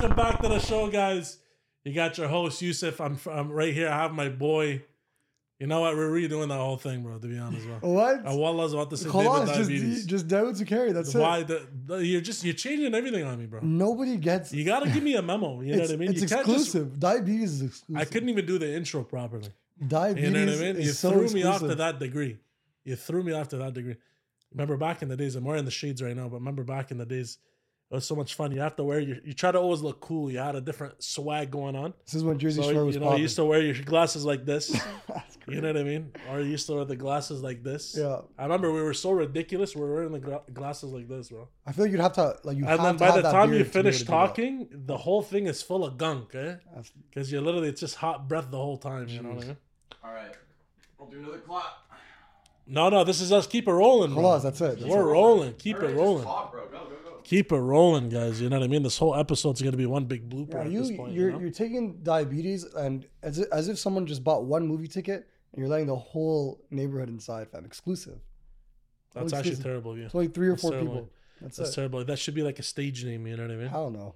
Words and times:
welcome 0.00 0.16
back 0.16 0.40
to 0.40 0.48
the 0.48 0.60
show, 0.60 0.88
guys. 0.88 1.38
You 1.84 1.92
got 1.92 2.18
your 2.18 2.28
host 2.28 2.62
Yusuf. 2.62 3.00
I'm, 3.00 3.18
I'm 3.30 3.50
right 3.50 3.74
here. 3.74 3.88
I 3.88 3.96
have 3.96 4.12
my 4.12 4.28
boy. 4.28 4.84
You 5.58 5.66
know 5.66 5.80
what? 5.80 5.96
We're 5.96 6.10
redoing 6.10 6.48
that 6.48 6.58
whole 6.58 6.76
thing, 6.76 7.02
bro. 7.02 7.18
To 7.18 7.26
be 7.26 7.36
honest, 7.36 7.66
bro. 7.66 7.78
What? 7.80 8.24
Uh, 8.24 8.30
Wallah's 8.30 8.74
about 8.74 8.90
to 8.90 8.96
say 8.96 9.08
Hold 9.08 9.24
David 9.24 9.40
on, 9.40 9.46
just 9.46 9.58
diabetes. 9.58 10.06
just 10.06 10.28
David 10.28 10.56
to 10.56 10.64
carry. 10.64 10.92
That's 10.92 11.12
Why 11.14 11.38
it. 11.38 11.48
the, 11.48 11.66
the 11.86 12.06
you're 12.06 12.20
just 12.20 12.44
you're 12.44 12.54
changing 12.54 12.94
everything 12.94 13.24
on 13.24 13.40
me, 13.40 13.46
bro. 13.46 13.60
Nobody 13.60 14.16
gets. 14.18 14.52
You 14.52 14.64
gotta 14.64 14.88
give 14.88 15.02
me 15.02 15.16
a 15.16 15.22
memo. 15.22 15.60
You 15.62 15.74
know 15.74 15.82
what 15.82 15.90
I 15.90 15.96
mean? 15.96 16.10
it's 16.10 16.22
you 16.22 16.28
can't 16.28 16.46
just. 16.46 16.66
exclusive. 16.66 17.00
Diabetes 17.00 17.54
is 17.54 17.62
exclusive. 17.62 18.00
I 18.00 18.04
couldn't 18.04 18.28
even 18.28 18.46
do 18.46 18.58
the 18.58 18.72
intro 18.72 19.02
properly. 19.02 19.48
Diabetes 19.84 20.30
You 20.30 20.30
know 20.30 20.46
what 20.52 20.54
I 20.54 20.72
mean? 20.74 20.82
You 20.82 20.90
so 20.90 21.10
threw 21.10 21.22
exclusive. 21.22 21.48
me 21.48 21.54
off 21.54 21.60
to 21.60 21.74
that 21.74 21.98
degree. 21.98 22.38
You 22.84 22.94
threw 22.94 23.24
me 23.24 23.32
off 23.32 23.48
to 23.48 23.56
that 23.56 23.74
degree. 23.74 23.96
Remember 24.52 24.76
back 24.76 25.02
in 25.02 25.08
the 25.08 25.16
days, 25.16 25.34
I'm 25.34 25.44
wearing 25.44 25.64
the 25.64 25.70
shades 25.72 26.00
right 26.02 26.16
now, 26.16 26.28
but 26.28 26.36
remember 26.36 26.62
back 26.62 26.92
in 26.92 26.98
the 26.98 27.04
days, 27.04 27.38
it 27.90 27.94
was 27.94 28.04
so 28.04 28.14
much 28.14 28.34
fun. 28.34 28.52
You 28.52 28.60
have 28.60 28.76
to 28.76 28.84
wear 28.84 29.00
your, 29.00 29.16
you 29.24 29.32
try 29.32 29.50
to 29.50 29.58
always 29.58 29.80
look 29.80 30.00
cool. 30.00 30.30
You 30.30 30.38
had 30.38 30.54
a 30.54 30.60
different 30.60 31.02
swag 31.02 31.50
going 31.50 31.74
on. 31.74 31.94
This 32.04 32.14
is 32.14 32.22
when 32.24 32.38
Jersey 32.38 32.60
So, 32.62 32.70
Shore 32.72 32.84
was 32.84 32.94
you 32.96 33.00
know, 33.00 33.06
you 33.06 33.10
popping. 33.10 33.22
used 33.22 33.36
to 33.36 33.44
wear 33.46 33.62
your 33.62 33.74
glasses 33.82 34.24
like 34.26 34.44
this. 34.44 34.68
That's 35.08 35.38
You 35.46 35.62
know 35.62 35.68
what 35.68 35.78
I 35.78 35.82
mean? 35.84 36.12
Or 36.30 36.40
you 36.40 36.46
used 36.50 36.66
to 36.66 36.74
wear 36.74 36.84
the 36.84 36.96
glasses 36.96 37.40
like 37.40 37.62
this. 37.62 37.96
Yeah, 37.98 38.18
I 38.38 38.42
remember 38.42 38.70
we 38.72 38.82
were 38.82 38.92
so 38.92 39.12
ridiculous. 39.12 39.74
We 39.74 39.80
were 39.80 39.94
wearing 39.94 40.12
the 40.12 40.18
gra- 40.18 40.42
glasses 40.52 40.92
like 40.92 41.08
this, 41.08 41.30
bro. 41.30 41.48
I 41.66 41.72
feel 41.72 41.86
like 41.86 41.92
you'd 41.92 42.00
have 42.02 42.12
to 42.14 42.36
like 42.44 42.58
you. 42.58 42.64
And 42.64 42.78
have 42.78 42.82
then 42.82 42.94
to 42.94 42.98
by 42.98 43.06
have 43.06 43.14
the 43.22 43.22
time 43.32 43.52
you 43.54 43.60
beard 43.60 43.66
to 43.68 43.72
be 43.72 43.78
able 43.78 43.84
finish 43.90 43.98
to 44.00 44.04
do 44.04 44.10
that. 44.10 44.12
talking, 44.12 44.68
the 44.70 44.96
whole 44.98 45.22
thing 45.22 45.46
is 45.46 45.62
full 45.62 45.84
of 45.86 45.96
gunk, 45.96 46.34
eh? 46.34 46.56
Because 47.08 47.32
you're 47.32 47.40
literally, 47.40 47.68
it's 47.68 47.80
just 47.80 47.94
hot 47.96 48.28
breath 48.28 48.50
the 48.50 48.58
whole 48.58 48.76
time. 48.76 49.08
You 49.08 49.22
know 49.22 49.30
what 49.30 49.38
I 49.38 49.40
Jeez. 49.40 49.46
mean? 49.48 49.56
All 50.04 50.12
right, 50.12 50.34
we'll 50.98 51.08
do 51.08 51.18
another 51.20 51.38
clap. 51.38 51.64
No, 52.70 52.90
no, 52.90 53.02
this 53.02 53.22
is 53.22 53.32
us. 53.32 53.46
Keep 53.46 53.66
it 53.66 53.72
rolling. 53.72 54.12
bro. 54.12 54.20
Claws, 54.20 54.42
that's 54.42 54.60
it. 54.60 54.78
That's 54.78 54.84
We're 54.84 55.00
it. 55.08 55.12
rolling. 55.12 55.54
Keep 55.54 55.76
All 55.76 55.80
right, 55.82 55.88
it 55.90 55.92
just 55.94 56.00
rolling. 56.02 56.24
talk, 56.24 56.52
bro. 56.52 56.66
Go, 56.66 56.72
go, 56.80 56.84
go. 56.90 56.96
Keep 57.28 57.52
it 57.52 57.58
rolling, 57.58 58.08
guys. 58.08 58.40
You 58.40 58.48
know 58.48 58.58
what 58.58 58.64
I 58.64 58.68
mean? 58.68 58.82
This 58.82 58.96
whole 58.96 59.14
episode's 59.14 59.60
gonna 59.60 59.76
be 59.76 59.84
one 59.84 60.06
big 60.06 60.30
blooper 60.30 60.54
Yeah, 60.54 60.60
at 60.60 60.70
you 60.70 60.80
this 60.80 60.96
point. 60.96 61.12
you're 61.12 61.26
you 61.26 61.32
know? 61.34 61.40
you're 61.40 61.50
taking 61.50 61.98
diabetes 62.02 62.64
and 62.64 63.06
as 63.22 63.38
if, 63.38 63.52
as 63.52 63.68
if 63.68 63.78
someone 63.78 64.06
just 64.06 64.24
bought 64.24 64.46
one 64.46 64.66
movie 64.66 64.88
ticket 64.88 65.28
and 65.52 65.60
you're 65.60 65.68
letting 65.68 65.88
the 65.88 65.96
whole 65.96 66.64
neighborhood 66.70 67.10
inside, 67.10 67.50
fam. 67.50 67.66
Exclusive. 67.66 68.18
That's 69.12 69.34
Only 69.34 69.36
actually 69.50 69.62
terrible 69.62 69.98
you. 69.98 70.06
It's 70.06 70.14
only 70.14 70.28
three 70.28 70.48
or 70.48 70.52
That's 70.52 70.62
four 70.62 70.70
terrible. 70.70 70.92
people. 70.94 71.10
That's, 71.42 71.56
That's 71.58 71.74
terrible. 71.74 72.02
That 72.02 72.18
should 72.18 72.34
be 72.34 72.42
like 72.42 72.58
a 72.60 72.62
stage 72.62 73.04
name. 73.04 73.26
You 73.26 73.36
know 73.36 73.42
what 73.42 73.52
I 73.52 73.56
mean? 73.56 73.68
I 73.68 73.72
don't 73.72 73.92
know. 73.92 74.14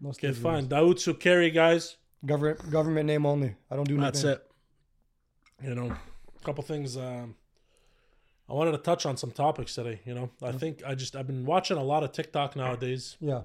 No 0.00 0.08
Okay, 0.10 0.32
fine. 0.32 0.66
Daoud 0.66 0.94
Soukary, 0.94 1.52
guys. 1.52 1.98
Government 2.24 2.70
government 2.70 3.06
name 3.06 3.26
only. 3.26 3.56
I 3.70 3.76
don't 3.76 3.86
do 3.86 4.00
That's 4.00 4.24
it. 4.24 4.42
You 5.62 5.74
know, 5.74 5.88
a 5.90 6.44
couple 6.44 6.64
things. 6.64 6.96
Um, 6.96 7.34
I 8.48 8.52
wanted 8.52 8.72
to 8.72 8.78
touch 8.78 9.06
on 9.06 9.16
some 9.16 9.30
topics 9.30 9.74
today. 9.74 10.00
You 10.04 10.14
know, 10.14 10.30
I 10.42 10.52
think 10.52 10.82
I 10.86 10.94
just 10.94 11.16
I've 11.16 11.26
been 11.26 11.46
watching 11.46 11.76
a 11.76 11.82
lot 11.82 12.02
of 12.02 12.12
TikTok 12.12 12.56
nowadays. 12.56 13.16
Yeah. 13.20 13.42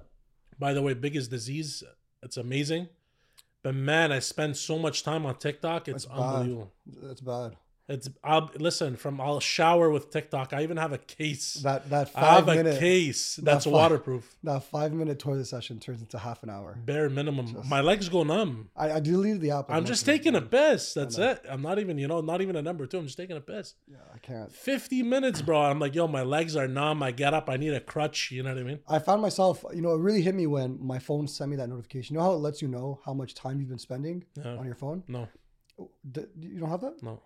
By 0.58 0.74
the 0.74 0.82
way, 0.82 0.94
biggest 0.94 1.30
disease. 1.30 1.82
It's 2.22 2.36
amazing, 2.36 2.88
but 3.62 3.74
man, 3.74 4.12
I 4.12 4.18
spend 4.18 4.56
so 4.58 4.78
much 4.78 5.02
time 5.02 5.24
on 5.24 5.36
TikTok. 5.36 5.88
It's 5.88 6.04
That's 6.04 6.18
bad. 6.18 6.24
unbelievable. 6.24 6.72
That's 7.02 7.20
bad. 7.22 7.56
It's 7.90 8.08
I'll 8.22 8.48
listen 8.58 8.94
from 8.96 9.20
I'll 9.20 9.40
shower 9.40 9.90
with 9.90 10.10
TikTok. 10.10 10.52
I 10.52 10.62
even 10.62 10.76
have 10.76 10.92
a 10.92 10.98
case. 10.98 11.54
That 11.54 11.90
that 11.90 12.10
five 12.12 12.22
I 12.22 12.26
have 12.36 12.46
five 12.46 12.54
a 12.58 12.62
minute 12.62 12.78
case 12.80 13.36
that's 13.42 13.64
fi- 13.64 13.70
waterproof. 13.72 14.36
that 14.44 14.62
five 14.62 14.92
minute 14.92 15.18
toilet 15.18 15.46
session 15.46 15.80
turns 15.80 16.00
into 16.00 16.16
half 16.18 16.42
an 16.44 16.50
hour. 16.50 16.78
Bare 16.84 17.10
minimum. 17.10 17.48
Just- 17.52 17.68
My 17.68 17.80
legs 17.80 18.08
go 18.08 18.22
numb. 18.22 18.70
I, 18.76 18.92
I 18.92 19.00
deleted 19.00 19.40
the 19.40 19.50
app. 19.50 19.66
I'm 19.70 19.84
just 19.84 20.06
taking 20.06 20.36
a 20.36 20.40
piss. 20.40 20.94
That's 20.94 21.18
it. 21.18 21.44
I'm 21.48 21.62
not 21.62 21.80
even, 21.80 21.98
you 21.98 22.06
know, 22.06 22.20
not 22.20 22.40
even 22.40 22.54
a 22.54 22.62
number 22.62 22.86
two. 22.86 22.98
I'm 22.98 23.06
just 23.06 23.18
taking 23.18 23.36
a 23.36 23.40
piss. 23.40 23.74
Yeah, 23.88 23.96
I 24.14 24.18
can't. 24.18 24.52
50 24.52 25.02
minutes, 25.02 25.42
bro. 25.42 25.60
I'm 25.60 25.80
like, 25.80 25.94
yo, 25.96 26.06
my 26.06 26.22
legs 26.22 26.54
are 26.54 26.68
numb. 26.68 27.02
I 27.02 27.10
get 27.10 27.34
up. 27.34 27.50
I 27.50 27.56
need 27.56 27.74
a 27.74 27.80
crutch. 27.80 28.30
You 28.30 28.44
know 28.44 28.50
what 28.54 28.60
I 28.60 28.64
mean? 28.64 28.78
I 28.86 29.00
found 29.00 29.20
myself, 29.20 29.64
you 29.74 29.82
know, 29.82 29.94
it 29.94 30.00
really 30.00 30.22
hit 30.22 30.34
me 30.36 30.46
when 30.46 30.78
my 30.80 31.00
phone 31.00 31.26
sent 31.26 31.50
me 31.50 31.56
that 31.56 31.68
notification. 31.68 32.14
You 32.14 32.20
know 32.20 32.26
how 32.26 32.32
it 32.34 32.36
lets 32.46 32.62
you 32.62 32.68
know 32.68 33.00
how 33.04 33.14
much 33.14 33.34
time 33.34 33.58
you've 33.58 33.68
been 33.68 33.78
spending 33.80 34.24
Yeah. 34.36 34.56
on 34.56 34.64
your 34.64 34.76
phone? 34.76 35.02
No, 35.08 35.28
D- 36.08 36.26
you 36.40 36.60
don't 36.60 36.70
have 36.70 36.82
that? 36.82 37.02
no. 37.02 37.20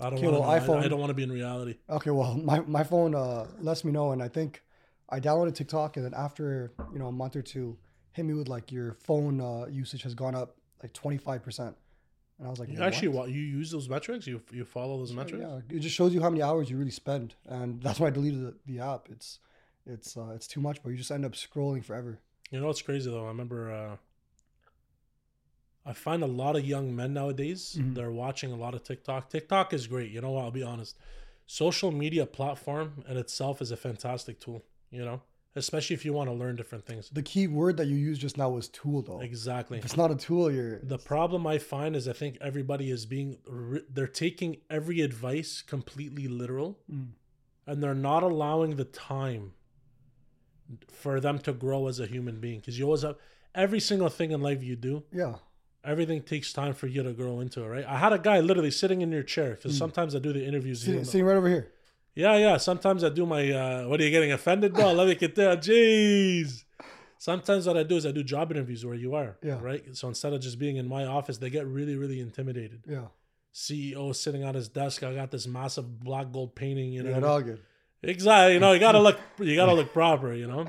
I 0.00 0.04
don't 0.10 0.14
Okay, 0.18 0.26
want 0.26 0.40
well, 0.40 0.42
to. 0.42 0.48
I, 0.48 0.58
iPhone- 0.60 0.84
I 0.84 0.88
don't 0.88 1.00
want 1.00 1.10
to 1.10 1.14
be 1.14 1.22
in 1.22 1.32
reality. 1.32 1.76
Okay, 1.88 2.10
well, 2.10 2.34
my, 2.44 2.60
my 2.60 2.82
phone 2.84 3.14
uh, 3.14 3.46
lets 3.60 3.84
me 3.84 3.92
know, 3.92 4.12
and 4.12 4.22
I 4.22 4.28
think 4.28 4.62
I 5.08 5.20
downloaded 5.20 5.54
TikTok, 5.54 5.96
and 5.96 6.04
then 6.04 6.14
after 6.14 6.72
you 6.92 6.98
know 6.98 7.06
a 7.06 7.12
month 7.12 7.36
or 7.36 7.42
two, 7.42 7.78
hit 8.12 8.24
me 8.24 8.34
with 8.34 8.48
like 8.48 8.70
your 8.72 8.94
phone 8.94 9.40
uh, 9.40 9.66
usage 9.70 10.02
has 10.02 10.14
gone 10.14 10.34
up 10.34 10.56
like 10.82 10.92
twenty 10.92 11.16
five 11.16 11.42
percent, 11.42 11.76
and 12.38 12.46
I 12.46 12.50
was 12.50 12.58
like, 12.58 12.68
You 12.68 12.78
"What?" 12.78 12.88
actually, 12.88 13.08
wa- 13.08 13.24
you 13.24 13.40
use 13.40 13.70
those 13.70 13.88
metrics? 13.88 14.26
You 14.26 14.42
you 14.52 14.64
follow 14.64 14.98
those 14.98 15.12
metrics? 15.12 15.42
Yeah, 15.42 15.60
it 15.76 15.80
just 15.80 15.94
shows 15.94 16.12
you 16.12 16.20
how 16.20 16.28
many 16.30 16.42
hours 16.42 16.68
you 16.70 16.76
really 16.76 16.90
spend, 16.90 17.34
and 17.46 17.80
that's 17.84 17.98
why 18.00 18.08
I 18.08 18.10
deleted 18.10 18.40
the, 18.42 18.54
the 18.66 18.80
app. 18.80 19.08
It's 19.10 19.38
it's 19.86 20.16
uh, 20.16 20.32
it's 20.34 20.46
too 20.46 20.60
much, 20.60 20.82
but 20.82 20.90
you 20.90 20.96
just 20.96 21.10
end 21.10 21.24
up 21.24 21.32
scrolling 21.32 21.84
forever. 21.84 22.20
You 22.50 22.60
know 22.60 22.66
what's 22.66 22.82
crazy 22.82 23.10
though? 23.10 23.24
I 23.24 23.28
remember. 23.28 23.98
I 25.86 25.92
find 25.92 26.22
a 26.22 26.26
lot 26.26 26.56
of 26.56 26.64
young 26.66 26.94
men 26.96 27.14
nowadays. 27.14 27.76
Mhm. 27.78 27.94
They're 27.94 28.10
watching 28.12 28.50
a 28.52 28.56
lot 28.56 28.74
of 28.74 28.82
TikTok. 28.82 29.30
TikTok 29.30 29.72
is 29.72 29.86
great. 29.86 30.10
You 30.10 30.20
know 30.20 30.32
what? 30.32 30.44
I'll 30.44 30.50
be 30.50 30.62
honest. 30.64 30.98
Social 31.46 31.92
media 31.92 32.26
platform 32.26 33.04
in 33.08 33.16
itself 33.16 33.62
is 33.62 33.70
a 33.70 33.76
fantastic 33.76 34.40
tool. 34.40 34.64
You 34.90 35.04
know, 35.04 35.22
especially 35.54 35.94
if 35.94 36.04
you 36.04 36.12
want 36.12 36.28
to 36.28 36.34
learn 36.34 36.56
different 36.56 36.84
things. 36.86 37.08
The 37.10 37.22
key 37.22 37.46
word 37.46 37.76
that 37.76 37.86
you 37.86 37.94
used 37.96 38.20
just 38.20 38.36
now 38.36 38.50
was 38.50 38.68
tool, 38.68 39.02
though. 39.02 39.20
Exactly. 39.20 39.78
If 39.78 39.84
it's 39.84 39.96
not 39.96 40.10
a 40.10 40.16
tool, 40.16 40.50
you're 40.50 40.80
The 40.80 40.98
problem 40.98 41.46
I 41.46 41.58
find 41.58 41.94
is 41.94 42.08
I 42.08 42.12
think 42.12 42.36
everybody 42.40 42.90
is 42.90 43.06
being 43.06 43.38
they're 43.88 44.06
taking 44.08 44.56
every 44.68 45.00
advice 45.02 45.62
completely 45.62 46.26
literal, 46.28 46.78
Mm. 46.90 47.10
and 47.66 47.82
they're 47.82 47.94
not 47.94 48.22
allowing 48.24 48.74
the 48.76 48.84
time 48.84 49.52
for 50.88 51.20
them 51.20 51.38
to 51.40 51.52
grow 51.52 51.86
as 51.86 52.00
a 52.00 52.06
human 52.06 52.40
being. 52.40 52.58
Because 52.60 52.78
you 52.78 52.84
always 52.86 53.02
have 53.02 53.16
every 53.54 53.80
single 53.80 54.08
thing 54.08 54.32
in 54.32 54.40
life 54.40 54.62
you 54.62 54.76
do, 54.76 55.04
yeah. 55.12 55.36
Everything 55.86 56.22
takes 56.22 56.52
time 56.52 56.74
for 56.74 56.86
you 56.86 57.02
to 57.02 57.12
grow 57.12 57.40
into 57.40 57.62
it, 57.62 57.68
right? 57.68 57.84
I 57.86 57.96
had 57.98 58.12
a 58.12 58.18
guy 58.18 58.40
literally 58.40 58.70
sitting 58.70 59.00
in 59.02 59.10
your 59.12 59.22
chair 59.22 59.50
because 59.54 59.74
Mm. 59.74 59.78
sometimes 59.78 60.14
I 60.14 60.18
do 60.18 60.32
the 60.32 60.44
interviews. 60.44 60.82
Sitting, 60.82 61.04
sitting 61.04 61.26
right 61.26 61.36
over 61.36 61.48
here. 61.48 61.72
yeah, 62.14 62.36
yeah. 62.36 62.56
Sometimes 62.56 63.04
I 63.04 63.08
do 63.10 63.24
my. 63.26 63.50
Uh, 63.50 63.88
what 63.88 64.00
are 64.00 64.04
you 64.04 64.10
getting 64.10 64.32
offended, 64.32 64.74
bro? 64.74 64.92
Let 64.92 65.06
me 65.08 65.14
get 65.14 65.34
there. 65.34 65.56
Jeez. 65.56 66.64
Sometimes 67.18 67.66
what 67.66 67.76
I 67.78 67.82
do 67.82 67.96
is 67.96 68.04
I 68.04 68.12
do 68.12 68.22
job 68.22 68.50
interviews 68.50 68.84
where 68.84 68.94
you 68.94 69.14
are. 69.14 69.38
Yeah. 69.42 69.58
Right. 69.60 69.96
So 69.96 70.08
instead 70.08 70.32
of 70.34 70.40
just 70.40 70.58
being 70.58 70.76
in 70.76 70.86
my 70.88 71.04
office, 71.06 71.38
they 71.38 71.48
get 71.50 71.66
really, 71.66 71.96
really 71.96 72.20
intimidated. 72.20 72.82
Yeah. 72.86 73.06
CEO 73.54 74.14
sitting 74.14 74.44
on 74.44 74.54
his 74.54 74.68
desk. 74.68 75.02
I 75.02 75.14
got 75.14 75.30
this 75.30 75.46
massive 75.46 76.00
black 76.00 76.30
gold 76.30 76.54
painting. 76.54 76.92
You 76.92 77.02
know. 77.02 77.10
Yeah, 77.10 77.14
what 77.16 77.24
I 77.24 77.26
mean? 77.26 77.32
all 77.32 77.42
good. 77.42 77.60
Exactly. 78.02 78.54
You 78.54 78.60
know, 78.60 78.72
you 78.72 78.80
gotta 78.80 79.00
look. 79.00 79.18
You 79.40 79.56
gotta 79.56 79.72
look 79.80 79.92
proper. 79.92 80.34
You 80.34 80.46
know. 80.46 80.66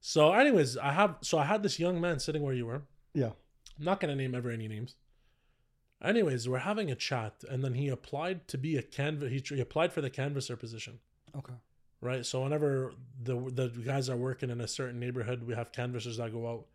So, 0.00 0.32
anyways, 0.32 0.76
I 0.78 0.92
have. 0.92 1.16
So 1.20 1.38
I 1.38 1.44
had 1.44 1.62
this 1.62 1.78
young 1.78 2.00
man 2.00 2.18
sitting 2.18 2.42
where 2.42 2.54
you 2.54 2.66
were. 2.66 2.82
Yeah. 3.14 3.30
I'm 3.78 3.84
not 3.84 4.00
gonna 4.00 4.16
name 4.16 4.34
ever 4.34 4.50
any 4.50 4.68
names. 4.68 4.94
Anyways, 6.02 6.48
we're 6.48 6.58
having 6.58 6.90
a 6.90 6.94
chat, 6.94 7.44
and 7.48 7.64
then 7.64 7.74
he 7.74 7.88
applied 7.88 8.46
to 8.48 8.58
be 8.58 8.76
a 8.76 8.82
canvas. 8.82 9.30
He, 9.30 9.54
he 9.54 9.60
applied 9.60 9.92
for 9.92 10.00
the 10.02 10.10
canvasser 10.10 10.58
position 10.58 10.98
Okay. 11.36 11.54
right? 12.00 12.26
So 12.26 12.42
whenever 12.42 12.92
the 13.22 13.36
the 13.36 13.68
guys 13.68 14.10
are 14.10 14.16
working 14.16 14.50
in 14.50 14.60
a 14.60 14.68
certain 14.68 15.00
neighborhood, 15.00 15.44
we 15.46 15.54
have 15.54 15.72
canvassers 15.72 16.18
that 16.18 16.32
go 16.32 16.46
out, 16.48 16.66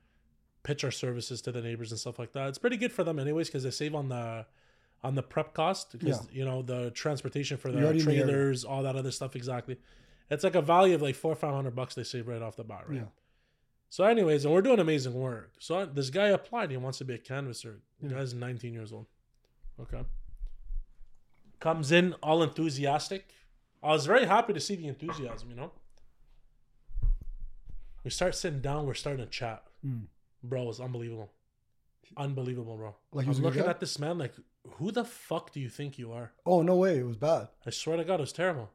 pitch 0.64 0.84
our 0.84 0.92
services 0.92 1.42
to 1.44 1.52
the 1.52 1.62
neighbors 1.62 1.92
and 1.92 2.00
stuff 2.00 2.18
like 2.18 2.32
that. 2.34 2.50
It's 2.50 2.58
pretty 2.58 2.78
good 2.78 2.92
for 2.92 3.04
them, 3.04 3.20
anyways, 3.20 3.48
because 3.50 3.64
they 3.64 3.72
save 3.72 3.94
on 3.94 4.09
the 4.09 4.46
on 5.04 5.16
the 5.16 5.24
prep 5.24 5.54
cost 5.54 5.92
because 5.98 6.28
you 6.32 6.44
know 6.44 6.62
the 6.62 6.92
transportation 6.92 7.56
for 7.58 7.72
the 7.72 7.80
already 7.84 8.00
in 8.00 8.06
the 8.06 8.12
area. 8.14 8.24
trailers, 8.26 8.66
all 8.66 8.84
that 8.84 8.96
other 8.96 9.12
stuff. 9.12 9.36
Exactly, 9.36 9.78
it's 10.30 10.44
like 10.44 10.56
a 10.56 10.62
value 10.62 10.96
of 10.96 11.02
like 11.02 11.16
four 11.16 11.32
or 11.34 11.36
five 11.36 11.54
hundred 11.54 11.76
bucks 11.76 11.94
they 11.96 12.04
save 12.04 12.28
right 12.28 12.42
off 12.42 12.56
the 12.56 12.64
bat, 12.64 12.86
right? 12.88 12.98
Yeah. 12.98 13.04
So, 13.90 14.04
anyways, 14.04 14.46
and 14.46 14.54
we're 14.54 14.62
doing 14.62 14.80
amazing 14.80 15.14
work. 15.14 15.54
So 15.60 15.86
this 15.86 16.10
guy 16.12 16.28
applied. 16.28 16.70
He 16.70 16.78
wants 16.78 17.00
to 17.00 17.06
be 17.06 17.16
a 17.16 17.18
canvasser. 17.18 17.82
Yeah. 18.02 18.10
guy's 18.10 18.34
19 18.34 18.74
years 18.74 18.94
old. 18.94 19.08
Okay. 19.82 20.04
Comes 21.60 21.92
in 21.92 22.14
all 22.22 22.44
enthusiastic. 22.44 23.30
I 23.82 23.90
was 23.90 24.06
very 24.06 24.26
happy 24.26 24.54
to 24.54 24.60
see 24.60 24.76
the 24.76 24.88
enthusiasm. 24.88 25.50
You 25.50 25.56
know. 25.56 25.72
We 28.03 28.12
start 28.12 28.36
sitting 28.36 28.62
down. 28.62 28.86
We're 28.86 28.94
starting 28.94 29.26
to 29.26 29.30
chat. 29.30 29.64
Mm. 29.86 30.06
Bro, 30.44 30.70
it's 30.70 30.80
unbelievable. 30.80 31.32
Unbelievable, 32.16 32.78
bro. 32.78 32.96
Like 33.12 33.26
I'm 33.26 33.30
was 33.30 33.40
looking 33.40 33.66
at 33.66 33.80
this 33.80 34.00
man 34.00 34.18
like, 34.18 34.34
who 34.74 34.92
the 34.92 35.03
fuck 35.03 35.52
do 35.52 35.59
you 35.59 35.70
think 35.70 35.97
you 35.97 36.12
are? 36.12 36.32
Oh 36.46 36.62
no 36.62 36.76
way! 36.76 37.00
It 37.00 37.06
was 37.06 37.18
bad. 37.18 37.50
I 37.66 37.70
swear 37.70 37.97
to 37.97 38.03
God, 38.03 38.16
it 38.16 38.22
was 38.22 38.34
terrible. 38.34 38.72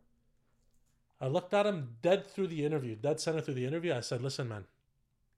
I 1.21 1.27
looked 1.27 1.55
at 1.55 1.67
him 1.67 1.97
dead 2.03 2.27
through 2.27 2.49
the 2.49 2.65
interview, 2.65 2.97
dead 2.97 3.21
center 3.21 3.41
through 3.41 3.55
the 3.55 3.67
interview. 3.67 3.95
I 3.95 4.01
said, 4.01 4.21
listen, 4.21 4.49
man, 4.49 4.65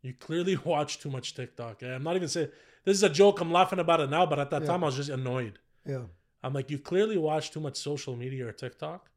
you 0.06 0.14
clearly 0.14 0.56
watch 0.64 0.98
too 1.00 1.10
much 1.10 1.34
TikTok. 1.34 1.82
I'm 1.82 2.02
not 2.02 2.16
even 2.16 2.28
saying 2.28 2.48
this 2.84 2.96
is 2.96 3.02
a 3.02 3.08
joke. 3.08 3.40
I'm 3.40 3.52
laughing 3.52 3.78
about 3.78 4.00
it 4.00 4.10
now, 4.10 4.26
but 4.26 4.38
at 4.38 4.50
that 4.50 4.62
Yeah. 4.62 4.68
time, 4.68 4.82
I 4.84 4.86
was 4.86 4.96
just 4.96 5.10
annoyed. 5.10 5.58
Yeah. 5.84 6.02
I'm 6.42 6.52
like, 6.52 6.70
you 6.70 6.78
clearly 6.78 7.16
watch 7.18 7.50
too 7.50 7.60
much 7.60 7.76
social 7.76 8.14
media 8.16 8.46
or 8.46 8.52
TikTok 8.52 9.10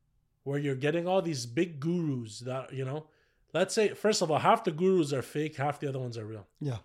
where 0.43 0.57
you're 0.59 0.75
getting 0.75 1.07
all 1.07 1.21
these 1.21 1.45
big 1.45 1.79
gurus 1.79 2.39
that, 2.39 2.73
you 2.73 2.83
know, 2.85 3.05
let's 3.53 3.73
say, 3.75 3.89
first 3.89 4.21
of 4.21 4.31
all, 4.31 4.39
half 4.39 4.63
the 4.63 4.71
gurus 4.71 5.13
are 5.13 5.21
fake, 5.21 5.57
half 5.57 5.79
the 5.79 5.87
other 5.87 5.99
ones 5.99 6.17
are 6.17 6.25
real. 6.25 6.47
Yeah. 6.59 6.77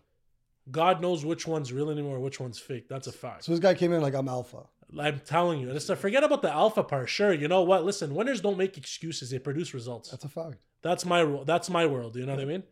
God 0.70 1.00
knows 1.00 1.24
which 1.24 1.46
one's 1.46 1.72
real 1.72 1.90
anymore, 1.90 2.18
which 2.20 2.40
one's 2.40 2.58
fake. 2.58 2.88
That's 2.88 3.06
a 3.06 3.12
fact. 3.12 3.44
So 3.44 3.52
this 3.52 3.60
guy 3.60 3.74
came 3.74 3.92
in 3.92 4.00
like 4.02 4.14
I'm 4.14 4.28
alpha. 4.28 4.64
I'm 4.98 5.20
telling 5.20 5.60
you, 5.60 5.72
to 5.78 5.96
forget 5.96 6.22
about 6.24 6.42
the 6.42 6.52
alpha 6.52 6.82
part. 6.84 7.08
Sure, 7.08 7.32
you 7.32 7.48
know 7.48 7.62
what? 7.62 7.84
Listen, 7.84 8.14
winners 8.14 8.40
don't 8.40 8.56
make 8.56 8.76
excuses; 8.78 9.30
they 9.30 9.38
produce 9.40 9.74
results. 9.74 10.10
That's 10.10 10.24
a 10.24 10.28
fact. 10.28 10.56
That's 10.82 11.04
my 11.04 11.20
ru- 11.20 11.44
that's 11.44 11.68
my 11.68 11.84
world. 11.86 12.14
You 12.16 12.26
know 12.26 12.34
what 12.34 12.42
I 12.42 12.44
mean? 12.44 12.62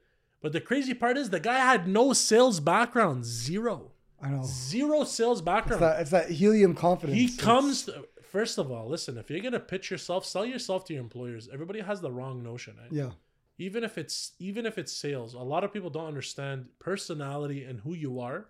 But 0.42 0.52
the 0.52 0.60
crazy 0.60 0.92
part 0.94 1.16
is 1.16 1.30
the 1.30 1.40
guy 1.40 1.58
had 1.58 1.86
no 1.88 2.12
sales 2.12 2.58
background, 2.60 3.24
zero, 3.24 3.92
I 4.20 4.28
know. 4.30 4.42
zero 4.44 5.04
sales 5.04 5.38
It's 5.38 5.44
background. 5.44 5.82
that, 5.82 6.00
it's 6.00 6.10
that 6.10 6.30
helium 6.30 6.74
confidence. 6.74 7.16
he 7.18 7.24
It's- 7.26 7.40
comes. 7.40 7.88
First 8.22 8.58
of 8.58 8.70
all, 8.72 8.88
listen. 8.88 9.18
If 9.18 9.30
you're 9.30 9.40
gonna 9.40 9.60
pitch 9.60 9.90
yourself, 9.90 10.24
sell 10.24 10.44
yourself 10.46 10.84
to 10.86 10.94
your 10.94 11.02
employers. 11.02 11.48
Everybody 11.52 11.80
has 11.80 12.00
the 12.00 12.10
wrong 12.10 12.42
notion. 12.42 12.76
eh? 12.82 12.88
Yeah. 12.90 13.10
even 13.58 13.84
if 13.84 13.98
it's 13.98 14.32
even 14.38 14.64
if 14.66 14.78
it's 14.78 14.92
sales 14.92 15.34
a 15.34 15.38
lot 15.38 15.62
of 15.62 15.72
people 15.72 15.90
don't 15.90 16.06
understand 16.06 16.66
personality 16.78 17.62
and 17.64 17.80
who 17.80 17.92
you 17.94 18.18
are 18.18 18.46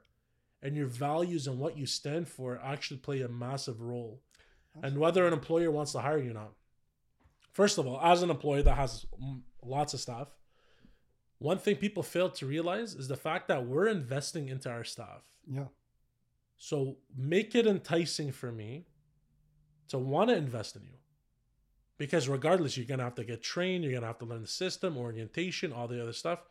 and 0.62 0.76
your 0.76 0.86
values 0.86 1.48
and 1.48 1.58
what 1.58 1.76
you 1.76 1.84
stand 1.84 2.28
for 2.28 2.58
actually 2.62 2.96
play 2.98 3.20
a 3.20 3.28
massive 3.28 3.80
role 3.80 4.22
and 4.82 4.96
whether 4.96 5.26
an 5.26 5.32
employer 5.32 5.70
wants 5.72 5.90
to 5.92 5.98
hire 5.98 6.18
you 6.18 6.30
or 6.30 6.34
not 6.34 6.52
first 7.50 7.76
of 7.78 7.86
all 7.86 8.00
as 8.00 8.22
an 8.22 8.30
employer 8.30 8.62
that 8.62 8.76
has 8.76 9.04
lots 9.64 9.92
of 9.92 9.98
staff 10.00 10.28
one 11.42 11.58
thing 11.58 11.76
people 11.76 12.02
fail 12.02 12.30
to 12.30 12.46
realize 12.46 12.94
is 12.94 13.08
the 13.08 13.16
fact 13.16 13.48
that 13.48 13.66
we're 13.66 13.88
investing 13.88 14.48
into 14.48 14.70
our 14.70 14.84
staff 14.84 15.22
Yeah. 15.46 15.68
so 16.56 16.96
make 17.16 17.54
it 17.54 17.66
enticing 17.66 18.32
for 18.32 18.52
me 18.52 18.86
to 19.88 19.98
want 19.98 20.30
to 20.30 20.36
invest 20.36 20.76
in 20.76 20.84
you. 20.84 20.98
Because 21.98 22.28
regardless, 22.28 22.76
you're 22.76 22.86
gonna 22.86 23.02
have 23.04 23.14
to 23.16 23.24
get 23.24 23.42
trained, 23.42 23.84
you're 23.84 23.92
gonna 23.92 24.06
have 24.06 24.18
to 24.18 24.24
learn 24.24 24.42
the 24.42 24.48
system, 24.48 24.96
orientation, 24.96 25.72
all 25.72 25.86
the 25.86 26.00
other 26.00 26.12
stuff. 26.12 26.42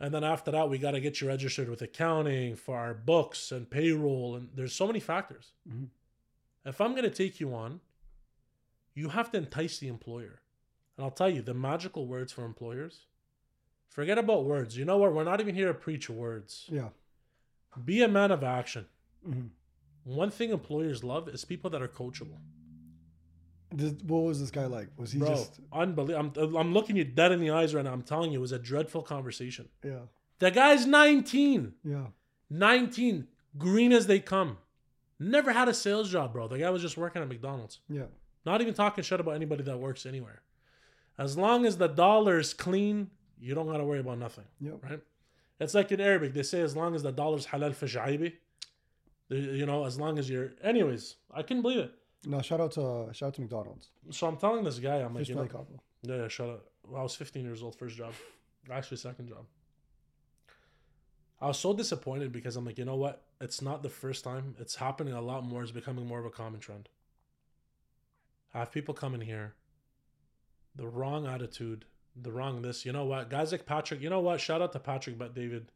And 0.00 0.12
then 0.12 0.24
after 0.24 0.50
that, 0.50 0.68
we 0.68 0.78
gotta 0.78 1.00
get 1.00 1.20
you 1.20 1.28
registered 1.28 1.68
with 1.68 1.80
accounting 1.82 2.56
for 2.56 2.76
our 2.76 2.92
books 2.94 3.52
and 3.52 3.70
payroll, 3.70 4.34
and 4.36 4.50
there's 4.54 4.74
so 4.74 4.86
many 4.86 5.00
factors. 5.00 5.52
Mhm. 5.68 5.88
If 6.64 6.80
I'm 6.80 6.94
gonna 6.94 7.10
take 7.10 7.38
you 7.40 7.54
on, 7.54 7.80
you 8.94 9.10
have 9.10 9.30
to 9.32 9.38
entice 9.38 9.78
the 9.78 9.88
employer. 9.88 10.40
And 10.96 11.04
I'll 11.04 11.10
tell 11.12 11.30
you, 11.30 11.42
the 11.42 11.54
magical 11.54 12.06
words 12.06 12.32
for 12.32 12.44
employers. 12.44 13.06
Forget 13.94 14.18
about 14.18 14.44
words. 14.44 14.76
You 14.76 14.84
know 14.84 14.98
what? 14.98 15.14
We're 15.14 15.24
not 15.24 15.40
even 15.40 15.54
here 15.54 15.68
to 15.68 15.74
preach 15.74 16.10
words. 16.10 16.66
Yeah. 16.70 16.88
Be 17.84 18.02
a 18.02 18.08
man 18.08 18.30
of 18.32 18.42
action. 18.44 18.86
hmm 19.24 19.46
One 20.02 20.30
thing 20.30 20.50
employers 20.50 21.02
love 21.02 21.28
is 21.28 21.44
people 21.44 21.70
that 21.70 21.80
are 21.80 21.88
coachable. 21.88 22.38
What 24.06 24.18
was 24.22 24.40
this 24.40 24.50
guy 24.50 24.66
like? 24.66 24.88
Was 24.96 25.12
he 25.12 25.18
Bro, 25.20 25.28
just 25.28 25.60
unbelievable. 25.72 26.32
I'm, 26.44 26.56
I'm 26.56 26.72
looking 26.74 26.96
you 26.96 27.04
dead 27.04 27.32
in 27.32 27.40
the 27.40 27.50
eyes 27.50 27.74
right 27.74 27.84
now. 27.84 27.92
I'm 27.92 28.02
telling 28.02 28.30
you, 28.32 28.38
it 28.38 28.42
was 28.42 28.52
a 28.52 28.58
dreadful 28.58 29.02
conversation. 29.02 29.68
yeah 29.82 30.00
The 30.40 30.50
guy's 30.50 30.86
19. 30.86 31.72
yeah 31.84 32.06
19. 32.50 33.26
Green 33.56 33.92
as 33.92 34.06
they 34.08 34.18
come. 34.20 34.58
Never 35.20 35.52
had 35.52 35.68
a 35.68 35.74
sales 35.74 36.10
job, 36.10 36.32
bro. 36.32 36.48
The 36.48 36.58
guy 36.58 36.70
was 36.70 36.82
just 36.82 36.96
working 36.96 37.22
at 37.22 37.28
McDonald's. 37.28 37.78
yeah 37.88 38.06
Not 38.44 38.60
even 38.60 38.74
talking 38.74 39.02
shit 39.04 39.20
about 39.20 39.34
anybody 39.36 39.62
that 39.64 39.78
works 39.78 40.04
anywhere. 40.04 40.42
As 41.16 41.36
long 41.38 41.64
as 41.64 41.78
the 41.78 41.86
dollar's 41.88 42.52
clean, 42.54 43.10
you 43.44 43.54
don't 43.54 43.66
got 43.66 43.78
to 43.78 43.84
worry 43.84 44.00
about 44.00 44.18
nothing, 44.18 44.44
yep 44.60 44.78
right? 44.82 45.00
It's 45.60 45.74
like 45.74 45.92
in 45.92 46.00
Arabic, 46.00 46.34
they 46.34 46.42
say 46.42 46.60
as 46.62 46.74
long 46.76 46.94
as 46.94 47.02
the 47.02 47.12
dollar's 47.12 47.46
halal 47.46 47.74
fi 47.74 47.86
shaibi, 47.86 48.32
you 49.28 49.66
know, 49.66 49.84
as 49.84 49.98
long 49.98 50.18
as 50.18 50.28
you're. 50.28 50.52
Anyways, 50.62 51.16
I 51.32 51.42
couldn't 51.42 51.62
believe 51.62 51.78
it. 51.86 51.92
no 52.26 52.40
shout 52.42 52.60
out 52.60 52.72
to 52.72 53.10
shout 53.12 53.28
out 53.28 53.34
to 53.34 53.42
McDonald's 53.42 53.90
So 54.10 54.26
I'm 54.26 54.36
telling 54.36 54.64
this 54.64 54.78
guy, 54.78 54.96
I'm 54.96 55.14
like, 55.14 55.28
you 55.28 55.34
know, 55.34 55.48
Yeah, 56.02 56.16
yeah, 56.22 56.28
shut 56.28 56.48
up. 56.48 56.64
Well, 56.88 57.00
I 57.00 57.02
was 57.02 57.14
15 57.14 57.44
years 57.44 57.62
old, 57.62 57.76
first 57.76 57.96
job. 57.96 58.12
Actually, 58.70 58.96
second 58.98 59.28
job. 59.28 59.44
I 61.40 61.48
was 61.48 61.58
so 61.58 61.74
disappointed 61.74 62.32
because 62.32 62.56
I'm 62.56 62.64
like, 62.64 62.78
you 62.78 62.84
know 62.84 62.96
what? 62.96 63.22
It's 63.40 63.60
not 63.60 63.82
the 63.82 63.90
first 63.90 64.24
time. 64.24 64.54
It's 64.58 64.76
happening 64.76 65.12
a 65.12 65.20
lot 65.20 65.44
more. 65.44 65.62
It's 65.62 65.72
becoming 65.72 66.06
more 66.06 66.18
of 66.18 66.24
a 66.24 66.30
common 66.30 66.60
trend. 66.60 66.88
I 68.54 68.60
have 68.60 68.72
people 68.72 68.94
coming 68.94 69.20
here, 69.20 69.54
the 70.74 70.86
wrong 70.86 71.26
attitude, 71.26 71.84
the 72.16 72.30
wrong 72.30 72.62
this. 72.62 72.84
You 72.84 72.92
know 72.92 73.04
what? 73.04 73.30
Guys 73.30 73.52
like 73.52 73.66
Patrick, 73.66 74.00
you 74.00 74.10
know 74.10 74.20
what? 74.20 74.40
Shout 74.40 74.62
out 74.62 74.72
to 74.72 74.78
Patrick 74.78 75.18
Bet-David. 75.18 75.70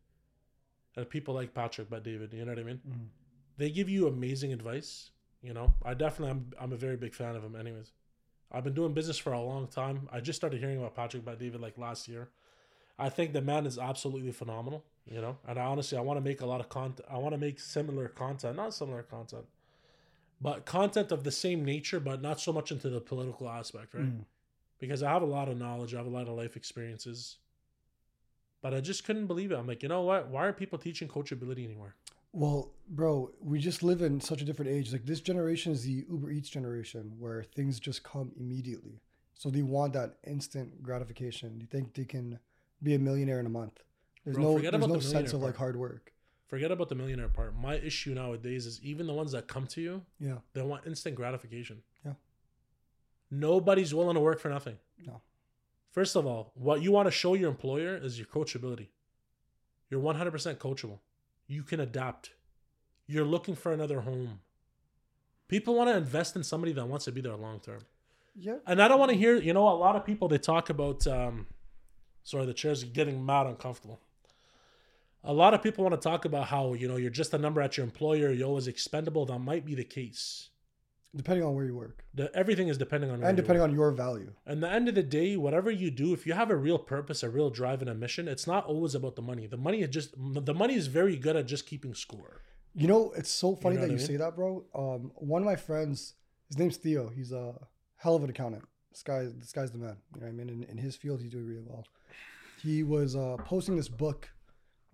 And 0.96 1.08
people 1.08 1.35
like 1.35 1.55
Patrick 1.55 1.90
Bet-David. 1.90 2.32
You 2.32 2.44
know 2.44 2.52
what 2.52 2.58
I 2.58 2.64
mean? 2.64 2.81
Mhm. 2.88 3.06
They 3.56 3.70
give 3.70 3.88
you 3.88 4.06
amazing 4.06 4.52
advice. 4.52 5.11
You 5.43 5.52
know, 5.52 5.75
I 5.85 5.94
definitely, 5.94 6.31
I'm, 6.31 6.52
I'm 6.61 6.73
a 6.73 6.76
very 6.76 6.96
big 6.96 7.14
fan 7.14 7.37
of 7.37 7.44
him, 7.44 7.55
anyways. 7.55 7.93
I've 8.50 8.64
been 8.64 8.75
doing 8.75 8.94
business 8.94 9.19
for 9.19 9.32
a 9.32 9.40
long 9.40 9.69
time. 9.69 10.08
I 10.11 10.20
just 10.20 10.38
started 10.38 10.58
hearing 10.58 10.79
about 10.79 10.94
Patrick 10.94 11.25
Bet-David 11.25 11.61
like 11.61 11.79
last 11.79 12.08
year. 12.08 12.31
I 12.99 13.08
think 13.08 13.32
the 13.32 13.43
man 13.43 13.67
is 13.67 13.79
absolutely 13.79 14.32
phenomenal, 14.32 14.85
you 15.06 15.20
know. 15.20 15.38
And 15.46 15.58
I 15.58 15.64
honestly, 15.64 15.96
I 15.96 16.00
want 16.00 16.17
to 16.17 16.25
make 16.25 16.40
a 16.40 16.46
lot 16.46 16.61
of 16.61 16.69
content. 16.69 17.06
I 17.08 17.19
want 17.19 17.32
to 17.35 17.38
make 17.38 17.61
similar 17.61 18.08
content, 18.08 18.56
not 18.56 18.75
similar 18.75 19.02
content, 19.05 19.44
but 20.40 20.64
content 20.64 21.12
of 21.12 21.23
the 21.23 21.31
same 21.31 21.64
nature, 21.64 22.00
but 22.00 22.20
not 22.20 22.40
so 22.40 22.52
much 22.52 22.73
into 22.73 22.88
the 22.90 23.00
political 23.00 23.49
aspect, 23.49 23.94
right? 23.94 24.05
Mm. 24.05 24.25
Because 24.78 25.02
I 25.02 25.10
have 25.10 25.22
a 25.22 25.26
lot 25.26 25.48
of 25.48 25.56
knowledge, 25.56 25.94
I 25.94 25.98
have 25.98 26.06
a 26.06 26.10
lot 26.10 26.28
of 26.28 26.34
life 26.36 26.56
experiences, 26.56 27.36
but 28.62 28.75
I 28.75 28.80
just 28.80 29.04
couldn't 29.04 29.26
believe 29.26 29.50
it. 29.52 29.56
I'm 29.56 29.66
like, 29.66 29.82
you 29.82 29.88
know 29.88 30.02
what? 30.02 30.28
Why 30.28 30.46
are 30.46 30.52
people 30.52 30.78
teaching 30.78 31.08
coachability 31.08 31.64
anymore? 31.64 31.94
Well, 32.32 32.70
bro, 32.88 33.32
we 33.40 33.58
just 33.58 33.82
live 33.82 34.02
in 34.02 34.20
such 34.20 34.42
a 34.42 34.44
different 34.44 34.70
age. 34.70 34.92
Like 34.92 35.06
this 35.06 35.20
generation 35.20 35.72
is 35.72 35.82
the 35.84 36.04
Uber 36.10 36.30
Eats 36.30 36.48
generation 36.48 37.12
where 37.19 37.42
things 37.42 37.80
just 37.80 38.02
come 38.02 38.32
immediately. 38.38 39.00
So 39.34 39.50
they 39.50 39.62
want 39.62 39.92
that 39.94 40.16
instant 40.26 40.82
gratification. 40.82 41.58
You 41.60 41.66
think 41.66 41.94
they 41.94 42.04
can 42.04 42.38
be 42.82 42.94
a 42.94 42.98
millionaire 42.98 43.40
in 43.40 43.46
a 43.46 43.50
month? 43.50 43.80
There's 44.25 44.36
Bro, 44.36 44.44
no 44.44 44.56
forget 44.56 44.72
there's 44.72 44.84
about 44.84 44.88
no 44.94 44.96
the 44.96 45.02
sense 45.02 45.12
millionaire 45.32 45.34
of 45.36 45.42
like 45.42 45.56
part. 45.56 45.58
hard 45.58 45.76
work. 45.76 46.12
Forget 46.48 46.70
about 46.70 46.88
the 46.88 46.94
millionaire 46.94 47.28
part. 47.28 47.54
My 47.56 47.75
issue 47.76 48.14
nowadays 48.14 48.66
is 48.66 48.80
even 48.82 49.06
the 49.06 49.12
ones 49.14 49.32
that 49.32 49.48
come 49.48 49.66
to 49.69 49.80
you, 49.80 50.02
Yeah. 50.19 50.38
they 50.54 50.62
want 50.62 50.86
instant 50.86 51.14
gratification. 51.14 51.82
Nobody's 53.30 53.94
willing 53.94 54.14
to 54.14 54.20
work 54.20 54.40
for 54.40 54.48
nothing. 54.48 54.78
No. 55.06 55.20
First 55.90 56.16
of 56.16 56.26
all, 56.26 56.52
what 56.54 56.82
you 56.82 56.92
want 56.92 57.06
to 57.06 57.10
show 57.12 57.34
your 57.34 57.50
employer 57.50 57.96
is 57.96 58.19
your 58.19 58.26
coachability. 58.26 58.88
You're 59.90 60.00
100% 60.00 60.56
coachable. 60.56 60.98
You 61.46 61.62
can 61.62 61.80
adapt. 61.80 62.30
You're 63.06 63.25
looking 63.25 63.54
for 63.54 63.72
another 63.72 64.02
home. 64.02 64.40
People 65.48 65.75
want 65.75 65.88
to 65.88 65.96
invest 65.96 66.36
in 66.36 66.44
somebody 66.44 66.72
that 66.72 66.86
wants 66.86 67.06
to 67.06 67.12
be 67.12 67.22
there 67.22 67.34
long 67.34 67.60
term. 67.60 67.80
Yeah. 68.38 68.56
And 68.66 68.80
I 68.80 68.88
don't 68.88 68.98
want 68.98 69.10
to 69.10 69.16
hear, 69.16 69.36
you 69.36 69.52
know, 69.52 69.66
a 69.69 69.70
lot 69.70 69.96
of 69.96 70.04
people 70.04 70.28
they 70.28 70.38
talk 70.38 70.70
about 70.70 71.06
um 71.06 71.46
sorry, 72.22 72.44
the 72.44 72.54
chair's 72.54 72.84
getting 72.84 73.25
mad 73.25 73.46
uncomfortable. 73.46 73.98
A 75.25 75.32
lot 75.32 75.54
of 75.54 75.62
people 75.62 75.82
want 75.82 76.00
to 76.00 76.08
talk 76.08 76.25
about 76.25 76.46
how, 76.46 76.75
you 76.75 76.86
know, 76.86 76.96
you're 76.96 77.10
just 77.10 77.34
a 77.34 77.38
number 77.38 77.60
at 77.60 77.76
your 77.76 77.84
employer, 77.84 78.30
you're 78.30 78.46
always 78.46 78.69
expendable. 78.69 79.25
That 79.26 79.38
might 79.40 79.64
be 79.64 79.75
the 79.75 79.84
case. 79.84 80.50
Depending 81.16 81.44
on 81.44 81.55
where 81.55 81.64
you 81.64 81.75
work. 81.75 82.05
The, 82.14 82.31
everything 82.37 82.69
is 82.69 82.76
depending 82.76 83.10
on 83.10 83.20
where 83.20 83.28
And 83.28 83.37
you 83.37 83.43
depending 83.43 83.62
on 83.62 83.75
your 83.75 83.90
value. 83.93 84.32
And 84.44 84.62
the 84.62 84.70
end 84.70 84.88
of 84.88 84.94
the 84.94 85.02
day, 85.02 85.37
whatever 85.37 85.70
you 85.70 85.90
do, 85.90 86.12
if 86.12 86.26
you 86.26 86.34
have 86.34 86.50
a 86.50 86.56
real 86.56 86.78
purpose, 86.78 87.22
a 87.22 87.31
real 87.31 87.49
drive, 87.49 87.81
and 87.81 87.90
a 87.90 87.94
mission, 87.94 88.28
it's 88.28 88.47
not 88.47 88.66
always 88.66 88.94
about 88.94 89.16
the 89.16 89.23
money. 89.23 89.47
The 89.47 89.56
money 89.56 89.80
is 89.80 89.88
just 89.88 90.14
the 90.18 90.54
money 90.54 90.75
is 90.75 90.87
very 90.87 91.16
good 91.16 91.35
at 91.35 91.47
just 91.47 91.66
keeping 91.66 91.94
score. 91.94 92.42
You 92.75 92.87
know, 92.87 93.12
it's 93.16 93.30
so 93.30 93.56
funny 93.56 93.76
know 93.76 93.82
that 93.82 93.90
you 93.90 93.97
I 93.97 94.00
say 94.00 94.16
that, 94.16 94.37
bro. 94.37 94.64
Um, 94.75 95.11
one 95.14 95.42
of 95.42 95.47
my 95.47 95.56
friends, 95.56 96.14
his 96.49 96.59
name's 96.59 96.76
Theo. 96.76 97.09
He's 97.09 97.32
a 97.32 97.54
hell 97.97 98.14
of 98.14 98.23
an 98.23 98.30
accountant. 98.30 98.64
This 98.92 99.02
guy, 99.02 99.26
this 99.37 99.52
guy's 99.52 99.71
the 99.71 99.78
man. 99.78 99.97
You 100.14 100.21
know 100.21 100.26
what 100.26 100.32
I 100.32 100.37
mean? 100.37 100.49
In, 100.49 100.62
in 100.64 100.78
his 100.78 100.94
field, 100.94 101.21
he's 101.21 101.30
doing 101.30 101.47
really 101.47 101.62
well. 101.64 101.85
He 102.62 102.82
was 102.82 103.16
uh, 103.16 103.37
posting 103.44 103.76
this 103.76 103.88
book 103.88 104.28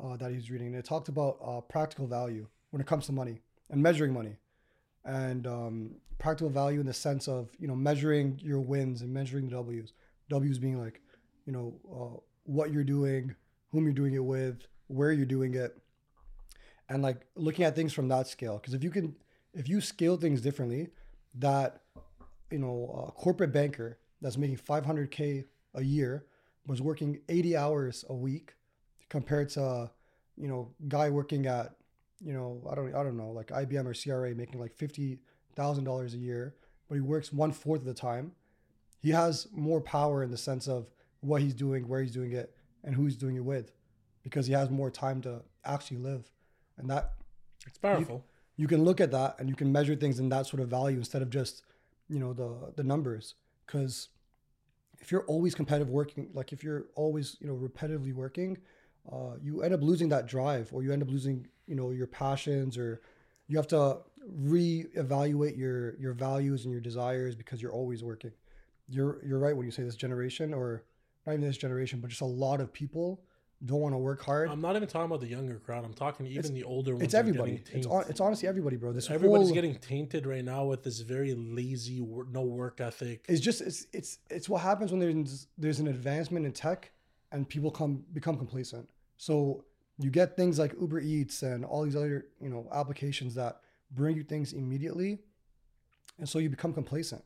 uh, 0.02 0.16
that 0.16 0.30
he 0.30 0.36
was 0.36 0.50
reading, 0.50 0.68
and 0.68 0.76
it 0.76 0.84
talked 0.84 1.08
about 1.08 1.38
uh, 1.44 1.60
practical 1.60 2.06
value 2.06 2.46
when 2.70 2.80
it 2.80 2.86
comes 2.86 3.06
to 3.06 3.12
money 3.12 3.40
and 3.70 3.82
measuring 3.82 4.12
money, 4.12 4.36
and 5.04 5.46
um, 5.46 5.90
practical 6.24 6.50
value 6.50 6.80
in 6.80 6.86
the 6.86 6.94
sense 6.94 7.28
of 7.28 7.50
you 7.58 7.68
know 7.68 7.76
measuring 7.76 8.40
your 8.42 8.60
wins 8.60 9.02
and 9.02 9.12
measuring 9.12 9.44
the 9.44 9.52
W's. 9.52 9.92
W's 10.30 10.58
being 10.58 10.80
like, 10.80 11.02
you 11.44 11.52
know, 11.52 11.74
uh, 11.92 12.18
what 12.44 12.72
you're 12.72 12.82
doing, 12.82 13.34
whom 13.70 13.84
you're 13.84 13.92
doing 13.92 14.14
it 14.14 14.24
with, 14.24 14.66
where 14.86 15.12
you're 15.12 15.26
doing 15.26 15.54
it 15.54 15.76
and 16.88 17.02
like 17.02 17.26
looking 17.36 17.64
at 17.64 17.74
things 17.74 17.92
from 17.92 18.08
that 18.08 18.26
scale 18.26 18.56
because 18.56 18.74
if 18.74 18.82
you 18.82 18.90
can 18.90 19.14
if 19.52 19.68
you 19.68 19.80
scale 19.80 20.16
things 20.16 20.40
differently 20.40 20.88
that 21.34 21.80
you 22.50 22.58
know 22.58 23.06
a 23.08 23.12
corporate 23.12 23.52
banker 23.52 23.98
that's 24.20 24.36
making 24.36 24.56
500k 24.56 25.44
a 25.74 25.82
year 25.82 26.26
was 26.66 26.80
working 26.80 27.20
80 27.28 27.56
hours 27.56 28.04
a 28.08 28.14
week 28.14 28.54
compared 29.08 29.48
to 29.50 29.90
you 30.36 30.48
know 30.48 30.70
guy 30.88 31.10
working 31.10 31.46
at 31.46 31.74
you 32.20 32.32
know 32.32 32.62
i 32.70 32.74
don't 32.74 32.94
i 32.94 33.02
don't 33.02 33.16
know 33.16 33.30
like 33.30 33.48
ibm 33.48 33.86
or 33.86 33.94
cra 33.94 34.34
making 34.34 34.60
like 34.60 34.76
$50000 35.54 36.14
a 36.14 36.16
year 36.16 36.54
but 36.88 36.96
he 36.96 37.00
works 37.00 37.32
one 37.32 37.50
fourth 37.52 37.80
of 37.80 37.86
the 37.86 37.94
time. 37.94 38.32
He 39.00 39.10
has 39.10 39.48
more 39.52 39.80
power 39.80 40.22
in 40.22 40.30
the 40.30 40.36
sense 40.36 40.68
of 40.68 40.90
what 41.20 41.40
he's 41.40 41.54
doing 41.54 41.88
where 41.88 42.02
he's 42.02 42.12
doing 42.12 42.32
it 42.32 42.54
and 42.82 42.94
who 42.94 43.04
he's 43.04 43.16
doing 43.16 43.36
it 43.36 43.44
with 43.44 43.72
because 44.22 44.46
he 44.46 44.52
has 44.52 44.68
more 44.70 44.90
time 44.90 45.22
to 45.22 45.42
actually 45.64 45.96
live. 45.96 46.30
And 46.76 46.90
that 46.90 47.12
It's 47.66 47.78
powerful. 47.78 48.24
you 48.56 48.66
can 48.68 48.84
look 48.84 49.00
at 49.00 49.10
that 49.12 49.36
and 49.38 49.48
you 49.48 49.54
can 49.56 49.72
measure 49.72 49.96
things 49.96 50.18
in 50.18 50.28
that 50.28 50.46
sort 50.46 50.62
of 50.62 50.68
value 50.68 50.98
instead 50.98 51.22
of 51.22 51.30
just 51.30 51.62
you 52.08 52.18
know 52.18 52.32
the 52.34 52.72
the 52.76 52.84
numbers. 52.84 53.34
Because 53.66 54.08
if 55.00 55.10
you're 55.10 55.24
always 55.24 55.54
competitive 55.54 55.88
working 55.90 56.28
like 56.34 56.52
if 56.52 56.62
you're 56.62 56.86
always 56.94 57.36
you 57.40 57.46
know 57.46 57.54
repetitively 57.56 58.14
working 58.14 58.58
uh, 59.10 59.36
you 59.42 59.62
end 59.62 59.74
up 59.74 59.82
losing 59.82 60.08
that 60.10 60.26
drive 60.26 60.70
or 60.72 60.82
you 60.82 60.92
end 60.92 61.02
up 61.02 61.10
losing 61.10 61.46
you 61.66 61.74
know 61.74 61.90
your 61.90 62.06
passions 62.06 62.76
or 62.78 63.00
you 63.48 63.56
have 63.56 63.66
to 63.66 63.98
reevaluate 64.32 65.56
your 65.56 65.96
your 65.98 66.12
values 66.12 66.64
and 66.64 66.72
your 66.72 66.80
desires 66.80 67.34
because 67.34 67.60
you're 67.60 67.72
always 67.72 68.02
working 68.02 68.32
you're 68.88 69.20
you're 69.24 69.38
right 69.38 69.56
when 69.56 69.66
you 69.66 69.72
say 69.72 69.82
this 69.82 69.96
generation 69.96 70.54
or 70.54 70.82
not 71.26 71.32
even 71.32 71.46
this 71.46 71.56
generation 71.56 72.00
but 72.00 72.08
just 72.10 72.22
a 72.22 72.24
lot 72.26 72.60
of 72.60 72.72
people 72.72 73.20
don't 73.64 73.80
want 73.80 73.94
to 73.94 73.98
work 73.98 74.20
hard. 74.22 74.50
I'm 74.50 74.60
not 74.60 74.76
even 74.76 74.86
talking 74.88 75.06
about 75.06 75.20
the 75.20 75.28
younger 75.28 75.58
crowd. 75.58 75.86
I'm 75.86 75.94
talking 75.94 76.26
even 76.26 76.38
It's- 76.40 76.52
the 76.52 76.64
older 76.64 76.92
ones. 76.92 77.04
it's 77.04 77.14
everybody. 77.14 77.62
It's 77.72 77.86
on, 77.86 78.04
it's 78.10 78.20
honestly 78.20 78.46
everybody, 78.46 78.76
bro. 78.76 78.92
This 78.92 79.08
Everybody's 79.08 79.46
whole, 79.46 79.54
getting 79.54 79.76
tainted 79.76 80.26
right 80.26 80.44
now 80.44 80.66
with 80.66 80.82
this 80.82 81.00
very 81.00 81.34
lazy, 81.34 82.02
wor- 82.02 82.26
no 82.30 82.42
work 82.42 82.82
ethic. 82.82 83.24
It's 83.26 83.40
just 83.40 83.62
it's 83.62 83.86
it's 83.94 84.18
it's 84.28 84.48
what 84.50 84.60
happens 84.60 84.90
when 84.90 85.00
there's 85.00 85.46
there's 85.56 85.80
an 85.80 85.86
advancement 85.86 86.44
in 86.44 86.52
tech 86.52 86.90
and 87.32 87.48
people 87.48 87.70
come 87.70 88.04
become 88.12 88.36
complacent. 88.36 88.86
So 89.16 89.64
you 89.98 90.10
get 90.10 90.36
things 90.36 90.58
like 90.58 90.74
Uber 90.78 91.00
Eats 91.00 91.42
and 91.42 91.64
all 91.64 91.84
these 91.84 91.96
other 91.96 92.26
you 92.42 92.50
know 92.50 92.68
applications 92.70 93.34
that 93.36 93.60
bring 93.94 94.16
you 94.16 94.22
things 94.22 94.52
immediately, 94.52 95.18
and 96.18 96.28
so 96.28 96.38
you 96.38 96.48
become 96.50 96.72
complacent. 96.72 97.22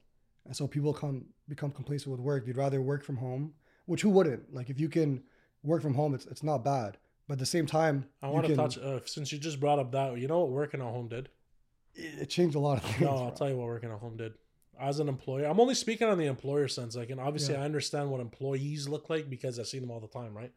And 0.46 0.56
so 0.56 0.66
people 0.66 0.92
come 0.94 1.26
become 1.48 1.70
complacent 1.70 2.10
with 2.10 2.20
work. 2.20 2.46
They'd 2.46 2.56
rather 2.56 2.80
work 2.80 3.04
from 3.04 3.16
home, 3.16 3.52
which 3.86 4.02
who 4.02 4.10
wouldn't? 4.10 4.52
Like 4.54 4.70
if 4.70 4.80
you 4.80 4.88
can 4.88 5.22
work 5.62 5.82
from 5.82 5.94
home, 5.94 6.14
it's 6.14 6.26
it's 6.26 6.42
not 6.42 6.64
bad. 6.64 6.96
But 7.26 7.34
at 7.34 7.38
the 7.40 7.46
same 7.46 7.66
time, 7.66 8.06
I 8.22 8.28
want 8.28 8.46
to 8.46 8.54
can- 8.54 8.56
touch 8.64 8.78
uh, 8.78 9.00
since 9.04 9.30
you 9.32 9.38
just 9.38 9.60
brought 9.60 9.78
up 9.78 9.92
that. 9.92 10.18
You 10.18 10.28
know 10.28 10.40
what 10.40 10.50
working 10.50 10.80
at 10.80 10.86
home 10.86 11.08
did? 11.08 11.28
It, 11.94 12.22
it 12.22 12.30
changed 12.30 12.56
a 12.56 12.58
lot 12.60 12.78
of 12.78 12.84
things. 12.84 13.00
No, 13.02 13.08
I'll 13.10 13.26
bro. 13.28 13.34
tell 13.34 13.50
you 13.50 13.56
what 13.58 13.66
working 13.66 13.90
at 13.90 13.98
home 13.98 14.16
did. 14.16 14.32
As 14.80 15.00
an 15.00 15.08
employer, 15.08 15.44
I'm 15.44 15.58
only 15.60 15.74
speaking 15.74 16.06
on 16.08 16.16
the 16.18 16.26
employer 16.26 16.68
sense. 16.68 16.94
Like, 16.96 17.10
and 17.10 17.20
obviously, 17.20 17.54
Yeah. 17.54 17.62
I 17.62 17.64
understand 17.64 18.10
what 18.10 18.20
employees 18.20 18.88
look 18.88 19.10
like 19.10 19.28
because 19.28 19.58
I 19.58 19.64
see 19.64 19.80
them 19.80 19.90
all 19.90 19.98
the 20.00 20.06
time, 20.06 20.34
right? 20.36 20.52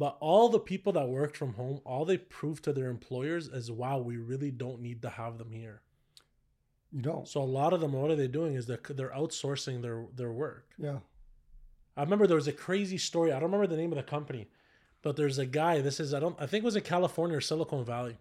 But 0.00 0.16
all 0.20 0.48
the 0.48 0.58
people 0.58 0.94
that 0.94 1.08
worked 1.08 1.36
from 1.36 1.52
home, 1.52 1.82
all 1.84 2.06
they 2.06 2.16
prove 2.16 2.62
to 2.62 2.72
their 2.72 2.88
employers 2.88 3.48
is, 3.48 3.70
"Wow, 3.70 3.98
we 3.98 4.16
really 4.16 4.50
don't 4.50 4.80
need 4.80 5.02
to 5.02 5.10
have 5.10 5.36
them 5.36 5.52
here." 5.52 5.82
You 6.90 7.02
don't. 7.02 7.28
So 7.28 7.42
a 7.42 7.44
lot 7.44 7.74
of 7.74 7.82
them, 7.82 7.92
what 7.92 8.10
are 8.10 8.16
they 8.16 8.26
doing? 8.26 8.54
Is 8.54 8.64
they're 8.64 8.80
they're 8.88 9.10
outsourcing 9.10 9.82
their 9.82 10.06
their 10.16 10.32
work. 10.32 10.72
Yeah. 10.78 11.00
I 11.98 12.02
remember 12.02 12.26
there 12.26 12.34
was 12.34 12.48
a 12.48 12.52
crazy 12.52 12.96
story. 12.96 13.30
I 13.30 13.34
don't 13.34 13.52
remember 13.52 13.66
the 13.66 13.76
name 13.76 13.92
of 13.92 13.98
the 13.98 14.02
company, 14.02 14.48
but 15.02 15.16
there's 15.16 15.36
a 15.36 15.44
guy. 15.44 15.82
This 15.82 16.00
is 16.00 16.14
I 16.14 16.20
don't 16.20 16.40
I 16.40 16.46
think 16.46 16.62
it 16.62 16.70
was 16.72 16.76
in 16.76 16.82
California 16.82 17.36
or 17.36 17.42
Silicon 17.42 17.84
Valley, 17.84 18.16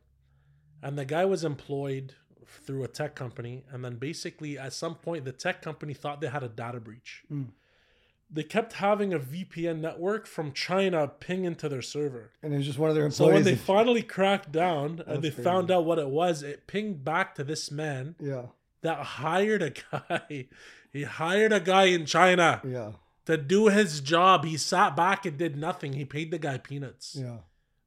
and 0.84 0.98
the 0.98 1.06
guy 1.06 1.24
was 1.24 1.46
employed 1.46 2.14
through 2.46 2.84
a 2.84 2.90
tech 2.90 3.16
company, 3.16 3.64
and 3.72 3.86
then 3.86 3.96
basically 3.96 4.60
at 4.60 4.74
some 4.74 4.96
point 4.96 5.24
the 5.24 5.32
tech 5.32 5.62
company 5.62 5.94
thought 5.94 6.20
they 6.20 6.28
had 6.28 6.44
a 6.44 6.50
data 6.50 6.82
breach. 6.82 7.24
Mm. 7.32 7.52
They 8.32 8.44
kept 8.44 8.74
having 8.74 9.12
a 9.14 9.20
VPN 9.20 9.80
network 9.80 10.28
from 10.28 10.52
China 10.54 11.08
ping 11.08 11.46
into 11.46 11.68
their 11.68 11.82
server. 11.82 12.32
And 12.44 12.54
it 12.54 12.58
was 12.58 12.66
just 12.68 12.78
one 12.78 12.90
of 12.90 12.96
their 12.96 13.06
employees. 13.06 13.30
So 13.30 13.34
when 13.34 13.44
they 13.44 13.56
finally 13.56 14.04
cracked 14.04 14.52
down 14.52 15.02
and 15.08 15.24
they 15.24 15.32
found 15.32 15.72
out 15.72 15.86
what 15.86 15.98
it 15.98 16.10
was, 16.10 16.44
it 16.44 16.68
pinged 16.68 17.04
back 17.04 17.34
to 17.36 17.44
this 17.44 17.72
man 17.72 18.16
yeah. 18.20 18.44
that 18.82 19.00
hired 19.00 19.64
a 19.64 19.72
guy. 19.92 20.48
He 20.94 21.04
hired 21.04 21.54
a 21.54 21.60
guy 21.60 21.86
in 21.86 22.06
China 22.06 22.62
Yeah. 22.64 22.92
to 23.26 23.36
do 23.38 23.68
his 23.68 24.00
job. 24.00 24.46
He 24.46 24.58
sat 24.58 24.96
back 24.96 25.26
and 25.26 25.36
did 25.38 25.58
nothing. 25.58 25.94
He 25.94 26.06
paid 26.06 26.30
the 26.30 26.38
guy 26.40 26.60
peanuts. 26.60 27.16
Yeah. 27.20 27.38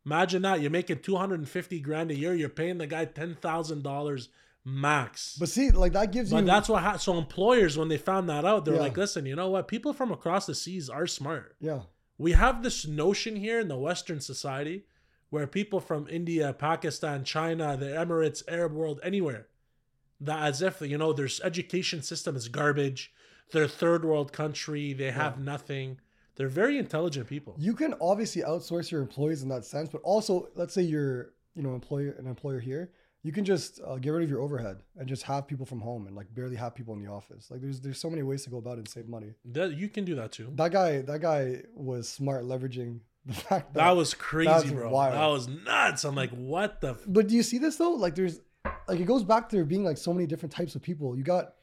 Imagine 0.05 0.43
that. 0.43 0.61
You're 0.61 0.71
making 0.73 1.01
250 1.01 1.79
grand 1.81 2.11
a 2.11 2.15
year. 2.17 2.35
You're 2.35 2.49
paying 2.49 2.79
the 2.79 2.89
guy 2.89 3.07
$10,000 3.07 4.29
max. 4.65 5.37
But 5.39 5.49
see, 5.49 5.71
like 5.71 5.93
that 5.93 6.13
gives 6.13 6.31
But 6.31 6.41
you. 6.41 6.47
that's 6.47 6.69
what 6.69 6.83
ha- 6.83 6.97
so 6.97 7.19
employers 7.19 7.77
when 7.77 7.89
they 7.89 7.99
found 7.99 8.29
that 8.29 8.45
out, 8.45 8.65
they're 8.65 8.75
Yeah. 8.75 8.81
like, 8.81 8.97
"Listen, 8.97 9.27
you 9.27 9.35
know 9.37 9.51
what? 9.51 9.67
People 9.69 9.93
from 9.93 10.13
across 10.13 10.47
the 10.47 10.55
seas 10.55 10.89
are 10.89 11.07
smart. 11.07 11.57
yeah. 11.61 11.83
We 12.19 12.33
have 12.33 12.63
this 12.63 12.87
notion 12.87 13.35
here 13.35 13.59
in 13.59 13.67
the 13.67 13.77
Western 13.79 14.21
society 14.21 14.85
where 15.31 15.47
people 15.49 15.81
from 15.81 16.07
India, 16.09 16.53
Pakistan, 16.53 17.25
China, 17.25 17.77
the 17.77 17.87
Emirates, 17.87 18.45
Arab 18.47 18.73
world, 18.75 19.01
anywhere, 19.03 19.49
that 20.21 20.41
as 20.45 20.63
if 20.63 20.81
you 20.83 20.97
know 20.99 21.13
their 21.13 21.29
education 21.43 22.01
system 22.03 22.37
is 22.37 22.47
garbage. 22.49 23.13
They're 23.51 23.65
a 23.65 23.69
third 23.69 24.05
world 24.05 24.33
country. 24.33 24.93
They 24.93 25.11
have 25.11 25.41
nothing. 25.41 25.99
They're 26.37 26.49
very 26.49 26.79
intelligent 26.79 27.27
people. 27.29 27.57
You 27.59 27.75
can 27.75 27.95
obviously 28.01 28.43
outsource 28.43 28.91
your 28.93 29.01
employees 29.03 29.43
in 29.43 29.49
that 29.49 29.65
sense, 29.65 29.89
but 29.91 30.03
also, 30.03 30.49
let's 30.55 30.75
say 30.75 30.83
you're, 30.83 31.33
you 31.57 31.63
know, 31.63 31.75
employer 31.75 32.13
an 32.13 32.27
employer 32.29 32.61
here, 32.61 32.93
you 33.23 33.31
can 33.33 33.45
just 33.45 33.81
uh, 33.87 33.97
get 33.97 34.11
rid 34.11 34.25
of 34.25 34.31
your 34.31 34.41
overhead 34.41 34.83
and 34.99 35.09
just 35.09 35.23
have 35.23 35.47
people 35.47 35.65
from 35.65 35.81
home 35.81 36.07
and 36.07 36.17
like 36.17 36.33
barely 36.35 36.57
have 36.57 36.75
people 36.75 36.93
in 36.95 37.05
the 37.05 37.11
office. 37.11 37.51
Like 37.51 37.61
there's 37.61 37.81
there's 37.81 37.99
so 37.99 38.11
many 38.11 38.23
ways 38.23 38.43
to 38.45 38.51
go 38.51 38.59
about 38.59 38.73
it 38.73 38.79
and 38.79 38.89
save 38.89 39.09
money. 39.09 39.35
That, 39.45 39.77
you 39.77 39.89
can 39.89 40.05
do 40.05 40.15
that 40.17 40.33
too. 40.33 40.53
That 40.55 40.73
guy, 40.73 41.03
that 41.03 41.21
guy 41.21 41.63
was 41.75 42.09
smart 42.09 42.45
leveraging 42.45 43.01
the 43.25 43.35
fact 43.49 43.75
that. 43.75 43.85
That 43.85 43.97
was 43.97 44.15
crazy, 44.15 44.51
That's 44.51 44.71
bro. 44.71 44.91
wild. 44.91 45.15
That 45.15 45.27
was 45.27 45.49
nuts. 45.49 46.05
I'm 46.05 46.17
like, 46.17 46.31
what 46.31 46.81
the? 46.81 46.91
F-? 46.91 47.05
But 47.07 47.29
do 47.29 47.37
you 47.37 47.43
see 47.45 47.59
this 47.59 47.77
though? 47.77 47.93
Like 47.93 48.17
there's, 48.17 48.41
like 48.89 48.99
it 48.99 49.07
goes 49.07 49.23
back 49.23 49.49
to 49.51 49.57
there 49.57 49.65
being 49.65 49.85
like 49.85 49.99
so 49.99 50.13
many 50.13 50.27
different 50.27 50.53
types 50.53 50.75
of 50.75 50.83
people. 50.83 51.17
You 51.17 51.23
got 51.23 51.55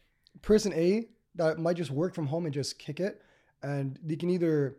person 0.41 0.71
A 0.73 1.09
that 1.35 1.57
might 1.59 1.75
just 1.75 1.91
work 1.91 2.15
from 2.15 2.27
home 2.27 2.45
and 2.45 2.53
just 2.53 2.79
kick 2.79 3.01
it, 3.01 3.21
and 3.63 3.99
they 4.01 4.15
can 4.15 4.29
either, 4.29 4.77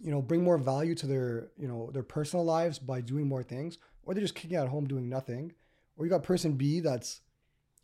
you 0.00 0.12
know, 0.12 0.22
bring 0.22 0.44
more 0.44 0.58
value 0.58 0.94
to 0.94 1.06
their, 1.08 1.48
you 1.58 1.66
know, 1.66 1.90
their 1.92 2.04
personal 2.04 2.44
lives 2.44 2.78
by 2.78 3.00
doing 3.00 3.26
more 3.26 3.42
things, 3.42 3.78
or 4.04 4.14
they're 4.14 4.22
just 4.22 4.36
kicking 4.36 4.56
out 4.56 4.64
at 4.66 4.70
home 4.70 4.86
doing 4.86 5.08
nothing. 5.08 5.52
Or 5.98 6.04
you 6.06 6.10
got 6.10 6.22
person 6.22 6.52
B 6.52 6.80
that's 6.80 7.20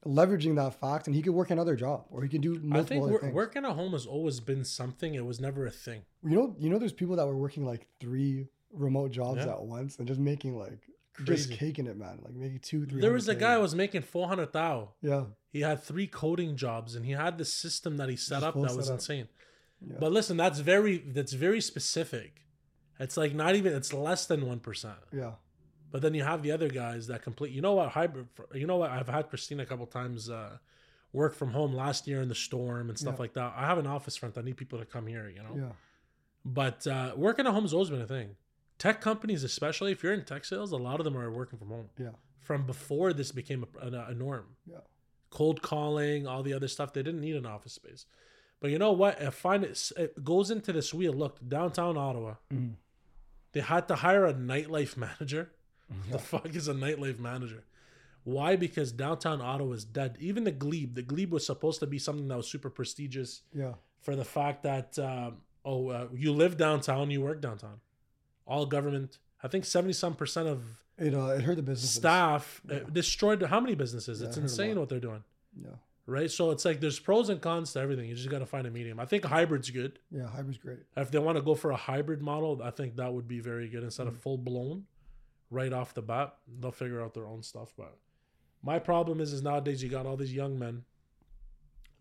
leveraging 0.06 0.54
that 0.56 0.74
fact 0.80 1.06
and 1.06 1.16
he 1.16 1.22
could 1.22 1.32
work 1.34 1.50
another 1.50 1.76
job 1.76 2.04
or 2.10 2.22
he 2.22 2.28
can 2.28 2.40
do 2.40 2.54
I 2.54 2.58
multiple 2.58 2.84
think 2.86 3.02
other 3.02 3.12
wor- 3.12 3.20
things. 3.20 3.34
working 3.34 3.64
at 3.64 3.72
home 3.72 3.92
has 3.92 4.06
always 4.06 4.38
been 4.40 4.64
something. 4.64 5.14
It 5.14 5.24
was 5.24 5.40
never 5.40 5.66
a 5.66 5.70
thing. 5.70 6.02
You 6.22 6.36
know, 6.36 6.56
you 6.58 6.70
know, 6.70 6.78
there's 6.78 6.92
people 6.92 7.16
that 7.16 7.26
were 7.26 7.36
working 7.36 7.64
like 7.66 7.86
three 8.00 8.46
remote 8.72 9.10
jobs 9.12 9.38
Yeah. 9.44 9.52
at 9.52 9.62
once 9.64 9.98
and 9.98 10.06
just 10.06 10.20
making 10.20 10.56
like 10.58 10.78
Crazy. 11.14 11.48
just 11.48 11.58
caking 11.58 11.86
it, 11.86 11.96
man. 11.96 12.18
Like 12.22 12.34
making 12.34 12.58
two, 12.60 12.86
three. 12.86 13.00
There 13.00 13.12
was 13.12 13.28
a 13.28 13.34
guy 13.34 13.54
who 13.54 13.60
was 13.60 13.74
making 13.74 14.02
400 14.02 14.52
thou. 14.52 14.90
Yeah, 15.00 15.24
He 15.50 15.60
had 15.62 15.82
three 15.82 16.06
coding 16.06 16.56
jobs, 16.56 16.96
and 16.96 17.06
he 17.06 17.12
had 17.12 17.38
this 17.38 17.52
system 17.52 17.96
that 17.98 18.08
he 18.08 18.16
set 18.16 18.36
Just 18.42 18.44
up 18.46 18.54
that 18.54 18.60
was 18.60 18.72
setup. 18.86 18.94
insane. 18.94 19.28
Yeah. 19.80 19.96
But 20.00 20.12
listen, 20.12 20.36
that's 20.36 20.58
very 20.58 20.98
that's 20.98 21.32
very 21.32 21.60
specific. 21.60 22.42
It's 23.00 23.16
like 23.16 23.34
not 23.34 23.54
even 23.54 23.72
it's 23.72 23.92
less 23.92 24.26
than 24.26 24.46
one 24.46 24.58
percent. 24.60 24.96
yeah, 25.12 25.32
But 25.94 26.02
then 26.02 26.12
you 26.12 26.24
have 26.24 26.42
the 26.42 26.50
other 26.50 26.66
guys 26.68 27.06
that 27.06 27.22
complete. 27.22 27.52
You 27.52 27.60
know 27.62 27.74
what? 27.74 27.90
Hybrid. 27.90 28.26
You 28.52 28.66
know 28.66 28.78
what? 28.78 28.90
I've 28.90 29.06
had 29.08 29.28
Christina 29.28 29.62
a 29.62 29.66
couple 29.66 29.86
times 29.86 30.28
uh, 30.28 30.58
work 31.12 31.36
from 31.36 31.52
home 31.52 31.72
last 31.72 32.08
year 32.08 32.20
in 32.20 32.28
the 32.28 32.34
storm 32.34 32.88
and 32.88 32.98
stuff 32.98 33.14
Yeah. 33.14 33.20
like 33.20 33.34
that. 33.34 33.52
I 33.56 33.64
have 33.66 33.78
an 33.78 33.86
office 33.86 34.16
front. 34.16 34.36
I 34.36 34.40
need 34.40 34.56
people 34.56 34.80
to 34.80 34.84
come 34.84 35.06
here. 35.06 35.28
You 35.28 35.44
know. 35.44 35.54
yeah, 35.56 35.72
But 36.44 36.84
uh, 36.88 37.12
working 37.16 37.46
at 37.46 37.52
home 37.52 37.62
has 37.62 37.72
always 37.72 37.90
been 37.90 38.00
a 38.00 38.08
thing. 38.08 38.30
Tech 38.76 39.00
companies, 39.00 39.44
especially 39.44 39.92
if 39.92 40.02
you're 40.02 40.12
in 40.12 40.24
tech 40.24 40.44
sales, 40.44 40.72
a 40.72 40.76
lot 40.76 40.98
of 40.98 41.04
them 41.04 41.16
are 41.16 41.30
working 41.30 41.60
from 41.60 41.68
home. 41.68 41.90
yeah, 41.96 42.08
From 42.40 42.66
before 42.66 43.12
this 43.12 43.30
became 43.30 43.64
a, 43.80 43.86
a, 43.86 44.06
a 44.08 44.14
norm. 44.14 44.46
yeah. 44.66 44.78
Cold 45.30 45.62
calling, 45.62 46.26
all 46.26 46.42
the 46.42 46.54
other 46.54 46.66
stuff, 46.66 46.92
they 46.92 47.04
didn't 47.04 47.20
need 47.20 47.36
an 47.36 47.46
office 47.46 47.72
space. 47.74 48.04
But 48.60 48.72
you 48.72 48.78
know 48.80 48.90
what? 48.90 49.22
I 49.22 49.30
find 49.30 49.62
it, 49.62 49.92
it 49.96 50.24
goes 50.24 50.50
into 50.50 50.72
this 50.72 50.92
wheel. 50.92 51.12
Look, 51.12 51.38
downtown 51.48 51.96
Ottawa, 51.96 52.34
Mhm. 52.52 52.74
they 53.52 53.60
had 53.60 53.86
to 53.88 53.94
hire 53.94 54.26
a 54.26 54.34
nightlife 54.34 54.96
manager. 55.06 55.52
Yeah. 55.90 55.96
The 56.12 56.18
fuck 56.18 56.54
is 56.54 56.68
a 56.68 56.74
nightlife 56.74 57.18
manager? 57.18 57.64
Why? 58.24 58.56
Because 58.56 58.90
downtown 58.92 59.40
Ottawa 59.42 59.72
is 59.72 59.84
dead. 59.84 60.16
Even 60.18 60.44
the 60.44 60.50
Glebe, 60.50 60.94
the 60.94 61.02
Glebe 61.02 61.30
was 61.32 61.44
supposed 61.44 61.80
to 61.80 61.86
be 61.86 61.98
something 61.98 62.26
that 62.28 62.36
was 62.36 62.48
super 62.48 62.70
prestigious 62.70 63.42
yeah. 63.54 63.74
for 64.00 64.16
the 64.16 64.24
fact 64.24 64.62
that 64.62 64.98
um, 64.98 65.38
oh 65.64 65.88
uh, 65.88 66.06
you 66.14 66.32
live 66.32 66.56
downtown 66.56 67.10
you 67.10 67.20
work 67.22 67.40
downtown 67.40 67.80
all 68.46 68.66
government 68.66 69.16
i 69.42 69.48
think 69.48 69.64
70 69.64 69.94
some 69.94 70.14
percent 70.14 70.46
of 70.48 70.62
It 70.98 71.14
uh, 71.14 71.28
it 71.36 71.42
hurt 71.42 71.56
the 71.56 71.62
business. 71.62 71.90
staff 71.92 72.60
uh, 72.70 72.74
Yeah. 72.74 72.80
destroyed 72.92 73.42
how 73.42 73.60
many 73.60 73.74
businesses 73.74 74.20
Yeah, 74.20 74.28
it's 74.28 74.36
I 74.36 74.40
heard 74.40 74.50
a 74.50 74.52
insane 74.52 74.78
what 74.78 74.88
they're 74.90 75.00
doing 75.00 75.24
Yeah, 75.58 75.70
right 76.06 76.30
so 76.30 76.50
it's 76.50 76.66
like 76.66 76.80
there's 76.80 76.98
pros 76.98 77.30
and 77.30 77.40
cons 77.40 77.72
to 77.72 77.80
everything 77.80 78.06
you 78.10 78.14
just 78.14 78.28
got 78.28 78.40
to 78.40 78.46
find 78.46 78.66
a 78.66 78.70
medium 78.70 79.00
i 79.00 79.06
think 79.06 79.24
hybrid's 79.24 79.70
good 79.70 79.98
yeah. 80.10 80.26
Hybrid's 80.26 80.58
great. 80.58 80.80
if 80.98 81.10
they 81.10 81.18
want 81.18 81.36
to 81.38 81.42
go 81.42 81.54
for 81.54 81.70
a 81.70 81.76
hybrid 81.76 82.20
model 82.20 82.60
i 82.62 82.70
think 82.70 82.96
that 82.96 83.10
would 83.14 83.26
be 83.28 83.40
very 83.40 83.68
good 83.70 83.82
instead 83.84 84.06
Mm. 84.06 84.10
of 84.10 84.16
full 84.18 84.36
blown 84.38 84.84
right 85.54 85.72
off 85.72 85.94
the 85.94 86.02
bat 86.02 86.34
they'll 86.60 86.70
figure 86.72 87.00
out 87.02 87.14
their 87.14 87.26
own 87.26 87.42
stuff 87.42 87.72
but 87.76 87.96
my 88.62 88.78
problem 88.78 89.20
is 89.20 89.32
is 89.32 89.42
nowadays 89.42 89.82
you 89.82 89.88
got 89.88 90.06
all 90.06 90.16
these 90.16 90.34
young 90.34 90.58
men 90.58 90.84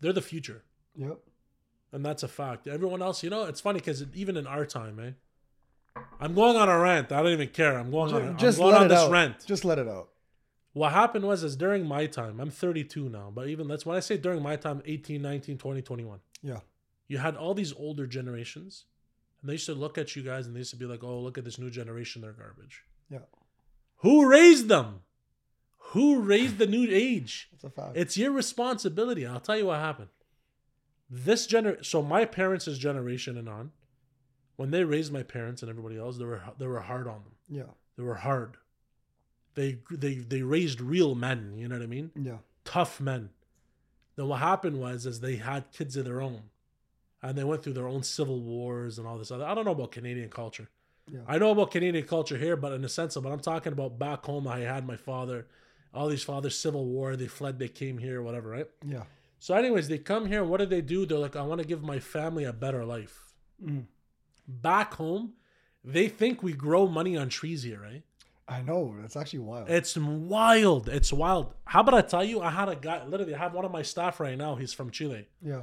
they're 0.00 0.12
the 0.12 0.20
future 0.20 0.62
Yep. 0.96 1.18
And 1.92 2.04
that's 2.04 2.22
a 2.22 2.28
fact. 2.28 2.66
Everyone 2.66 3.02
else, 3.02 3.22
you 3.22 3.30
know, 3.30 3.44
it's 3.44 3.60
funny 3.60 3.78
because 3.78 4.04
even 4.14 4.36
in 4.36 4.46
our 4.46 4.66
time, 4.66 4.98
eh? 4.98 6.00
I'm 6.20 6.34
going 6.34 6.56
on 6.56 6.68
a 6.68 6.78
rant. 6.78 7.12
I 7.12 7.22
don't 7.22 7.32
even 7.32 7.48
care. 7.48 7.78
I'm 7.78 7.90
going 7.90 8.12
on. 8.12 8.36
Just 8.36 8.58
I'm 8.58 8.64
going 8.64 8.72
let 8.72 8.80
on 8.80 8.86
it 8.86 8.88
this 8.88 8.98
out. 8.98 9.10
rant. 9.10 9.46
Just 9.46 9.64
let 9.64 9.78
it 9.78 9.88
out. 9.88 10.08
What 10.72 10.90
happened 10.92 11.24
was, 11.24 11.44
is 11.44 11.54
during 11.54 11.86
my 11.86 12.06
time, 12.06 12.40
I'm 12.40 12.50
32 12.50 13.08
now, 13.08 13.30
but 13.32 13.46
even 13.46 13.68
that's 13.68 13.86
when 13.86 13.96
I 13.96 14.00
say 14.00 14.16
during 14.16 14.42
my 14.42 14.56
time, 14.56 14.82
18, 14.84 15.22
19, 15.22 15.56
20, 15.56 15.82
21. 15.82 16.18
Yeah. 16.42 16.60
You 17.06 17.18
had 17.18 17.36
all 17.36 17.54
these 17.54 17.72
older 17.72 18.08
generations, 18.08 18.86
and 19.40 19.48
they 19.48 19.54
used 19.54 19.66
to 19.66 19.74
look 19.74 19.98
at 19.98 20.16
you 20.16 20.24
guys 20.24 20.48
and 20.48 20.56
they 20.56 20.60
used 20.60 20.70
to 20.72 20.76
be 20.76 20.86
like, 20.86 21.04
"Oh, 21.04 21.20
look 21.20 21.38
at 21.38 21.44
this 21.44 21.60
new 21.60 21.70
generation. 21.70 22.22
They're 22.22 22.32
garbage." 22.32 22.82
Yeah. 23.08 23.18
Who 24.04 24.28
raised 24.28 24.68
them? 24.68 25.00
Who 25.92 26.20
raised 26.20 26.58
the 26.58 26.66
new 26.66 26.86
age? 26.90 27.48
That's 27.52 27.64
a 27.64 27.70
fact. 27.70 27.96
It's 27.96 28.16
your 28.18 28.32
responsibility. 28.32 29.26
I'll 29.26 29.40
tell 29.40 29.56
you 29.56 29.66
what 29.66 29.80
happened. 29.80 30.10
This 31.08 31.46
gener 31.46 31.84
so 31.84 32.02
my 32.02 32.24
parents' 32.26 32.66
generation 32.78 33.38
and 33.38 33.48
on, 33.48 33.72
when 34.56 34.70
they 34.70 34.84
raised 34.84 35.12
my 35.12 35.22
parents 35.22 35.62
and 35.62 35.70
everybody 35.70 35.98
else, 35.98 36.18
they 36.18 36.24
were 36.24 36.42
they 36.58 36.66
were 36.66 36.80
hard 36.80 37.08
on 37.08 37.22
them. 37.24 37.34
yeah. 37.48 37.72
They 37.96 38.02
were 38.02 38.16
hard. 38.16 38.56
They 39.54 39.78
they 39.90 40.16
they 40.16 40.42
raised 40.42 40.80
real 40.80 41.14
men. 41.14 41.54
You 41.56 41.68
know 41.68 41.76
what 41.76 41.84
I 41.84 41.86
mean? 41.86 42.10
Yeah. 42.14 42.38
Tough 42.64 43.00
men. 43.00 43.30
Then 44.16 44.28
what 44.28 44.40
happened 44.40 44.80
was 44.80 45.06
is 45.06 45.20
they 45.20 45.36
had 45.36 45.72
kids 45.72 45.96
of 45.96 46.04
their 46.04 46.20
own, 46.20 46.42
and 47.22 47.38
they 47.38 47.44
went 47.44 47.62
through 47.62 47.72
their 47.74 47.88
own 47.88 48.02
civil 48.02 48.40
wars 48.40 48.98
and 48.98 49.06
all 49.06 49.16
this 49.18 49.30
other. 49.30 49.44
I 49.44 49.54
don't 49.54 49.64
know 49.64 49.72
about 49.72 49.92
Canadian 49.92 50.28
culture, 50.30 50.68
Yeah. 51.10 51.20
I 51.26 51.38
know 51.38 51.50
about 51.50 51.70
Canadian 51.70 52.06
culture 52.06 52.38
here, 52.38 52.56
but 52.56 52.72
in 52.72 52.82
the 52.82 52.88
sense 52.88 53.16
of, 53.16 53.24
but 53.24 53.32
I'm 53.32 53.40
talking 53.40 53.72
about 53.72 53.98
back 53.98 54.24
home. 54.24 54.48
I 54.48 54.60
had 54.60 54.86
my 54.86 54.96
father, 54.96 55.46
all 55.92 56.08
these 56.08 56.22
fathers, 56.22 56.56
Civil 56.58 56.86
War. 56.86 57.16
They 57.16 57.26
fled, 57.26 57.58
they 57.58 57.68
came 57.68 57.98
here, 57.98 58.22
whatever, 58.22 58.48
right? 58.50 58.66
Yeah. 58.86 59.02
So, 59.38 59.54
anyways, 59.54 59.88
they 59.88 59.98
come 59.98 60.26
here. 60.26 60.42
What 60.42 60.60
do 60.60 60.66
they 60.66 60.80
do? 60.80 61.04
They're 61.04 61.18
like, 61.18 61.36
I 61.36 61.42
want 61.42 61.60
to 61.60 61.66
give 61.66 61.82
my 61.82 61.98
family 61.98 62.44
a 62.44 62.52
better 62.52 62.84
life. 62.84 63.34
Mm. 63.62 63.84
Back 64.48 64.94
home, 64.94 65.34
they 65.84 66.08
think 66.08 66.42
we 66.42 66.54
grow 66.54 66.86
money 66.86 67.16
on 67.16 67.28
trees 67.28 67.62
here, 67.62 67.80
right? 67.80 68.02
I 68.48 68.62
know. 68.62 68.94
That's 69.00 69.16
actually 69.16 69.40
wild. 69.40 69.70
It's 69.70 69.96
wild. 69.96 70.88
It's 70.88 71.12
wild. 71.12 71.54
How 71.66 71.80
about 71.80 71.94
I 71.94 72.02
tell 72.02 72.24
you? 72.24 72.40
I 72.40 72.50
had 72.50 72.68
a 72.68 72.76
guy. 72.76 73.04
Literally, 73.04 73.34
I 73.34 73.38
have 73.38 73.54
one 73.54 73.64
of 73.64 73.70
my 73.70 73.82
staff 73.82 74.20
right 74.20 74.36
now. 74.36 74.54
He's 74.54 74.72
from 74.72 74.90
Chile. 74.90 75.26
yeah. 75.42 75.62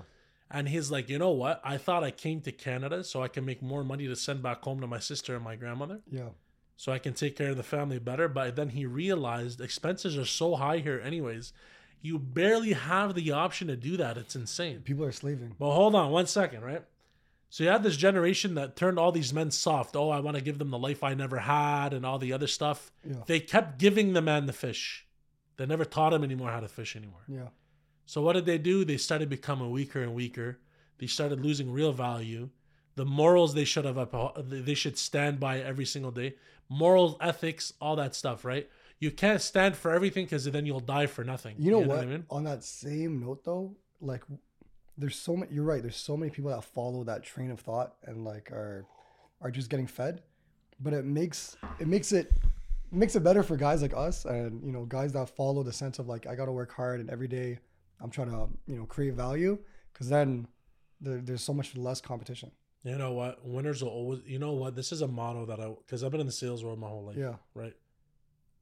And 0.53 0.67
he's 0.70 0.91
like, 0.91 1.10
you 1.10 1.17
know 1.17 1.31
what? 1.31 1.62
I 1.63 1.77
thought 1.77 2.03
I 2.03 2.12
came 2.12 2.41
to 2.41 2.51
Canada 2.51 3.03
so 3.03 3.24
I 3.24 3.27
can 3.27 3.46
make 3.46 3.62
more 3.62 3.84
money 3.84 4.08
to 4.08 4.15
send 4.15 4.43
back 4.43 4.62
home 4.63 4.81
to 4.81 4.88
my 4.88 5.00
sister 5.00 5.36
and 5.36 5.43
my 5.43 5.55
grandmother, 5.55 6.01
Yeah. 6.12 6.29
so 6.75 6.91
I 6.91 7.00
can 7.00 7.13
take 7.13 7.36
care 7.36 7.51
of 7.51 7.58
the 7.58 7.63
family 7.63 8.00
better. 8.00 8.27
But 8.27 8.55
then 8.55 8.70
he 8.70 8.86
realized 8.86 9.62
expenses 9.62 10.17
are 10.17 10.25
so 10.25 10.55
high 10.55 10.77
here, 10.79 11.00
anyways. 11.03 11.53
You 12.01 12.17
barely 12.20 12.74
have 12.74 13.13
the 13.15 13.31
option 13.31 13.67
to 13.67 13.75
do 13.75 13.96
that. 13.98 14.17
It's 14.17 14.36
insane. 14.36 14.81
People 14.81 15.05
are 15.05 15.12
slaving. 15.12 15.55
But 15.60 15.72
hold 15.74 15.93
on 15.96 16.12
one 16.12 16.25
second, 16.27 16.63
right? 16.63 16.84
So 17.50 17.63
you 17.65 17.70
had 17.70 17.84
this 17.84 17.98
generation 17.98 18.55
that 18.55 18.75
turned 18.75 18.98
all 18.98 19.12
these 19.12 19.34
men 19.34 19.51
soft. 19.51 19.96
Oh, 19.96 20.10
I 20.10 20.20
want 20.22 20.38
to 20.38 20.41
give 20.43 20.58
them 20.58 20.72
the 20.72 20.79
life 20.79 21.03
I 21.03 21.13
never 21.13 21.38
had 21.38 21.93
and 21.93 22.05
all 22.05 22.17
the 22.17 22.34
other 22.34 22.48
stuff. 22.48 22.91
Yeah. 23.08 23.17
They 23.27 23.39
kept 23.39 23.77
giving 23.77 24.13
the 24.13 24.22
man 24.22 24.46
the 24.46 24.53
fish. 24.53 25.05
They 25.58 25.65
never 25.65 25.86
taught 25.86 26.13
him 26.13 26.24
anymore 26.24 26.50
how 26.50 26.62
to 26.62 26.70
fish 26.70 26.96
anymore. 26.96 27.22
Yeah. 27.27 27.50
So 28.05 28.22
what 28.22 28.34
did 28.34 28.46
they 28.46 28.58
do? 28.58 28.84
They 28.84 28.98
started 28.98 29.29
becoming 29.29 29.72
weaker 29.72 30.01
and 30.01 30.13
weaker. 30.13 30.60
They 30.98 31.08
started 31.08 31.43
losing 31.43 31.72
real 31.72 31.93
value. 31.93 32.50
The 32.96 33.05
morals 33.05 33.53
they 33.53 33.63
should 33.63 33.86
have 33.86 33.98
up, 33.98 34.36
they 34.48 34.74
should 34.74 34.98
stand 34.98 35.39
by 35.39 35.60
every 35.60 35.86
single 35.86 36.12
day. 36.12 36.36
Morals, 36.70 37.15
ethics, 37.22 37.74
all 37.81 37.96
that 37.96 38.15
stuff, 38.15 38.43
right? 38.46 38.70
You 39.00 39.12
can't 39.12 39.41
stand 39.41 39.75
for 39.75 39.91
everything 39.91 40.25
because 40.25 40.46
then 40.46 40.65
you'll 40.65 40.79
die 40.79 41.08
for 41.08 41.24
nothing. 41.24 41.55
You 41.58 41.72
know 41.72 41.79
what? 41.79 42.00
I 42.00 42.05
mean? 42.05 42.25
On 42.29 42.43
that 42.43 42.63
same 42.63 43.20
note, 43.20 43.43
though, 43.43 43.75
like, 44.00 44.24
there's 44.98 45.15
so 45.15 45.36
many. 45.36 45.53
You're 45.53 45.63
right. 45.63 45.81
There's 45.81 45.96
so 45.96 46.15
many 46.15 46.31
people 46.31 46.51
that 46.51 46.63
follow 46.63 47.03
that 47.05 47.24
train 47.24 47.51
of 47.51 47.60
thought 47.60 47.96
and 48.05 48.24
like 48.24 48.51
are 48.51 48.86
are 49.41 49.51
just 49.51 49.70
getting 49.70 49.88
fed. 49.88 50.22
But 50.79 50.93
it 50.93 51.05
makes 51.05 51.58
it 51.79 51.88
makes 51.88 52.12
it 52.12 52.31
makes 52.91 53.15
it 53.15 53.24
better 53.24 53.41
for 53.41 53.55
guys 53.55 53.81
like 53.81 53.93
us 53.96 54.25
and 54.25 54.63
you 54.63 54.72
know 54.72 54.86
guys 54.86 55.13
that 55.13 55.29
follow 55.29 55.63
the 55.63 55.74
sense 55.74 55.98
of 56.00 56.08
like 56.08 56.27
I 56.27 56.36
got 56.36 56.46
to 56.46 56.51
work 56.51 56.72
hard 56.74 57.00
and 57.00 57.10
every 57.10 57.27
day 57.27 57.60
I'm 58.01 58.10
trying 58.10 58.29
to 58.29 58.48
you 58.67 58.75
know 58.77 58.86
create 58.86 59.13
value 59.13 59.58
because 59.93 60.10
then 60.10 60.48
there, 61.00 61.20
there's 61.20 61.43
so 61.43 61.53
much 61.53 61.75
less 61.75 62.01
competition. 62.01 62.51
You 62.84 62.98
know 62.98 63.12
what? 63.13 63.46
Winners 63.46 63.84
will 63.84 63.91
always. 63.91 64.22
You 64.25 64.39
know 64.39 64.53
what? 64.53 64.75
This 64.75 64.91
is 64.91 65.01
a 65.01 65.08
motto 65.08 65.46
that 65.46 65.60
I 65.60 65.70
because 65.86 66.03
I've 66.03 66.12
been 66.12 66.20
in 66.22 66.25
the 66.27 66.31
sales 66.34 66.63
world 66.63 66.79
my 66.79 66.88
whole 66.88 67.05
life. 67.05 67.17
Yeah. 67.17 67.36
Right. 67.53 67.75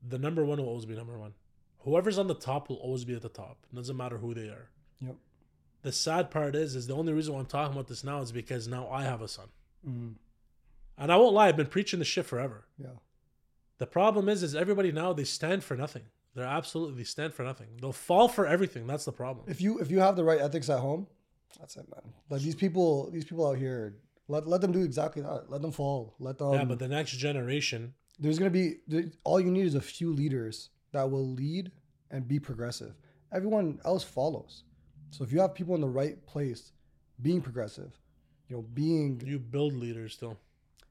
The 0.08 0.18
number 0.20 0.44
one 0.46 0.60
will 0.60 0.68
always 0.68 0.86
be 0.86 0.96
number 0.96 1.18
one. 1.18 1.34
Whoever's 1.80 2.18
on 2.18 2.28
the 2.28 2.36
top 2.36 2.70
will 2.70 2.76
always 2.78 3.06
be 3.06 3.16
at 3.16 3.22
the 3.22 3.30
top. 3.30 3.58
It 3.72 3.76
doesn't 3.76 3.96
matter 3.96 4.18
who 4.18 4.34
they 4.34 4.48
are. 4.50 4.70
Yep. 5.00 5.16
The 5.82 5.92
sad 5.94 6.30
part 6.30 6.56
is, 6.56 6.76
is 6.76 6.88
the 6.88 6.96
only 6.96 7.14
reason 7.14 7.34
why 7.34 7.40
I'm 7.40 7.46
talking 7.46 7.74
about 7.74 7.88
this 7.88 8.04
now 8.04 8.20
is 8.22 8.34
because 8.34 8.68
now 8.68 8.90
I 8.90 9.04
have 9.04 9.22
a 9.22 9.30
son, 9.30 9.48
Mm, 9.88 10.16
and 10.98 11.10
I 11.12 11.16
won't 11.16 11.34
lie. 11.34 11.48
I've 11.48 11.56
been 11.56 11.68
preaching 11.68 12.00
this 12.00 12.08
shit 12.10 12.26
forever. 12.26 12.66
yeah. 12.78 12.98
The 13.78 13.88
problem 13.88 14.28
is, 14.28 14.44
is 14.44 14.56
everybody 14.56 14.92
now 14.92 15.14
they 15.14 15.24
stand 15.24 15.64
for 15.64 15.78
nothing. 15.78 16.04
They're 16.36 16.46
absolutely 16.46 17.04
stand 17.04 17.34
for 17.34 17.44
nothing. 17.44 17.68
They'll 17.82 17.92
fall 17.92 18.28
for 18.28 18.46
everything. 18.48 18.88
That's 18.88 19.06
the 19.06 19.12
problem. 19.12 19.46
If 19.50 19.62
you 19.62 19.80
if 19.80 19.90
you 19.92 20.00
have 20.00 20.16
the 20.16 20.24
right 20.24 20.40
ethics 20.40 20.70
at 20.70 20.80
home, 20.80 21.08
that's 21.60 21.76
it, 21.76 21.86
man. 21.90 22.14
Like 22.30 22.42
these 22.42 22.56
people 22.56 23.10
these 23.12 23.26
people 23.26 23.48
out 23.48 23.58
here, 23.58 23.96
let 24.28 24.48
let 24.48 24.62
them 24.62 24.72
do 24.72 24.84
exactly 24.84 25.22
that. 25.24 25.50
Let 25.50 25.62
them 25.62 25.72
fall. 25.72 26.16
Let 26.20 26.38
them. 26.38 26.54
yeah, 26.54 26.64
but 26.66 26.80
the 26.80 26.88
next 26.88 27.12
generation, 27.12 27.94
there's 28.20 28.38
gonna 28.38 28.52
be 28.52 28.76
all 29.24 29.40
you 29.40 29.52
need 29.52 29.66
is 29.66 29.76
a 29.76 29.82
few 29.82 30.14
leaders 30.14 30.70
that 30.92 31.10
will 31.10 31.28
lead 31.28 31.72
and 32.12 32.28
be 32.28 32.40
progressive. 32.40 32.94
Everyone 33.32 33.80
else 33.86 34.04
follows. 34.04 34.64
So 35.12 35.24
if 35.24 35.32
you 35.32 35.40
have 35.40 35.54
people 35.56 35.76
in 35.76 35.82
the 35.82 35.88
right 35.88 36.24
place, 36.28 36.72
being 37.22 37.42
progressive, 37.42 38.00
you 38.48 38.56
know, 38.56 38.62
being 38.74 39.22
you 39.26 39.40
build 39.40 39.74
leaders 39.74 40.14
still. 40.14 40.38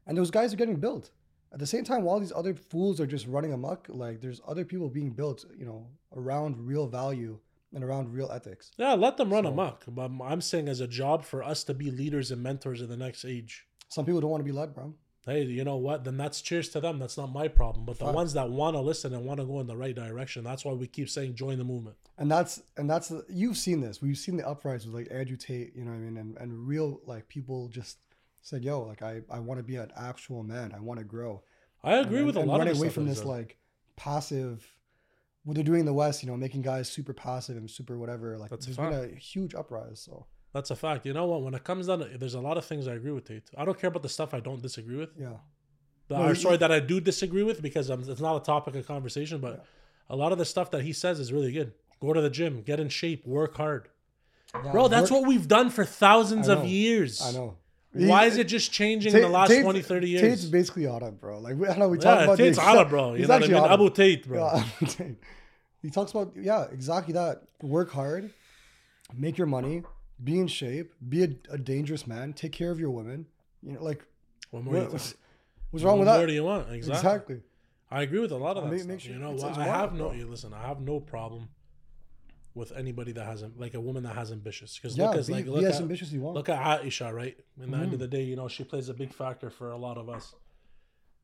and 0.06 0.16
those 0.18 0.30
guys 0.30 0.52
are 0.52 0.56
getting 0.56 0.76
built. 0.76 1.10
At 1.52 1.58
the 1.58 1.66
same 1.66 1.84
time, 1.84 2.02
while 2.02 2.20
these 2.20 2.32
other 2.32 2.54
fools 2.54 3.00
are 3.00 3.06
just 3.06 3.26
running 3.26 3.52
amok, 3.52 3.86
like 3.88 4.20
there's 4.20 4.40
other 4.46 4.64
people 4.64 4.88
being 4.88 5.10
built, 5.10 5.44
you 5.56 5.64
know, 5.64 5.86
around 6.14 6.66
real 6.66 6.86
value 6.86 7.38
and 7.74 7.82
around 7.84 8.12
real 8.12 8.30
ethics. 8.30 8.70
Yeah, 8.76 8.94
let 8.94 9.16
them 9.16 9.30
run 9.32 9.44
So- 9.44 9.50
amok. 9.50 9.84
But 9.88 10.10
I'm 10.22 10.40
saying 10.40 10.68
as 10.68 10.80
a 10.80 10.86
job 10.88 11.24
for 11.24 11.42
us 11.42 11.64
to 11.64 11.74
be 11.74 11.90
leaders 11.90 12.30
and 12.30 12.42
mentors 12.42 12.80
in 12.82 12.88
the 12.88 12.96
next 12.96 13.24
age. 13.24 13.66
Some 13.88 14.04
people 14.04 14.20
don't 14.20 14.30
want 14.30 14.40
to 14.40 14.44
be 14.44 14.52
led, 14.52 14.74
bro. 14.74 14.94
Hey, 15.24 15.42
you 15.44 15.64
know 15.64 15.76
what? 15.76 16.04
Then 16.04 16.16
that's 16.16 16.40
cheers 16.40 16.70
to 16.70 16.80
them. 16.80 16.98
That's 16.98 17.18
not 17.18 17.30
my 17.32 17.48
problem. 17.48 17.84
But 17.84 17.98
the 17.98 18.06
Fact. 18.06 18.14
ones 18.14 18.32
that 18.32 18.48
want 18.50 18.74
to 18.76 18.80
listen 18.80 19.12
and 19.14 19.26
want 19.26 19.40
to 19.40 19.46
go 19.46 19.60
in 19.60 19.66
the 19.66 19.76
right 19.76 19.94
direction, 19.94 20.42
that's 20.44 20.64
why 20.64 20.72
we 20.72 20.86
keep 20.86 21.10
saying 21.10 21.34
join 21.34 21.58
the 21.58 21.64
movement. 21.64 21.96
and 22.16 22.30
that's 22.30 22.62
and 22.78 22.88
that's 22.88 23.12
you've 23.28 23.56
seen 23.56 23.80
this 23.80 24.00
we've 24.02 24.16
seen 24.18 24.36
the 24.38 24.48
uprisings 24.48 24.86
with 24.92 24.94
like 25.04 25.12
andrew 25.18 25.36
tate 25.36 25.72
you 25.76 25.84
know 25.84 25.92
what 25.92 25.98
i 25.98 26.00
mean 26.00 26.16
and, 26.16 26.36
and 26.38 26.66
real 26.66 27.00
like 27.06 27.28
people 27.28 27.68
just 27.68 27.98
said 28.48 28.64
yo 28.64 28.82
like 28.82 29.02
i 29.02 29.20
i 29.30 29.38
want 29.38 29.58
to 29.58 29.64
be 29.64 29.76
an 29.76 29.90
actual 29.96 30.42
man 30.42 30.72
i 30.74 30.80
want 30.80 30.98
to 30.98 31.04
grow 31.04 31.42
I 31.84 31.94
agree 31.98 32.18
and, 32.18 32.26
with 32.26 32.36
a 32.36 32.40
and 32.40 32.48
lot 32.48 32.56
of 32.60 32.66
running 32.66 32.76
away 32.80 32.88
from 32.88 33.06
this 33.06 33.18
said. 33.18 33.26
like 33.26 33.56
passive 33.96 34.66
what 35.44 35.54
they're 35.54 35.64
doing 35.64 35.80
in 35.80 35.86
the 35.86 35.92
west 35.92 36.22
you 36.22 36.28
know 36.30 36.36
making 36.36 36.62
guys 36.62 36.88
super 36.88 37.12
passive 37.12 37.56
and 37.56 37.70
super 37.70 37.96
whatever 37.98 38.36
like 38.38 38.50
That's 38.50 38.66
a 38.66 38.70
there's 38.74 38.90
been 38.90 39.14
a 39.14 39.18
huge 39.18 39.54
uprise 39.54 40.00
so 40.08 40.26
That's 40.54 40.70
a 40.70 40.76
fact. 40.76 41.04
You 41.06 41.12
know 41.18 41.26
what? 41.30 41.40
When 41.46 41.54
it 41.54 41.62
comes 41.70 41.84
down, 41.88 41.98
to, 42.00 42.06
there's 42.20 42.38
a 42.42 42.44
lot 42.48 42.56
of 42.60 42.64
things 42.70 42.88
I 42.88 42.94
agree 43.00 43.12
with 43.16 43.26
Tate. 43.30 43.48
I 43.60 43.62
don't 43.66 43.78
care 43.80 43.88
about 43.92 44.02
the 44.08 44.08
stuff 44.18 44.30
I 44.38 44.40
don't 44.48 44.62
disagree 44.68 44.96
with. 45.02 45.10
yeah 45.26 45.36
The, 46.08 46.14
No, 46.16 46.24
or 46.24 46.28
you- 46.30 46.42
sorry, 46.44 46.56
that 46.64 46.72
I 46.78 46.80
do 46.92 46.96
disagree 47.12 47.44
with 47.50 47.58
because 47.68 47.86
um, 47.92 48.00
it's 48.12 48.24
not 48.28 48.34
a 48.42 48.44
topic 48.54 48.72
of 48.78 48.86
conversation. 48.94 49.36
But 49.46 49.52
Yeah. 49.56 50.14
a 50.14 50.16
lot 50.22 50.30
of 50.34 50.38
the 50.42 50.48
stuff 50.54 50.68
that 50.74 50.82
he 50.88 50.92
says 51.02 51.16
is 51.24 51.28
really 51.36 51.52
good. 51.58 51.70
Go 52.04 52.08
to 52.18 52.22
the 52.26 52.30
gym, 52.38 52.54
get 52.70 52.78
in 52.84 52.88
shape, 53.00 53.20
work 53.38 53.52
hard, 53.62 53.84
Yeah, 54.54 54.72
bro. 54.72 54.88
That's 54.88 55.10
work- 55.10 55.20
what 55.20 55.28
we've 55.28 55.48
done 55.58 55.68
for 55.76 55.84
thousands 55.84 56.46
I 56.48 56.54
of 56.56 56.60
years. 56.82 57.12
i 57.28 57.30
know 57.38 57.48
Why 57.92 58.26
is 58.26 58.36
it 58.36 58.44
just 58.44 58.70
changing 58.70 59.12
Tate- 59.12 59.22
in 59.24 59.28
the 59.30 59.34
last 59.36 59.48
Tate's- 59.48 59.62
20, 59.64 59.82
30 59.82 60.08
years? 60.10 60.20
Tate's 60.22 60.44
basically 60.44 60.84
it, 60.84 61.20
bro. 61.20 61.38
Like 61.40 61.56
we- 61.56 61.66
I 61.68 61.76
know 61.76 61.88
we 61.88 61.98
talk 61.98 62.18
yeah, 62.18 62.24
about 62.24 62.36
Tate's 62.38 62.58
exact- 62.58 62.90
bro. 62.90 63.12
You 63.12 63.18
he's 63.20 63.28
know 63.28 63.34
what 63.34 63.42
I 63.42 63.46
actually 63.46 63.60
mean? 63.60 63.72
Abu 63.72 63.90
Tate, 63.90 64.26
bro. 64.28 64.50
Yeah, 64.54 65.06
he 65.82 65.90
talks 65.90 66.10
about 66.12 66.32
yeah, 66.36 66.66
exactly 66.70 67.14
that. 67.14 67.42
Work 67.62 67.90
hard, 67.90 68.30
make 69.14 69.38
your 69.38 69.46
money, 69.46 69.82
be 70.22 70.38
in 70.38 70.46
shape, 70.48 70.92
be 71.08 71.24
a, 71.24 71.28
a 71.50 71.58
dangerous 71.58 72.06
man, 72.06 72.32
take 72.34 72.52
care 72.52 72.70
of 72.70 72.78
your 72.78 72.90
women. 72.90 73.26
You 73.62 73.72
know, 73.72 73.82
like 73.82 74.04
What 74.50 74.64
more, 74.64 74.74
what, 74.74 74.92
what's, 74.92 75.14
what's 75.70 75.82
wrong 75.84 75.94
What 75.98 76.00
with 76.00 76.08
more 76.08 76.18
that? 76.20 76.26
do 76.26 76.32
you 76.32 76.44
want? 76.44 76.70
Exactly. 76.72 76.96
Exactly. 77.08 77.40
I 77.90 78.02
agree 78.02 78.20
with 78.20 78.32
a 78.32 78.36
lot 78.36 78.56
of 78.58 78.64
that 78.64 78.70
Make- 78.70 78.80
stuff. 78.80 78.88
make 78.90 79.00
sure 79.00 79.12
you 79.14 79.18
know 79.18 79.28
it's- 79.32 79.42
what? 79.42 79.50
it's 79.52 79.58
I 79.58 79.64
have 79.64 79.94
no. 79.94 80.12
You 80.12 80.26
listen. 80.28 80.52
I 80.52 80.66
have 80.66 80.80
no 80.80 81.00
problem 81.00 81.48
with 82.54 82.72
anybody 82.72 83.12
that 83.12 83.24
hasn't 83.26 83.58
like 83.60 83.74
a 83.74 83.80
woman 83.80 84.02
that 84.02 84.14
has 84.16 84.32
ambitious. 84.32 84.76
Because 84.76 84.96
Yeah, 84.96 85.08
look, 85.08 85.16
as 85.16 85.26
be, 85.28 85.34
like 85.34 85.46
look 85.46 85.64
as 85.64 85.76
at 85.76 85.82
ambitious 85.82 86.10
you 86.12 86.20
want. 86.20 86.34
look 86.36 86.48
at 86.48 86.82
Aisha, 86.82 87.12
right? 87.12 87.38
In 87.62 87.70
the 87.70 87.76
end 87.76 87.90
Mhm. 87.90 87.94
of 87.94 87.98
the 88.00 88.08
day, 88.08 88.22
you 88.24 88.36
know, 88.36 88.48
she 88.48 88.64
plays 88.64 88.88
a 88.88 88.94
big 88.94 89.12
factor 89.12 89.50
for 89.50 89.70
a 89.70 89.76
lot 89.78 89.96
of 89.98 90.08
us. 90.08 90.34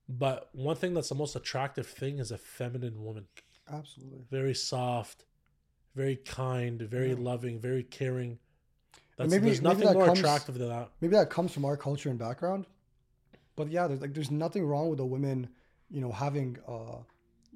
But 0.09 0.49
one 0.55 0.77
thing 0.77 0.95
that's 0.95 1.09
the 1.09 1.15
most 1.15 1.35
attractive 1.35 1.87
thing 1.87 2.19
is 2.19 2.31
a 2.31 2.39
feminine 2.39 3.03
woman. 3.03 3.27
Absolutely. 3.69 4.21
Very 4.31 4.55
soft, 4.55 5.25
very 5.95 6.17
kind, 6.17 6.81
very 6.83 7.11
Yeah. 7.11 7.17
loving, 7.19 7.59
very 7.59 7.83
caring. 7.83 8.39
That's, 9.17 9.31
maybe- 9.31 9.47
there's 9.47 9.63
maybe 9.63 9.75
nothing 9.75 9.87
that 9.87 9.95
more 9.95 10.07
comes- 10.07 10.19
attractive 10.19 10.59
than 10.59 10.69
that. 10.69 10.91
Maybe 11.01 11.13
that 11.15 11.31
comes 11.31 11.53
from 11.53 11.65
our 11.65 11.77
culture 11.77 12.11
and 12.11 12.19
background. 12.19 12.67
But 13.57 13.71
yeah, 13.71 13.87
there's 13.87 14.01
like 14.01 14.13
there's 14.15 14.31
nothing 14.33 14.67
wrong 14.67 14.89
with 14.91 14.99
a 15.01 15.07
woman, 15.07 15.49
you 15.89 16.01
know, 16.01 16.11
having 16.13 16.59
uh, 16.67 16.99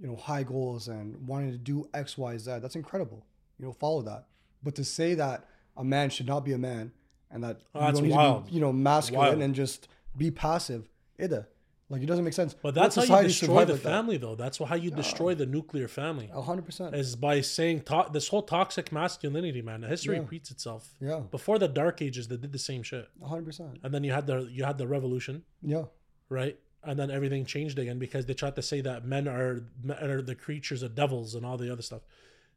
you 0.00 0.06
know, 0.06 0.14
high 0.14 0.44
goals 0.44 0.86
and 0.86 1.26
wanting 1.26 1.50
to 1.50 1.58
do 1.58 1.88
X, 1.92 2.16
Y, 2.16 2.38
Z. 2.38 2.60
That's 2.60 2.76
incredible. 2.76 3.26
You 3.58 3.66
know, 3.66 3.72
follow 3.72 4.02
that. 4.02 4.26
But 4.62 4.74
to 4.76 4.84
say 4.84 5.14
that 5.14 5.44
a 5.76 5.84
man 5.84 6.10
should 6.10 6.26
not 6.26 6.44
be 6.44 6.52
a 6.52 6.58
man 6.58 6.92
and 7.30 7.42
that 7.44 7.60
Oh, 7.74 7.80
that's 7.80 8.00
need 8.00 8.12
wild. 8.12 8.44
to 8.46 8.50
be, 8.50 8.54
you 8.56 8.60
know, 8.60 8.72
masculine 8.72 9.28
Wild. 9.28 9.42
and 9.42 9.54
just 9.54 9.88
be 10.16 10.30
passive, 10.30 10.88
either. 11.18 11.40
Uh, 11.40 11.44
like 11.90 12.02
it 12.02 12.06
doesn't 12.06 12.24
make 12.24 12.34
sense. 12.34 12.54
But 12.54 12.74
that's 12.74 12.96
how 12.96 13.02
you 13.20 13.28
destroy 13.28 13.64
the 13.64 13.72
like 13.72 13.82
that? 13.82 13.88
family, 13.88 14.16
though. 14.18 14.34
That's 14.34 14.58
how 14.58 14.74
you 14.74 14.90
destroy 14.90 15.34
the 15.34 15.46
nuclear 15.46 15.88
family. 15.88 16.28
A 16.34 16.42
hundred 16.42 16.66
percent. 16.66 16.94
is 16.94 17.16
by 17.16 17.40
saying 17.40 17.82
to- 17.84 18.08
this 18.12 18.28
whole 18.28 18.42
toxic 18.42 18.92
masculinity, 18.92 19.62
man. 19.62 19.80
The 19.80 19.88
History 19.88 20.16
Yeah. 20.16 20.20
repeats 20.22 20.50
itself. 20.50 20.94
Yeah, 21.00 21.20
Before 21.30 21.58
the 21.58 21.66
Dark 21.68 22.02
Ages, 22.02 22.28
they 22.28 22.36
did 22.36 22.52
the 22.52 22.58
same 22.58 22.82
shit, 22.82 23.08
a 23.22 23.26
hundred 23.26 23.46
percent. 23.46 23.78
and 23.82 23.94
then 23.94 24.04
you 24.04 24.12
had 24.12 24.26
the 24.26 24.40
you 24.52 24.64
had 24.64 24.76
the 24.76 24.86
Revolution, 24.86 25.44
Yeah, 25.62 25.84
right? 26.28 26.58
And 26.84 26.98
then 26.98 27.10
everything 27.10 27.44
changed 27.46 27.78
again 27.78 27.98
because 27.98 28.26
they 28.26 28.34
tried 28.34 28.56
to 28.56 28.62
say 28.62 28.82
that 28.82 29.06
men 29.06 29.26
are 29.26 29.64
men 29.82 29.96
are 30.10 30.20
the 30.20 30.34
creatures 30.34 30.82
of 30.82 30.94
devils 30.94 31.34
and 31.34 31.46
all 31.46 31.56
the 31.56 31.72
other 31.72 31.82
stuff. 31.82 32.02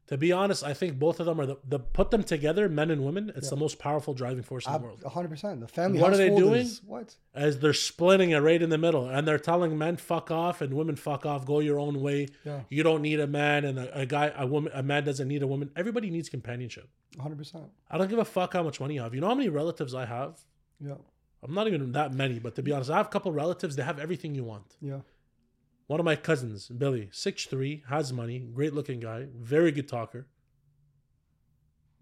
To 0.08 0.18
be 0.18 0.32
honest, 0.32 0.62
I 0.64 0.74
think 0.74 0.98
both 0.98 1.20
of 1.20 1.26
them 1.26 1.40
are 1.40 1.46
the, 1.46 1.56
the 1.66 1.78
put 1.78 2.10
them 2.10 2.22
together, 2.22 2.68
men 2.68 2.90
and 2.90 3.04
women. 3.04 3.32
It's 3.36 3.48
the 3.50 3.56
most 3.56 3.78
powerful 3.78 4.12
driving 4.14 4.42
force 4.42 4.66
in 4.66 4.72
the 4.72 4.78
world. 4.78 5.02
hundred 5.06 5.28
percent. 5.28 5.60
The 5.60 5.68
family. 5.68 6.00
What 6.00 6.12
are 6.12 6.16
they 6.16 6.28
doing? 6.28 6.60
Is, 6.62 6.82
what? 6.84 7.14
As 7.34 7.60
they're 7.60 7.72
splitting 7.72 8.30
it 8.30 8.38
right 8.40 8.60
in 8.60 8.68
the 8.68 8.76
middle, 8.78 9.08
and 9.08 9.26
they're 9.26 9.38
telling 9.38 9.78
men 9.78 9.96
fuck 9.96 10.30
off 10.30 10.60
and 10.60 10.74
women 10.74 10.96
fuck 10.96 11.24
off, 11.24 11.46
go 11.46 11.60
your 11.60 11.78
own 11.78 12.00
way. 12.02 12.28
Yeah, 12.44 12.60
You 12.68 12.82
don't 12.82 13.00
need 13.00 13.20
a 13.20 13.26
man, 13.28 13.64
and 13.64 13.78
a, 13.78 14.00
a 14.00 14.06
guy, 14.06 14.32
a 14.36 14.46
woman, 14.46 14.72
a 14.74 14.82
man 14.82 15.04
doesn't 15.04 15.28
need 15.28 15.42
a 15.42 15.46
woman. 15.46 15.70
Everybody 15.76 16.10
needs 16.10 16.28
companionship. 16.28 16.88
hundred 17.18 17.38
percent. 17.38 17.64
I 17.90 17.96
don't 17.96 18.08
give 18.10 18.18
a 18.18 18.24
fuck 18.24 18.52
how 18.54 18.64
much 18.64 18.80
money 18.80 18.94
you 18.94 19.02
have. 19.02 19.14
You 19.14 19.20
know 19.20 19.28
how 19.28 19.34
many 19.36 19.48
relatives 19.48 19.94
I 19.94 20.04
have? 20.06 20.40
Yeah, 20.84 20.94
I'm 21.42 21.54
not 21.54 21.68
even 21.68 21.92
that 21.92 22.12
many, 22.12 22.38
but 22.40 22.56
to 22.56 22.62
be 22.62 22.72
honest, 22.72 22.90
I 22.90 22.96
have 22.98 23.06
a 23.06 23.10
couple 23.10 23.32
relatives. 23.32 23.76
They 23.76 23.82
have 23.84 23.98
everything 23.98 24.34
you 24.34 24.44
want. 24.44 24.76
Yeah. 24.80 24.98
One 25.86 26.00
of 26.00 26.04
my 26.04 26.16
cousins, 26.16 26.68
Billy, 26.68 27.08
6'3", 27.12 27.86
has 27.88 28.12
money, 28.12 28.38
great 28.38 28.72
looking 28.72 29.00
guy, 29.00 29.26
very 29.34 29.72
good 29.72 29.88
talker. 29.88 30.26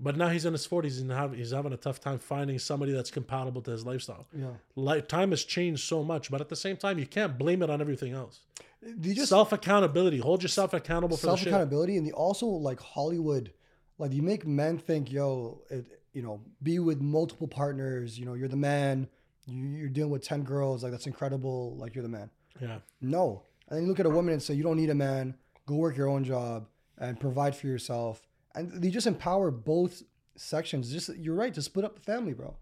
But 0.03 0.17
now 0.17 0.29
he's 0.29 0.47
in 0.47 0.55
his 0.55 0.67
40s 0.67 1.01
and 1.01 1.11
have, 1.11 1.35
he's 1.35 1.51
having 1.51 1.75
a 1.75 1.77
tough 1.77 2.01
time 2.01 2.19
finding 2.19 2.59
somebody 2.59 2.93
that's 2.93 3.11
compatible 3.11 3.61
to 3.63 3.71
his 3.71 3.85
lifestyle. 3.85 4.27
Yeah. 4.35 4.53
Like, 4.75 5.09
time 5.09 5.31
has 5.31 5.45
changed 5.45 5.87
so 5.87 6.03
much, 6.03 6.31
but 6.31 6.41
at 6.41 6.49
the 6.49 6.57
same 6.57 6.79
time, 6.79 6.99
you 6.99 7.07
can't 7.07 7.37
blame 7.37 7.63
it 7.63 7.69
on 7.69 7.83
everything 7.83 8.15
else. 8.15 8.41
You 8.83 9.15
just 9.15 9.29
self 9.29 9.53
accountability. 9.53 10.19
Hold 10.19 10.43
yourself 10.43 10.73
accountable 10.73 11.19
for 11.19 11.27
the 11.27 11.37
self 11.37 11.47
accountability, 11.47 11.99
and 11.99 12.07
the 12.07 12.13
also 12.13 12.47
like 12.47 12.81
Hollywood, 12.81 13.53
like 13.99 14.13
you 14.13 14.23
make 14.23 14.47
men 14.47 14.79
think, 14.79 15.13
yo, 15.13 15.61
it, 15.69 15.85
you 16.15 16.23
know, 16.23 16.41
be 16.63 16.79
with 16.79 17.01
multiple 17.01 17.47
partners. 17.47 18.19
You 18.19 18.25
know, 18.25 18.33
you're 18.33 18.49
the 18.49 18.57
man. 18.57 19.07
You, 19.47 19.67
you're 19.69 19.89
dealing 19.91 20.11
with 20.11 20.23
ten 20.23 20.45
girls. 20.45 20.83
Like 20.83 20.93
that's 20.93 21.07
incredible. 21.07 21.77
Like 21.77 21.95
you're 21.95 22.03
the 22.03 22.09
man. 22.09 22.31
Yeah. 22.59 22.79
No, 23.03 23.43
and 23.71 23.77
then 23.77 23.85
you 23.85 23.89
look 23.89 24.01
at 24.01 24.07
a 24.07 24.11
woman 24.11 24.35
and 24.35 24.43
say, 24.43 24.55
you 24.55 24.63
don't 24.63 24.77
need 24.77 24.91
a 24.91 24.95
man. 24.95 25.37
Go 25.67 25.77
work 25.77 25.97
your 25.97 26.09
own 26.09 26.25
job 26.25 26.67
and 26.99 27.19
provide 27.19 27.57
for 27.57 27.69
yourself. 27.69 28.29
And 28.55 28.83
they 28.83 28.91
just 28.91 29.07
empower 29.07 29.51
both 29.51 30.03
sections. 30.37 30.93
Just 30.93 31.17
you're 31.17 31.37
right 31.37 31.55
to 31.55 31.63
split 31.63 31.85
up 31.85 31.95
the 31.95 32.01
family, 32.01 32.35
bro. 32.35 32.57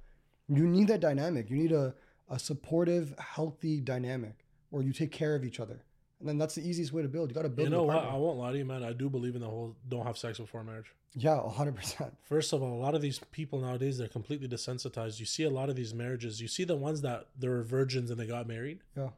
You 0.48 0.66
need 0.66 0.88
that 0.88 1.00
dynamic. 1.00 1.50
You 1.50 1.56
need 1.56 1.72
a 1.72 1.94
a 2.30 2.38
supportive, 2.38 3.14
healthy 3.18 3.80
dynamic 3.80 4.44
where 4.70 4.82
you 4.82 4.92
take 4.92 5.10
care 5.10 5.34
of 5.34 5.44
each 5.44 5.60
other. 5.60 5.82
And 6.20 6.28
then 6.28 6.36
that's 6.36 6.56
the 6.56 6.68
easiest 6.68 6.92
way 6.92 7.02
to 7.02 7.08
build. 7.08 7.30
You 7.30 7.34
got 7.34 7.42
to 7.42 7.48
build. 7.48 7.68
You 7.68 7.74
know 7.74 7.84
what? 7.84 8.04
I 8.04 8.16
won't 8.16 8.38
lie 8.38 8.52
to 8.52 8.58
you, 8.58 8.64
man. 8.64 8.82
I 8.82 8.92
do 8.92 9.08
believe 9.08 9.34
in 9.36 9.40
the 9.40 9.48
whole 9.48 9.76
don't 9.88 10.04
have 10.04 10.18
sex 10.18 10.38
before 10.38 10.64
marriage. 10.64 10.92
Yeah, 11.14 11.48
hundred 11.48 11.76
percent. 11.76 12.14
First 12.24 12.52
of 12.52 12.62
all, 12.62 12.74
a 12.74 12.82
lot 12.82 12.94
of 12.94 13.00
these 13.00 13.20
people 13.30 13.60
nowadays 13.60 13.98
they're 13.98 14.08
completely 14.08 14.48
desensitized. 14.48 15.20
You 15.20 15.26
see 15.26 15.44
a 15.44 15.50
lot 15.50 15.70
of 15.70 15.76
these 15.76 15.94
marriages. 15.94 16.40
You 16.40 16.48
see 16.48 16.64
the 16.64 16.76
ones 16.76 17.02
that 17.02 17.28
they 17.38 17.48
were 17.48 17.62
virgins 17.62 18.10
and 18.10 18.18
they 18.18 18.26
got 18.26 18.46
married. 18.46 18.80
Yeah, 18.96 19.10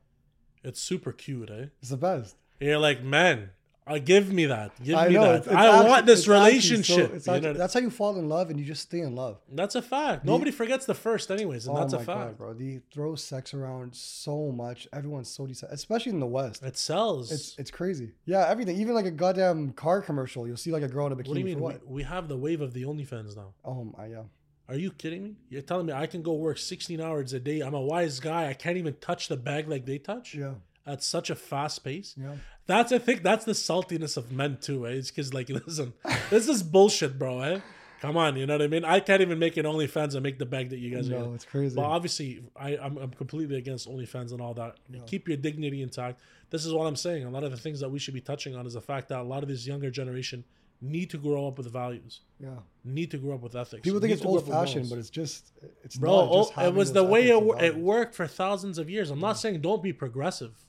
It's 0.62 0.80
super 0.80 1.12
cute, 1.12 1.50
eh? 1.50 1.66
it's 1.80 1.90
the 1.90 1.96
best. 1.96 2.36
You're 2.60 2.78
like, 2.78 3.02
man, 3.02 3.50
uh, 3.86 3.98
give 3.98 4.30
me 4.32 4.44
that. 4.46 4.70
Give 4.84 4.94
I 4.94 5.08
me 5.08 5.14
know. 5.14 5.22
that. 5.22 5.34
It's, 5.36 5.46
it's 5.46 5.56
I 5.56 5.66
actually- 5.66 5.88
want 5.88 6.06
this 6.06 6.18
it's 6.20 6.28
actually 6.28 6.38
relationship. 6.50 7.22
So, 7.22 7.34
actually- 7.34 7.52
that's 7.54 7.74
how 7.74 7.80
you 7.80 7.90
fall 7.90 8.16
in 8.18 8.28
love, 8.28 8.50
and 8.50 8.60
you 8.60 8.66
just 8.66 8.82
stay 8.82 9.00
in 9.00 9.16
love. 9.16 9.38
that's 9.50 9.74
a 9.74 9.82
fact. 9.82 10.24
Nobody 10.24 10.50
forgets 10.50 10.84
the 10.86 10.94
first, 10.94 11.30
anyways, 11.30 11.66
and 11.66 11.76
oh 11.76 11.80
that's 11.80 11.94
my 11.94 12.00
a 12.02 12.04
fact. 12.04 12.18
god, 12.20 12.38
bro! 12.38 12.52
They 12.52 12.82
throw 12.92 13.14
sex 13.16 13.54
around 13.54 13.94
so 13.96 14.52
much. 14.52 14.86
Everyone's 14.92 15.30
so 15.30 15.46
decent, 15.46 15.72
especially 15.72 16.12
in 16.12 16.20
the 16.20 16.26
West. 16.26 16.62
It 16.62 16.76
sells. 16.76 17.32
It's 17.32 17.58
it's 17.58 17.70
crazy. 17.70 18.10
Yeah, 18.26 18.46
everything. 18.46 18.76
Even 18.80 18.94
like 18.94 19.06
a 19.06 19.10
goddamn 19.10 19.72
car 19.72 20.02
commercial, 20.02 20.46
you'll 20.46 20.56
see 20.58 20.70
like 20.70 20.82
a 20.82 20.88
girl 20.88 21.06
in 21.06 21.12
a 21.12 21.16
bikini. 21.16 21.28
what 21.28 21.34
do 21.34 21.40
you 21.40 21.46
mean? 21.46 21.56
We, 21.56 21.62
what? 21.62 21.86
we 21.88 22.02
have 22.04 22.28
the 22.28 22.36
wave 22.36 22.60
of 22.60 22.74
the 22.74 22.82
OnlyFans 22.84 23.34
now. 23.36 23.54
Oh 23.64 23.92
my 23.96 24.06
yeah. 24.06 24.22
Are 24.70 24.76
you 24.76 24.92
kidding 24.92 25.22
me? 25.24 25.34
You're 25.48 25.62
telling 25.62 25.86
me 25.86 25.92
I 25.92 26.06
can 26.06 26.22
go 26.22 26.32
work 26.34 26.56
16 26.58 27.00
hours 27.00 27.32
a 27.32 27.40
day. 27.40 27.60
I'm 27.60 27.74
a 27.74 27.80
wise 27.80 28.20
guy. 28.20 28.48
I 28.48 28.54
can't 28.54 28.76
even 28.76 28.94
touch 29.00 29.26
the 29.28 29.36
bag 29.36 29.68
like 29.68 29.84
they 29.84 29.98
touch 29.98 30.34
Yeah, 30.34 30.54
at 30.86 31.02
such 31.02 31.28
a 31.28 31.34
fast 31.34 31.82
pace. 31.84 32.14
yeah. 32.16 32.36
That's 32.66 32.92
I 32.92 32.98
think 32.98 33.24
that's 33.24 33.44
the 33.44 33.52
saltiness 33.52 34.16
of 34.16 34.30
men 34.30 34.58
too, 34.60 34.86
eh? 34.86 34.90
It's 34.92 35.10
because 35.10 35.34
like 35.34 35.48
listen, 35.66 35.92
this 36.30 36.48
is 36.48 36.62
bullshit, 36.62 37.18
bro. 37.18 37.40
Eh? 37.40 37.60
Come 38.00 38.16
on, 38.16 38.36
you 38.36 38.46
know 38.46 38.54
what 38.54 38.62
I 38.62 38.68
mean? 38.68 38.84
I 38.84 39.00
can't 39.00 39.20
even 39.20 39.38
make 39.38 39.56
an 39.58 39.66
OnlyFans 39.66 40.14
and 40.14 40.22
make 40.22 40.38
the 40.38 40.46
bag 40.46 40.70
that 40.70 40.78
you 40.78 40.94
guys 40.94 41.08
are. 41.10 41.18
No, 41.18 41.34
it's 41.34 41.44
crazy. 41.44 41.74
But 41.76 41.82
obviously, 41.84 42.42
I, 42.56 42.76
I'm, 42.78 42.96
I'm 42.96 43.10
completely 43.10 43.56
against 43.58 43.86
OnlyFans 43.88 44.32
and 44.32 44.40
all 44.40 44.54
that. 44.54 44.76
No. 44.88 45.00
Keep 45.02 45.28
your 45.28 45.36
dignity 45.36 45.82
intact. 45.82 46.18
This 46.48 46.64
is 46.64 46.72
what 46.72 46.86
I'm 46.86 46.96
saying. 46.96 47.24
A 47.24 47.30
lot 47.30 47.44
of 47.44 47.50
the 47.50 47.58
things 47.58 47.78
that 47.80 47.90
we 47.90 47.98
should 47.98 48.14
be 48.14 48.22
touching 48.22 48.56
on 48.56 48.66
is 48.66 48.72
the 48.74 48.80
fact 48.80 49.08
that 49.10 49.18
a 49.18 49.22
lot 49.22 49.42
of 49.42 49.50
this 49.50 49.66
younger 49.66 49.90
generation 49.90 50.44
need 50.82 51.10
to 51.10 51.18
grow 51.18 51.46
up 51.46 51.58
with 51.58 51.70
values, 51.72 52.20
Yeah. 52.40 52.50
need 52.84 53.10
to 53.10 53.18
grow 53.18 53.34
up 53.34 53.42
with 53.42 53.54
ethics. 53.54 53.82
People 53.82 54.00
think 54.00 54.08
need 54.08 54.14
it's 54.14 54.22
to 54.22 54.28
grow 54.28 54.36
up 54.38 54.44
old 54.44 54.52
fashioned, 54.52 54.88
but 54.88 54.98
it's 54.98 55.10
just 55.10 55.52
it's 55.84 55.96
Bro, 55.96 56.10
not. 56.26 56.32
Just 56.32 56.52
oh, 56.56 56.66
it 56.68 56.74
was 56.74 56.92
the 56.92 57.04
way 57.04 57.28
it, 57.28 57.62
it 57.62 57.76
worked 57.76 58.14
for 58.14 58.26
thousands 58.26 58.78
of 58.78 58.88
years. 58.88 59.10
I'm 59.10 59.20
not 59.20 59.38
saying 59.38 59.60
don't 59.60 59.82
be 59.82 59.92
progressive, 59.92 60.64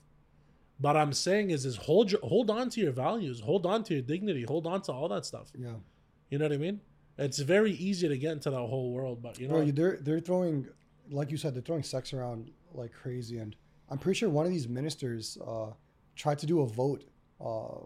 but 0.80 0.98
I'm 0.98 1.14
saying 1.14 1.52
is 1.52 1.66
is 1.66 1.78
hold 1.78 2.12
your 2.12 2.20
hold 2.22 2.50
on 2.50 2.70
to 2.72 2.82
your 2.82 2.92
values, 2.92 3.40
hold 3.40 3.66
on 3.66 3.84
to 3.86 3.94
your 3.94 4.04
dignity, 4.04 4.44
hold 4.44 4.68
on 4.68 4.82
to 4.84 4.92
all 4.92 5.08
that 5.10 5.26
stuff. 5.26 5.52
Yeah, 5.58 5.76
You 6.30 6.40
know 6.40 6.46
what 6.46 6.54
I 6.54 6.58
mean? 6.58 6.82
It's 7.18 7.40
very 7.40 7.72
easy 7.74 8.08
to 8.08 8.18
get 8.18 8.32
into 8.34 8.50
that 8.50 8.58
whole 8.58 8.92
world, 8.92 9.22
but 9.22 9.40
you 9.40 9.48
know, 9.48 9.56
bro. 9.64 9.72
They're 9.72 9.98
they're 10.02 10.20
throwing, 10.20 10.68
like 11.10 11.32
you 11.32 11.38
said, 11.38 11.54
they're 11.54 11.62
throwing 11.62 11.84
sex 11.84 12.14
around 12.14 12.52
like 12.74 12.92
crazy, 12.94 13.38
and 13.38 13.56
I'm 13.90 13.98
pretty 13.98 14.18
sure 14.18 14.30
one 14.30 14.46
of 14.46 14.52
these 14.52 14.68
ministers 14.68 15.38
uh, 15.46 15.68
tried 16.16 16.40
to 16.40 16.46
do 16.46 16.62
a 16.62 16.68
vote, 16.68 17.04
uh, 17.40 17.86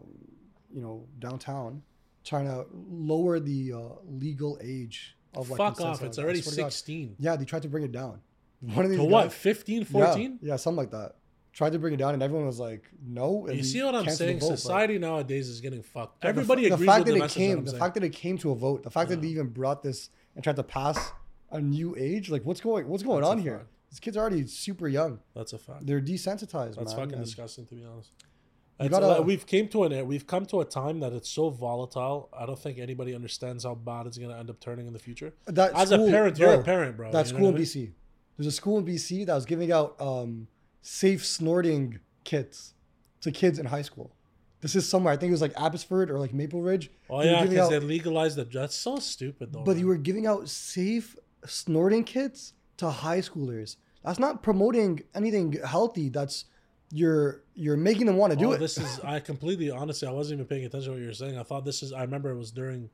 you 0.73 0.81
know, 0.81 1.05
downtown, 1.19 1.81
trying 2.25 2.45
to 2.45 2.65
lower 2.89 3.39
the 3.39 3.73
uh, 3.73 3.79
legal 4.07 4.59
age 4.61 5.15
of 5.35 5.49
like 5.49 5.57
fuck 5.57 5.79
off. 5.81 6.01
It's 6.03 6.17
already 6.19 6.41
swear 6.41 6.55
to 6.55 6.61
God. 6.63 6.73
16. 6.73 7.15
Yeah, 7.19 7.35
they 7.35 7.45
tried 7.45 7.61
to 7.61 7.69
bring 7.69 7.83
it 7.83 7.91
down. 7.91 8.19
One 8.61 8.83
of 8.85 8.91
these 8.91 8.99
To 8.99 9.05
what? 9.05 9.23
guys- 9.25 9.33
15, 9.33 9.77
Yeah, 9.79 9.83
14? 9.85 10.39
Yeah, 10.41 10.55
something 10.55 10.77
like 10.77 10.91
that. 10.91 11.15
Tried 11.53 11.71
to 11.71 11.79
bring 11.79 11.93
it 11.93 11.97
down, 11.97 12.13
and 12.13 12.21
everyone 12.21 12.45
was 12.47 12.59
like, 12.59 12.83
"No." 13.01 13.45
and 13.47 13.55
You 13.55 13.63
see 13.63 13.81
what 13.81 13.95
I'm 13.95 14.09
saying? 14.09 14.39
vote, 14.41 14.49
but- 14.49 14.57
Society 14.59 14.97
nowadays 14.97 15.47
is 15.47 15.61
getting 15.61 15.83
fucked. 15.83 16.21
Yeah, 16.21 16.29
Everybody 16.29 16.67
fa- 16.67 16.73
agrees 16.73 16.79
the 16.87 16.91
fact 16.91 16.99
with 16.99 17.05
the 17.05 17.11
that 17.13 17.17
it 17.17 17.19
message 17.21 17.37
came, 17.37 17.63
the 17.63 17.69
saying. 17.71 17.79
fact 17.79 17.93
that 17.93 18.03
it 18.03 18.09
came 18.09 18.37
to 18.39 18.51
a 18.51 18.55
vote, 18.55 18.83
the 18.83 18.89
fact 18.91 19.09
that 19.09 19.21
they 19.21 19.29
even 19.29 19.47
brought 19.47 19.81
this 19.81 20.09
and 20.35 20.43
tried 20.43 20.57
to 20.57 20.63
pass 20.63 21.13
a 21.51 21.61
new 21.61 21.95
age, 21.97 22.29
like 22.29 22.43
what's 22.43 22.59
going, 22.59 22.89
what's 22.89 23.03
going 23.03 23.21
That's 23.21 23.31
on 23.31 23.37
here? 23.37 23.67
These 23.89 24.01
kids 24.01 24.17
are 24.17 24.21
already 24.21 24.45
super 24.47 24.89
young. 24.89 25.19
That's 25.33 25.53
a 25.53 25.57
fact. 25.57 25.85
They're 25.85 26.01
desensitized, 26.01 26.75
That's 26.75 26.93
man. 26.93 27.07
fucking 27.07 27.23
disgusting, 27.23 27.65
to 27.67 27.75
be 27.75 27.85
honest. 27.85 28.09
Gotta- 28.79 29.19
uh, 29.19 29.21
we've 29.21 29.45
came 29.45 29.67
to 29.69 29.83
an 29.85 30.05
we've 30.07 30.27
come 30.27 30.45
to 30.47 30.59
a 30.61 30.65
time 30.65 30.99
that 30.99 31.13
it's 31.13 31.29
so 31.29 31.49
volatile. 31.49 32.29
I 32.37 32.45
don't 32.45 32.59
think 32.59 32.77
anybody 32.77 33.15
understands 33.15 33.63
how 33.63 33.75
bad 33.75 34.05
it's 34.07 34.17
gonna 34.17 34.37
end 34.37 34.49
up 34.49 34.59
turning 34.59 34.85
in 34.87 34.93
the 34.93 34.99
future. 34.99 35.33
That 35.45 35.71
As 35.73 35.89
school- 35.89 36.07
a 36.07 36.11
parent, 36.11 36.37
you're 36.37 36.49
bro, 36.49 36.59
a 36.59 36.63
parent, 36.63 36.97
bro. 36.97 37.11
That 37.11 37.25
you 37.25 37.29
school 37.29 37.47
in 37.47 37.55
I 37.55 37.57
mean? 37.57 37.63
BC. 37.63 37.91
There's 38.37 38.47
a 38.47 38.51
school 38.51 38.77
in 38.77 38.85
BC 38.85 39.25
that 39.27 39.33
was 39.33 39.45
giving 39.45 39.71
out 39.71 39.95
um, 40.01 40.47
safe 40.81 41.25
snorting 41.25 41.99
kits 42.25 42.73
to 43.21 43.31
kids 43.31 43.59
in 43.59 43.65
high 43.67 43.81
school. 43.81 44.11
This 44.59 44.75
is 44.75 44.87
somewhere. 44.89 45.13
I 45.13 45.17
think 45.17 45.29
it 45.29 45.33
was 45.33 45.41
like 45.41 45.53
Abbotsford 45.57 46.09
or 46.11 46.19
like 46.19 46.33
Maple 46.33 46.61
Ridge. 46.61 46.91
Oh 47.09 47.21
They 47.21 47.31
yeah, 47.31 47.45
because 47.45 47.69
they 47.69 47.79
legalized 47.79 48.37
it. 48.39 48.51
That's 48.51 48.75
so 48.75 48.97
stupid, 48.97 49.53
though. 49.53 49.63
but 49.63 49.77
you 49.77 49.87
were 49.87 49.95
giving 49.97 50.25
out 50.27 50.49
safe 50.49 51.15
snorting 51.45 52.03
kits 52.03 52.53
to 52.77 52.89
high 52.89 53.19
schoolers. 53.19 53.77
That's 54.03 54.19
not 54.19 54.43
promoting 54.43 55.03
anything 55.13 55.53
healthy. 55.63 56.09
That's 56.09 56.45
you're 56.99 57.41
you're 57.55 57.77
making 57.77 58.05
them 58.05 58.15
want 58.17 58.31
to 58.33 58.37
do 58.39 58.49
Oh, 58.49 58.51
it. 58.53 58.59
This 58.59 58.77
is 58.77 58.99
I 59.03 59.19
completely 59.19 59.69
honestly 59.69 60.07
I 60.07 60.11
wasn't 60.11 60.39
even 60.39 60.47
paying 60.47 60.65
attention 60.65 60.89
to 60.89 60.91
what 60.95 61.01
you 61.01 61.07
were 61.07 61.13
saying. 61.13 61.37
I 61.37 61.43
thought 61.43 61.65
this 61.65 61.83
is 61.83 61.91
I 61.93 62.01
remember 62.01 62.29
it 62.31 62.37
was 62.37 62.51
during 62.51 62.89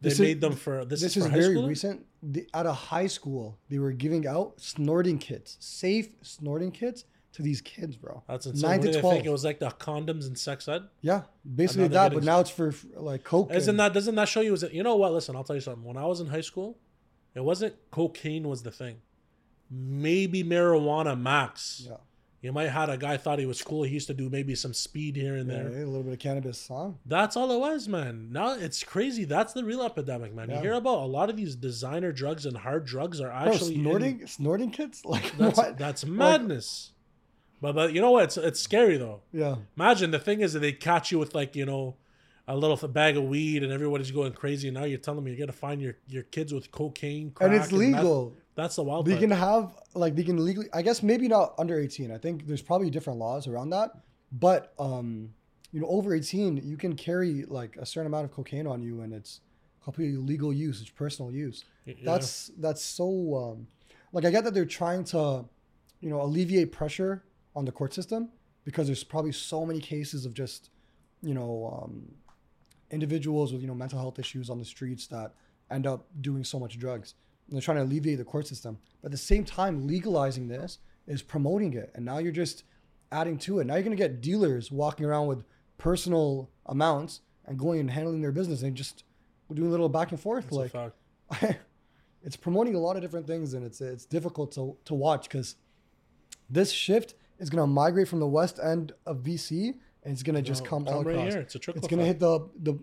they 0.00 0.08
This 0.10 0.14
is- 0.14 0.20
made 0.20 0.40
them 0.40 0.54
for 0.54 0.84
this, 0.84 1.00
this 1.00 1.16
is, 1.16 1.24
is 1.24 1.26
for 1.30 1.38
very 1.40 1.54
school. 1.54 1.68
recent. 1.68 2.06
The, 2.22 2.46
at 2.52 2.66
a 2.66 2.72
high 2.72 3.06
school, 3.06 3.56
they 3.70 3.78
were 3.78 3.92
giving 3.92 4.26
out 4.26 4.54
snorting 4.60 5.18
kits, 5.18 5.56
safe 5.60 6.08
snorting 6.22 6.70
kits 6.72 7.04
to 7.34 7.42
these 7.42 7.60
kids, 7.60 7.96
bro. 7.96 8.22
That's 8.28 8.46
insane. 8.46 8.68
Nine 8.70 8.80
What 8.80 8.92
to 8.94 9.00
12. 9.00 9.14
think 9.14 9.26
it 9.26 9.30
was 9.30 9.44
like 9.44 9.58
the 9.60 9.68
condoms 9.70 10.26
and 10.26 10.36
sex 10.38 10.66
ed? 10.68 10.82
Yeah, 11.02 11.22
basically 11.62 11.88
that. 11.88 12.12
But 12.14 12.24
now 12.24 12.40
it's 12.40 12.50
for 12.50 12.74
like 12.96 13.22
coke. 13.24 13.50
Isn't 13.52 13.70
and- 13.70 13.80
that 13.80 13.92
doesn't 13.94 14.14
that 14.16 14.28
show 14.28 14.40
you? 14.42 14.50
Was 14.52 14.62
it, 14.64 14.72
you 14.72 14.82
know 14.82 14.96
what? 14.96 15.12
Listen, 15.12 15.36
I'll 15.36 15.44
tell 15.44 15.56
you 15.56 15.62
something. 15.62 15.84
When 15.84 15.96
I 15.96 16.06
was 16.06 16.20
in 16.20 16.26
high 16.26 16.40
school, 16.50 16.76
it 17.34 17.44
wasn't 17.44 17.74
cocaine 17.90 18.48
was 18.48 18.62
the 18.64 18.70
thing. 18.72 18.96
Maybe 19.70 20.44
marijuana 20.44 21.18
max. 21.20 21.84
Yeah, 21.88 21.96
You 22.42 22.52
might 22.52 22.68
had 22.68 22.90
a 22.90 22.96
guy 22.96 23.16
thought 23.16 23.38
he 23.38 23.46
was 23.46 23.62
cool. 23.62 23.82
He 23.82 23.94
used 23.94 24.06
to 24.08 24.14
do 24.14 24.28
maybe 24.28 24.54
some 24.54 24.72
speed 24.74 25.16
here 25.16 25.36
and 25.36 25.50
yeah, 25.50 25.62
there. 25.64 25.82
a 25.82 25.86
little 25.86 26.02
bit 26.02 26.12
of 26.12 26.18
cannabis, 26.18 26.68
huh? 26.68 26.90
That's 27.04 27.36
all 27.36 27.50
it 27.50 27.58
was, 27.58 27.88
man. 27.88 28.28
Now 28.30 28.52
it's 28.54 28.84
crazy. 28.84 29.24
That's 29.24 29.52
the 29.52 29.64
real 29.64 29.82
epidemic, 29.82 30.34
man. 30.34 30.50
Yeah. 30.50 30.56
You 30.56 30.62
hear 30.62 30.72
about 30.74 31.00
a 31.00 31.06
lot 31.06 31.30
of 31.30 31.36
these 31.36 31.56
designer 31.56 32.12
drugs 32.12 32.46
and 32.46 32.56
hard 32.56 32.84
drugs 32.84 33.20
are 33.20 33.28
Bro, 33.28 33.52
actually 33.52 33.74
in- 33.74 33.80
snorting 33.82 34.26
snorting 34.26 34.70
kits, 34.70 35.04
like 35.04 35.36
that's 35.38 35.56
what? 35.56 35.78
that's 35.78 36.04
madness. 36.04 36.92
but 37.60 37.74
but 37.74 37.92
you 37.92 38.00
know 38.00 38.10
what? 38.12 38.24
It's 38.24 38.36
it's 38.36 38.60
scary 38.60 38.96
though. 38.98 39.22
Yeah, 39.32 39.56
Imagine 39.76 40.10
the 40.10 40.18
thing 40.18 40.40
is 40.40 40.52
that 40.52 40.60
they 40.60 40.72
catch 40.72 41.10
you 41.10 41.18
with 41.18 41.34
like 41.34 41.56
you 41.56 41.64
know 41.66 41.96
a 42.46 42.56
little 42.56 42.76
bag 42.88 43.16
of 43.16 43.24
weed 43.24 43.64
and 43.64 43.72
everybody's 43.72 44.10
going 44.12 44.32
crazy. 44.32 44.68
And 44.68 44.76
now 44.76 44.84
you're 44.84 44.98
telling 44.98 45.24
me 45.24 45.32
you're 45.32 45.40
gonna 45.40 45.52
find 45.52 45.80
your 45.80 45.96
your 46.06 46.22
kids 46.22 46.52
with 46.54 46.70
cocaine, 46.70 47.30
crack, 47.32 47.50
and 47.50 47.60
it's 47.60 47.72
legal. 47.72 48.34
That's 48.56 48.74
the 48.76 48.82
wild 48.82 49.06
They 49.06 49.12
part. 49.12 49.20
can 49.20 49.30
have 49.30 49.76
like 49.94 50.16
they 50.16 50.24
can 50.24 50.42
legally. 50.44 50.66
I 50.72 50.82
guess 50.82 51.02
maybe 51.02 51.28
not 51.28 51.54
under 51.58 51.78
eighteen. 51.78 52.10
I 52.10 52.18
think 52.18 52.46
there's 52.46 52.62
probably 52.62 52.90
different 52.90 53.18
laws 53.18 53.46
around 53.46 53.70
that. 53.70 53.90
But 54.32 54.72
um, 54.78 55.30
you 55.72 55.80
know, 55.80 55.86
over 55.88 56.14
eighteen, 56.14 56.60
you 56.64 56.76
can 56.76 56.96
carry 56.96 57.44
like 57.44 57.76
a 57.76 57.86
certain 57.86 58.06
amount 58.06 58.24
of 58.24 58.32
cocaine 58.32 58.66
on 58.66 58.82
you, 58.82 59.02
and 59.02 59.12
it's 59.12 59.40
completely 59.84 60.16
legal 60.16 60.52
use. 60.52 60.80
It's 60.80 60.90
personal 60.90 61.30
use. 61.30 61.64
Yeah. 61.84 61.94
That's 62.02 62.50
that's 62.58 62.82
so 62.82 63.06
um, 63.36 63.66
like 64.12 64.24
I 64.24 64.30
get 64.30 64.44
that 64.44 64.54
they're 64.54 64.64
trying 64.64 65.04
to, 65.04 65.44
you 66.00 66.08
know, 66.08 66.22
alleviate 66.22 66.72
pressure 66.72 67.24
on 67.54 67.66
the 67.66 67.72
court 67.72 67.92
system 67.92 68.30
because 68.64 68.86
there's 68.88 69.04
probably 69.04 69.32
so 69.32 69.64
many 69.64 69.80
cases 69.80 70.26
of 70.26 70.34
just, 70.34 70.70
you 71.22 71.34
know, 71.34 71.80
um, 71.82 72.14
individuals 72.90 73.52
with 73.52 73.60
you 73.60 73.68
know 73.68 73.74
mental 73.74 73.98
health 73.98 74.18
issues 74.18 74.48
on 74.48 74.58
the 74.58 74.64
streets 74.64 75.06
that 75.08 75.34
end 75.70 75.86
up 75.86 76.06
doing 76.20 76.42
so 76.42 76.58
much 76.58 76.78
drugs. 76.78 77.14
They're 77.48 77.60
trying 77.60 77.76
to 77.78 77.84
alleviate 77.84 78.18
the 78.18 78.24
court 78.24 78.46
system, 78.46 78.78
but 79.00 79.06
at 79.06 79.12
the 79.12 79.18
same 79.18 79.44
time, 79.44 79.86
legalizing 79.86 80.48
this 80.48 80.78
is 81.06 81.22
promoting 81.22 81.74
it, 81.74 81.90
and 81.94 82.04
now 82.04 82.18
you're 82.18 82.32
just 82.32 82.64
adding 83.12 83.38
to 83.38 83.60
it. 83.60 83.66
Now 83.66 83.74
you're 83.74 83.84
gonna 83.84 83.94
get 83.96 84.20
dealers 84.20 84.72
walking 84.72 85.06
around 85.06 85.28
with 85.28 85.44
personal 85.78 86.50
amounts 86.66 87.20
and 87.44 87.58
going 87.58 87.78
and 87.80 87.90
handling 87.90 88.20
their 88.22 88.32
business 88.32 88.62
and 88.62 88.76
just 88.76 89.04
doing 89.52 89.68
a 89.68 89.70
little 89.70 89.88
back 89.88 90.10
and 90.10 90.18
forth 90.18 90.50
That's 90.50 90.74
like 90.74 91.58
it's 92.24 92.36
promoting 92.36 92.74
a 92.74 92.78
lot 92.80 92.96
of 92.96 93.02
different 93.02 93.26
things, 93.26 93.54
and 93.54 93.64
it's 93.64 93.80
it's 93.80 94.04
difficult 94.04 94.52
to 94.52 94.76
to 94.84 94.94
watch 94.94 95.28
because 95.28 95.56
this 96.50 96.70
shift 96.72 97.14
is 97.38 97.48
gonna 97.50 97.66
migrate 97.66 98.08
from 98.08 98.18
the 98.20 98.26
west 98.26 98.58
end 98.62 98.92
of 99.06 99.18
BC, 99.18 99.74
and 100.02 100.12
it's 100.12 100.22
gonna 100.24 100.42
just 100.42 100.64
No, 100.64 100.70
come, 100.70 100.84
come 100.84 100.94
all 100.94 101.04
right 101.04 101.14
across. 101.16 101.32
here. 101.32 101.42
It's 101.42 101.54
a 101.54 101.58
trickle 101.60 101.78
It's 101.78 101.88
gonna 101.88 102.04
hit 102.04 102.18
the 102.18 102.48
the 102.60 102.78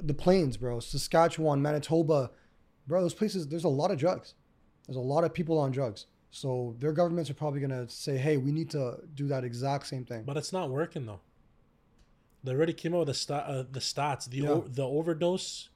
the 0.00 0.14
plains, 0.14 0.56
bro. 0.56 0.80
Saskatchewan, 0.80 1.62
Manitoba, 1.62 2.30
bro. 2.86 3.00
Those 3.00 3.14
places. 3.14 3.48
There's 3.48 3.64
a 3.64 3.68
lot 3.68 3.90
of 3.90 3.98
drugs. 3.98 4.34
There's 4.86 4.96
a 4.96 5.00
lot 5.00 5.24
of 5.24 5.32
people 5.32 5.58
on 5.58 5.70
drugs. 5.72 6.06
So 6.30 6.74
their 6.80 6.92
governments 6.92 7.30
are 7.30 7.34
probably 7.34 7.60
gonna 7.60 7.88
say, 7.88 8.16
"Hey, 8.18 8.36
we 8.36 8.50
need 8.52 8.70
to 8.70 8.98
do 9.14 9.28
that 9.28 9.44
exact 9.44 9.86
same 9.86 10.04
thing." 10.04 10.24
But 10.24 10.36
it's 10.36 10.52
not 10.52 10.70
working 10.70 11.06
though. 11.06 11.20
They 12.42 12.52
already 12.52 12.72
came 12.74 12.94
out 12.94 12.98
with 13.00 13.08
the 13.08 13.14
stat, 13.14 13.44
uh, 13.46 13.64
the 13.70 13.80
stats. 13.80 14.28
The 14.28 14.38
Yeah. 14.38 14.50
o- 14.50 14.66
the 14.68 14.82
overdose 14.82 15.68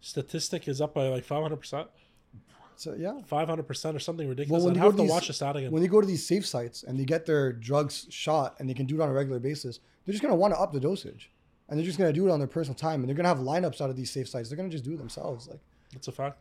statistic 0.00 0.68
is 0.68 0.80
up 0.80 0.94
by 0.94 1.08
like 1.08 1.24
five 1.24 1.42
hundred 1.42 1.56
percent, 1.56 1.88
So 2.76 2.94
yeah, 2.94 3.22
five 3.24 3.48
hundred 3.48 3.66
percent 3.66 3.96
or 3.96 3.98
something 4.00 4.28
ridiculous. 4.28 4.62
when 4.62 4.72
I'd 4.72 4.76
you 4.76 4.82
have 4.82 4.92
go 4.92 4.92
to 4.92 4.96
to 4.98 5.02
these- 5.04 5.10
watch 5.10 5.26
the 5.28 5.32
stat 5.32 5.56
again. 5.56 5.72
when 5.72 5.82
they 5.82 5.88
go 5.88 6.00
to 6.00 6.06
these 6.06 6.24
safe 6.26 6.46
sites 6.46 6.82
and 6.82 7.00
they 7.00 7.04
get 7.04 7.24
their 7.26 7.52
drugs 7.52 8.06
shot 8.10 8.54
and 8.60 8.68
they 8.68 8.74
can 8.74 8.86
do 8.86 8.96
it 8.96 9.00
on 9.00 9.08
a 9.08 9.12
regular 9.12 9.38
basis, 9.40 9.80
they're 10.04 10.12
just 10.12 10.22
gonna 10.22 10.36
want 10.36 10.52
to 10.54 10.60
up 10.60 10.72
the 10.72 10.78
dosage, 10.80 11.30
and 11.68 11.78
they're 11.78 11.86
just 11.86 11.98
gonna 11.98 12.12
do 12.12 12.28
it 12.28 12.30
on 12.30 12.38
their 12.38 12.46
personal 12.46 12.74
time, 12.76 13.00
and 13.00 13.08
they're 13.08 13.16
gonna 13.16 13.28
have 13.28 13.38
lineups 13.38 13.80
out 13.80 13.88
of 13.90 13.96
these 13.96 14.10
safe 14.10 14.28
sites. 14.28 14.48
They're 14.50 14.56
gonna 14.58 14.68
just 14.68 14.84
do 14.84 14.92
it 14.92 14.98
themselves. 14.98 15.48
Like 15.48 15.60
That's 15.92 16.08
a 16.08 16.12
fact. 16.12 16.38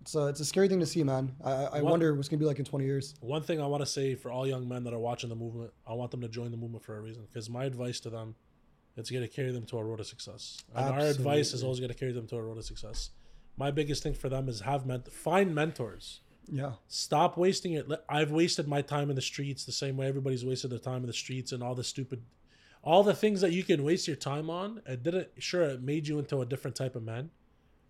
it's 0.00 0.14
a 0.14 0.26
it's 0.26 0.40
a 0.40 0.44
scary 0.44 0.68
thing 0.68 0.80
to 0.80 0.86
see, 0.86 1.02
man. 1.04 1.34
I 1.44 1.52
I 1.52 1.80
What- 1.82 1.90
wonder 1.92 2.14
what's 2.14 2.28
gonna 2.28 2.40
be 2.40 2.44
like 2.46 2.58
in 2.58 2.64
twenty 2.64 2.84
years. 2.86 3.14
One 3.20 3.42
thing 3.42 3.60
I 3.60 3.66
want 3.66 3.82
to 3.82 3.86
say 3.86 4.14
for 4.14 4.30
all 4.32 4.46
young 4.46 4.68
men 4.68 4.84
that 4.84 4.92
are 4.92 4.98
watching 4.98 5.28
the 5.28 5.36
movement, 5.36 5.72
I 5.86 5.94
want 5.94 6.10
them 6.10 6.20
to 6.22 6.28
join 6.28 6.50
the 6.50 6.56
movement 6.56 6.84
for 6.84 6.96
a 6.96 7.00
reason. 7.00 7.24
Because 7.26 7.48
my 7.48 7.64
advice 7.64 8.00
to 8.00 8.10
them, 8.10 8.34
it's 8.96 9.10
going 9.10 9.22
to 9.22 9.28
carry 9.28 9.52
them 9.52 9.64
to 9.66 9.78
a 9.78 9.84
road 9.84 10.00
of 10.00 10.06
success. 10.06 10.58
And 10.74 10.86
our 10.86 11.00
advice 11.06 11.52
is 11.52 11.62
always 11.62 11.78
going 11.80 11.92
to 11.92 11.98
carry 11.98 12.12
them 12.12 12.26
to 12.28 12.36
a 12.36 12.42
road 12.42 12.58
of 12.58 12.64
success. 12.64 13.10
My 13.56 13.70
biggest 13.70 14.02
thing 14.02 14.14
for 14.14 14.28
them 14.28 14.48
is 14.48 14.60
have 14.60 14.86
ment- 14.86 15.12
find 15.12 15.54
mentors. 15.54 16.20
Yeah, 16.50 16.72
Stop 16.88 17.36
wasting 17.36 17.74
it. 17.74 17.86
I've 18.08 18.32
wasted 18.32 18.66
my 18.66 18.82
time 18.82 19.08
in 19.08 19.14
the 19.16 19.22
streets 19.22 19.64
the 19.64 19.72
same 19.72 19.96
way 19.96 20.06
everybody's 20.08 20.44
wasted 20.44 20.70
their 20.72 20.80
time 20.80 21.02
in 21.02 21.06
the 21.06 21.12
streets 21.12 21.52
and 21.52 21.62
all 21.62 21.76
the 21.76 21.84
stupid, 21.84 22.22
all 22.82 23.04
the 23.04 23.14
things 23.14 23.40
that 23.42 23.52
you 23.52 23.62
can 23.62 23.84
waste 23.84 24.08
your 24.08 24.16
time 24.16 24.50
on. 24.50 24.82
It 24.84 25.04
didn't. 25.04 25.28
Sure, 25.38 25.62
it 25.62 25.80
made 25.82 26.08
you 26.08 26.18
into 26.18 26.40
a 26.40 26.44
different 26.46 26.76
type 26.76 26.96
of 26.96 27.04
man. 27.04 27.30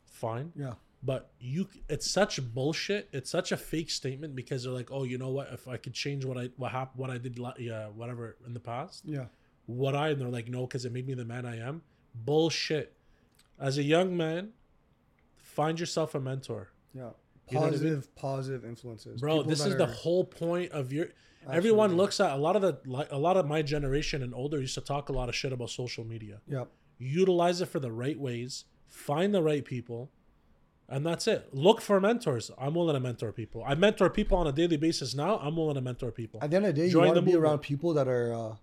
Fine 0.05 0.53
yeah, 0.55 0.75
but 1.03 1.31
you 1.39 1.69
it's 1.89 2.09
such 2.11 2.41
bullshit 2.55 3.09
it's 3.13 3.31
such 3.31 3.53
a 3.53 3.57
fake 3.57 3.91
statement 3.91 4.35
because 4.37 4.63
they're 4.65 4.73
like 4.73 4.91
oh 4.93 5.05
you 5.05 5.19
know 5.19 5.31
what 5.31 5.49
if 5.53 5.67
i 5.67 5.77
could 5.77 5.93
change 5.95 6.25
what 6.25 6.39
i 6.39 6.49
what 6.57 6.71
happened 6.71 6.99
what 7.01 7.11
i 7.11 7.19
did 7.19 7.39
yeah 7.59 7.87
whatever 7.89 8.37
in 8.47 8.55
the 8.55 8.61
past 8.61 9.03
yeah. 9.05 9.25
what 9.67 9.95
i 9.97 10.11
and 10.11 10.21
they're 10.21 10.29
like 10.29 10.49
no 10.49 10.63
because 10.67 10.85
it 10.85 10.93
made 10.93 11.07
me 11.07 11.15
the 11.15 11.25
man 11.25 11.45
i 11.45 11.59
am 11.59 11.83
bullshit 12.15 12.95
as 13.59 13.79
a 13.79 13.83
young 13.83 14.17
man 14.17 14.51
find 15.37 15.79
yourself 15.81 16.15
a 16.15 16.21
mentor 16.21 16.71
Yeah. 16.95 17.11
You 17.51 17.59
know 17.59 17.67
I 17.67 17.71
mean? 17.71 17.73
Positive, 17.73 18.15
positive 18.15 18.65
influences. 18.65 19.21
bro 19.21 19.39
People 19.39 19.51
this 19.51 19.67
is 19.67 19.77
the 19.77 19.87
whole 19.87 20.25
point 20.25 20.73
of 20.73 20.93
your 20.93 21.09
everyone 21.51 21.97
looks 21.97 22.21
at 22.21 22.31
a 22.33 22.37
lot 22.37 22.55
of 22.57 22.63
the 22.63 22.79
like 22.87 23.09
a 23.11 23.19
lot 23.19 23.37
of 23.37 23.47
my 23.47 23.63
generation 23.63 24.23
and 24.23 24.33
older 24.35 24.61
used 24.61 24.75
to 24.75 24.81
talk 24.81 25.09
a 25.09 25.13
lot 25.13 25.29
of 25.29 25.35
shit 25.35 25.53
about 25.53 25.71
social 25.71 26.05
media 26.05 26.41
Yeah. 26.47 26.65
utilize 26.99 27.61
it 27.61 27.67
for 27.67 27.81
the 27.81 27.91
right 27.91 28.19
ways, 28.19 28.65
find 28.89 29.35
the 29.35 29.43
right 29.43 29.65
people, 29.65 30.11
and 30.89 31.07
that's 31.07 31.27
it. 31.27 31.49
Look 31.53 31.81
for 31.81 32.01
mentors. 32.01 32.51
I'm 32.59 32.75
willing 32.75 32.95
to 32.95 33.01
mentor 33.01 33.33
people. 33.33 33.65
I 33.67 33.75
mentor 33.75 34.11
people 34.11 34.37
on 34.39 34.47
a 34.47 34.53
daily 34.53 34.77
basis 34.77 35.15
now. 35.15 35.39
I'm 35.39 35.57
willing 35.57 35.75
to 35.77 35.81
mentor 35.81 36.11
people. 36.11 36.41
At 36.43 36.51
the 36.51 36.57
end 36.57 36.67
of 36.67 36.75
the 36.75 36.83
day, 36.83 36.89
you 36.89 36.99
want 36.99 37.15
to 37.15 37.23
be 37.23 37.33
movement. 37.33 37.45
around 37.45 37.59
people 37.61 37.95
that 37.95 38.09
are 38.09 38.35
uh, 38.35 38.55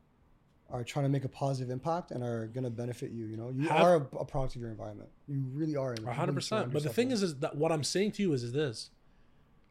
are 0.71 0.83
trying 0.83 1.05
to 1.05 1.09
make 1.09 1.25
a 1.25 1.29
positive 1.29 1.71
impact 1.71 2.11
and 2.11 2.23
are 2.23 2.45
gonna 2.47 2.69
benefit 2.69 3.11
you. 3.11 3.25
You 3.25 3.37
know, 3.37 3.49
you 3.49 3.67
Have- 3.69 3.81
are 3.81 3.95
a, 3.95 4.17
a 4.17 4.25
product 4.25 4.55
of 4.55 4.61
your 4.61 4.69
environment. 4.69 5.09
You 5.27 5.43
really 5.53 5.75
are. 5.75 5.89
and 5.91 5.99
A 5.99 6.01
people 6.01 6.13
hundred 6.13 6.35
you 6.35 6.41
surround 6.41 6.71
percent. 6.71 6.73
But 6.73 6.83
the 6.83 6.93
thing 6.93 7.11
is, 7.11 7.23
is 7.23 7.35
that 7.37 7.55
what 7.55 7.71
I'm 7.71 7.83
saying 7.83 8.11
to 8.13 8.21
you 8.21 8.33
is, 8.33 8.43
is 8.43 8.51
this: 8.51 8.91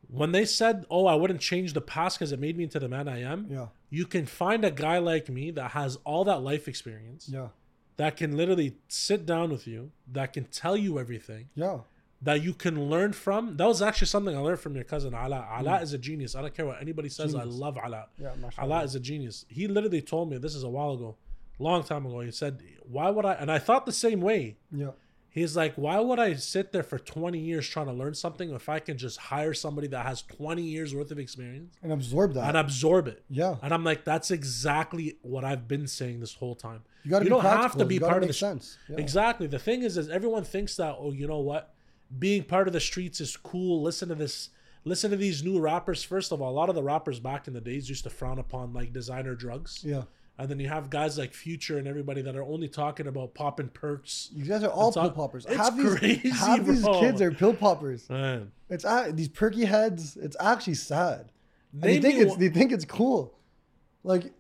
when 0.08 0.32
they 0.32 0.44
said, 0.44 0.86
"Oh, 0.90 1.06
I 1.06 1.14
wouldn't 1.14 1.40
change 1.40 1.72
the 1.74 1.80
past 1.80 2.18
because 2.18 2.32
it 2.32 2.40
made 2.40 2.56
me 2.56 2.64
into 2.64 2.80
the 2.80 2.88
man 2.88 3.06
I 3.08 3.20
am," 3.22 3.46
yeah, 3.48 3.66
you 3.90 4.06
can 4.06 4.26
find 4.26 4.64
a 4.64 4.70
guy 4.72 4.98
like 4.98 5.28
me 5.28 5.50
that 5.52 5.72
has 5.72 5.96
all 6.04 6.24
that 6.24 6.42
life 6.42 6.66
experience, 6.66 7.28
yeah, 7.32 7.48
that 7.96 8.16
can 8.16 8.36
literally 8.36 8.76
sit 8.88 9.24
down 9.26 9.50
with 9.50 9.66
you, 9.68 9.92
that 10.10 10.32
can 10.32 10.44
tell 10.46 10.76
you 10.76 10.98
everything, 10.98 11.50
yeah, 11.54 11.78
that 12.22 12.42
you 12.42 12.52
can 12.52 12.88
learn 12.90 13.12
from. 13.12 13.56
That 13.56 13.66
was 13.66 13.80
actually 13.80 14.08
something 14.08 14.34
I 14.36 14.40
learned 14.40 14.58
from 14.60 14.74
your 14.74 14.84
cousin 14.84 15.14
Ala. 15.14 15.46
Ala 15.60 15.80
is 15.82 15.92
a 15.92 15.98
genius. 15.98 16.34
I 16.34 16.40
don't 16.42 16.54
care 16.54 16.66
what 16.66 16.80
anybody 16.80 17.08
says. 17.08 17.34
I 17.34 17.44
Mm. 17.44 17.58
Love 17.58 17.78
Ala. 17.84 18.06
yeah. 18.18 18.28
Allah 18.30 18.36
mashallah. 18.38 18.84
is 18.84 18.94
a 18.96 19.00
genius. 19.00 19.44
He 19.48 19.68
literally 19.68 20.02
told 20.02 20.30
me 20.30 20.38
this 20.38 20.54
is 20.54 20.64
a 20.64 20.68
while 20.68 20.92
ago, 20.92 21.16
long 21.60 21.84
time 21.84 22.06
ago. 22.06 22.20
He 22.20 22.30
said, 22.32 22.60
"Why 22.82 23.10
would 23.10 23.24
I?" 23.24 23.34
And 23.34 23.50
I 23.52 23.58
thought 23.58 23.86
the 23.86 23.92
same 23.92 24.20
way. 24.20 24.56
Yeah, 24.72 24.90
He's 25.30 25.56
like, 25.56 25.74
"Why 25.76 26.00
would 26.00 26.18
I 26.18 26.34
sit 26.34 26.72
there 26.72 26.82
for 26.82 26.98
20 26.98 27.38
years 27.38 27.68
trying 27.68 27.86
to 27.86 27.92
learn 27.92 28.14
something 28.14 28.50
if 28.50 28.68
I 28.68 28.80
can 28.80 28.96
just 28.98 29.18
hire 29.18 29.54
somebody 29.54 29.86
that 29.88 30.04
has 30.04 30.22
20 30.22 30.62
years 30.62 30.94
worth 30.94 31.12
of 31.12 31.18
experience 31.20 31.76
and 31.82 31.92
absorb 31.92 32.32
that. 32.34 32.48
and 32.48 32.56
absorb 32.56 33.06
it?" 33.06 33.22
yeah, 33.28 33.56
And 33.62 33.72
I'm 33.72 33.84
like, 33.84 34.04
"That's 34.04 34.32
exactly 34.32 35.18
what 35.22 35.44
I've 35.44 35.68
been 35.68 35.86
saying 35.86 36.18
this 36.20 36.34
whole 36.34 36.56
time." 36.56 36.82
you 37.04 37.10
got 37.12 37.20
to 37.20 37.24
you 37.26 37.30
be 37.30 37.34
don't 37.36 37.44
have 37.44 37.76
to 37.76 37.84
be 37.84 37.98
gotta 37.98 38.10
part 38.10 38.22
of 38.24 38.28
the 38.28 38.34
sense. 38.34 38.76
Yeah. 38.88 38.96
Exactly. 38.98 39.46
The 39.46 39.58
thing 39.60 39.82
is, 39.82 39.96
is 39.96 40.08
everyone 40.08 40.42
thinks 40.42 40.74
that 40.76 40.96
oh, 40.98 41.12
you 41.12 41.28
know 41.28 41.38
what, 41.38 41.72
being 42.16 42.42
part 42.44 42.66
of 42.68 42.72
the 42.72 42.80
streets 42.80 43.20
is 43.20 43.36
cool. 43.36 43.82
Listen 43.82 44.08
to 44.08 44.14
this. 44.14 44.50
Listen 44.84 45.10
to 45.10 45.16
these 45.16 45.42
new 45.42 45.58
rappers. 45.60 46.02
First 46.04 46.32
of 46.32 46.40
all, 46.40 46.50
a 46.50 46.54
lot 46.54 46.68
of 46.68 46.74
the 46.74 46.82
rappers 46.82 47.20
back 47.20 47.46
in 47.48 47.52
the 47.54 47.60
days 47.60 47.88
used 47.88 48.04
to 48.04 48.10
frown 48.10 48.38
upon 48.38 48.72
like 48.72 48.92
designer 48.92 49.34
drugs, 49.34 49.82
Yeah, 49.84 50.04
and 50.38 50.48
then 50.48 50.58
you 50.60 50.68
have 50.68 50.88
guys 50.88 51.18
like 51.18 51.34
Future 51.34 51.76
and 51.78 51.86
everybody 51.86 52.22
that 52.22 52.36
are 52.36 52.44
only 52.44 52.68
talking 52.68 53.06
about 53.08 53.34
popping 53.34 53.68
perks. 53.68 54.30
you 54.32 54.44
guys 54.44 54.62
are 54.64 54.70
all 54.70 54.92
pill 54.92 55.10
poppers. 55.10 55.44
it's 55.44 55.56
half 55.56 55.76
these, 55.76 55.94
crazy, 55.98 56.28
half 56.30 56.64
these 56.64 56.84
kids 57.00 57.20
are 57.20 57.30
pill 57.32 57.52
poppers. 57.52 58.08
Man, 58.10 58.50
It's 58.70 58.84
a- 58.84 59.10
these 59.12 59.28
perky 59.28 59.64
heads. 59.66 60.16
It's 60.16 60.36
actually 60.40 60.74
sad. 60.74 61.30
They 61.74 62.00
think 62.00 62.14
it's 62.20 62.36
they 62.36 62.48
think 62.48 62.72
it's 62.72 62.86
cool. 62.86 63.34
Like 64.04 64.32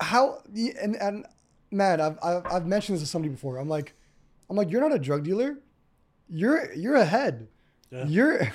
how 0.00 0.42
and 0.56 0.96
and 0.96 1.26
man, 1.70 2.00
I've, 2.00 2.18
I've 2.24 2.46
I've 2.46 2.66
mentioned 2.66 2.96
this 2.96 3.02
to 3.04 3.08
somebody 3.08 3.30
before. 3.32 3.58
I'm 3.58 3.68
like, 3.68 3.92
I'm 4.50 4.56
like, 4.56 4.70
you're 4.72 4.80
not 4.80 4.92
a 4.94 4.98
drug 4.98 5.22
dealer. 5.22 5.58
You're 6.28 6.72
you're 6.74 6.96
ahead. 6.96 7.48
Yeah. 7.90 8.06
You're 8.06 8.52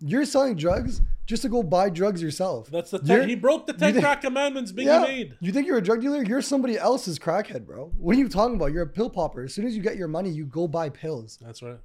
you're 0.00 0.24
selling 0.24 0.56
drugs 0.56 1.00
just 1.26 1.42
to 1.42 1.48
go 1.48 1.62
buy 1.62 1.88
drugs 1.88 2.20
yourself. 2.20 2.68
that's 2.68 2.90
the 2.90 2.98
ten, 2.98 3.28
he 3.28 3.36
broke 3.36 3.66
the 3.66 3.72
ten 3.72 3.92
think- 3.92 4.04
crack 4.04 4.22
commandments. 4.22 4.72
Biggie 4.72 4.84
yeah. 4.86 5.02
made. 5.02 5.36
You 5.40 5.52
think 5.52 5.66
you're 5.66 5.78
a 5.78 5.82
drug 5.82 6.00
dealer? 6.00 6.22
You're 6.22 6.42
somebody 6.42 6.76
else's 6.76 7.18
crackhead, 7.18 7.64
bro. 7.64 7.92
What 7.96 8.16
are 8.16 8.18
you 8.18 8.28
talking 8.28 8.56
about? 8.56 8.72
You're 8.72 8.82
a 8.82 8.88
pill 8.88 9.10
popper. 9.10 9.44
As 9.44 9.54
soon 9.54 9.66
as 9.66 9.76
you 9.76 9.82
get 9.82 9.96
your 9.96 10.08
money, 10.08 10.30
you 10.30 10.44
go 10.44 10.66
buy 10.66 10.88
pills. 10.88 11.38
That's 11.40 11.62
right. 11.62 11.78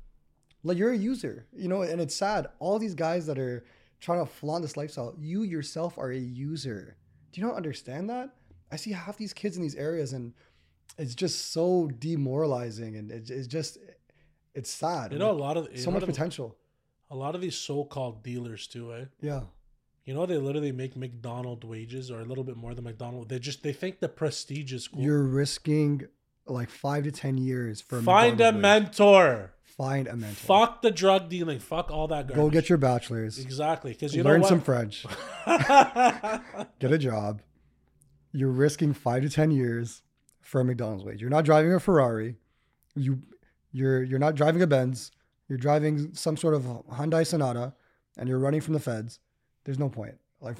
Like 0.63 0.77
you're 0.77 0.91
a 0.91 0.97
user, 0.97 1.45
you 1.55 1.67
know, 1.67 1.83
and 1.83 2.01
it's 2.01 2.15
sad. 2.15 2.47
All 2.59 2.79
these 2.79 2.95
guys 2.95 3.25
that 3.27 3.37
are 3.37 3.63
trying 3.99 4.19
to 4.19 4.25
flaunt 4.25 4.63
this 4.63 4.75
lifestyle, 4.75 5.15
you 5.17 5.43
yourself 5.43 5.97
are 5.97 6.11
a 6.11 6.17
user. 6.17 6.97
Do 7.31 7.39
you 7.39 7.47
not 7.47 7.55
understand 7.55 8.09
that? 8.09 8.31
I 8.71 8.75
see 8.75 8.91
half 8.91 9.17
these 9.17 9.33
kids 9.33 9.55
in 9.55 9.61
these 9.63 9.75
areas, 9.75 10.13
and 10.13 10.33
it's 10.97 11.15
just 11.15 11.51
so 11.51 11.89
demoralizing, 11.99 12.97
and 12.97 13.11
it, 13.11 13.29
it's 13.29 13.47
just, 13.47 13.77
it's 14.57 14.69
sad. 14.69 15.13
You 15.13 15.19
know, 15.19 15.31
a 15.31 15.39
lot 15.47 15.55
of 15.57 15.67
so 15.75 15.91
much 15.91 16.01
the- 16.01 16.07
potential. 16.07 16.55
A 17.09 17.15
lot 17.15 17.35
of 17.35 17.41
these 17.41 17.55
so-called 17.55 18.21
dealers 18.21 18.67
too, 18.67 18.93
eh? 18.93 19.05
Yeah, 19.21 19.43
You 20.03 20.13
know, 20.13 20.25
they 20.25 20.37
literally 20.37 20.73
make 20.73 20.97
McDonald 20.97 21.63
wages 21.63 22.11
or 22.11 22.19
a 22.19 22.25
little 22.25 22.43
bit 22.43 22.57
more 22.57 22.73
than 22.75 22.83
McDonald. 22.83 23.29
They 23.29 23.39
just 23.39 23.63
they 23.63 23.71
think 23.71 24.01
the 24.01 24.09
prestige 24.09 24.73
is 24.73 24.89
cool. 24.89 25.01
you're 25.01 25.23
risking 25.23 26.07
like 26.45 26.69
five 26.69 27.03
to 27.05 27.11
ten 27.11 27.37
years 27.37 27.79
for 27.81 27.99
a 27.99 28.01
Find 28.01 28.41
a 28.41 28.51
wage. 28.51 28.55
mentor. 28.55 29.53
Find 29.63 30.07
a 30.07 30.15
mentor. 30.17 30.35
Fuck 30.35 30.81
the 30.81 30.91
drug 30.91 31.29
dealing. 31.29 31.59
Fuck 31.59 31.91
all 31.91 32.07
that 32.09 32.27
garbage. 32.27 32.35
Go 32.35 32.49
get 32.49 32.67
your 32.67 32.77
bachelor's. 32.77 33.37
exactly 33.39 33.91
because 33.93 34.13
you 34.15 34.23
Learn 34.23 34.43
some? 34.43 34.59
French. 34.59 35.05
Get 36.79 36.91
a 36.91 36.97
job. 36.97 37.41
You're 38.31 38.51
risking 38.51 38.93
five 38.93 39.21
to 39.23 39.29
ten 39.29 39.51
years 39.51 40.01
for 40.41 40.61
a 40.61 40.65
McDonald's 40.65 41.03
wage. 41.03 41.21
You're 41.21 41.29
not 41.29 41.45
driving 41.45 41.73
a 41.73 41.79
Ferrari. 41.79 42.35
You 42.95 43.21
you're 43.71 44.03
you're 44.03 44.19
not 44.19 44.35
driving 44.35 44.61
a 44.61 44.67
Benz. 44.67 45.11
You're 45.47 45.57
driving 45.57 46.13
some 46.13 46.35
sort 46.35 46.53
of 46.53 46.63
Hyundai 46.91 47.25
Sonata, 47.25 47.73
and 48.17 48.27
you're 48.27 48.39
running 48.39 48.61
from 48.61 48.73
the 48.73 48.79
feds. 48.79 49.19
There's 49.63 49.79
no 49.79 49.89
point. 49.89 50.15
Like, 50.39 50.57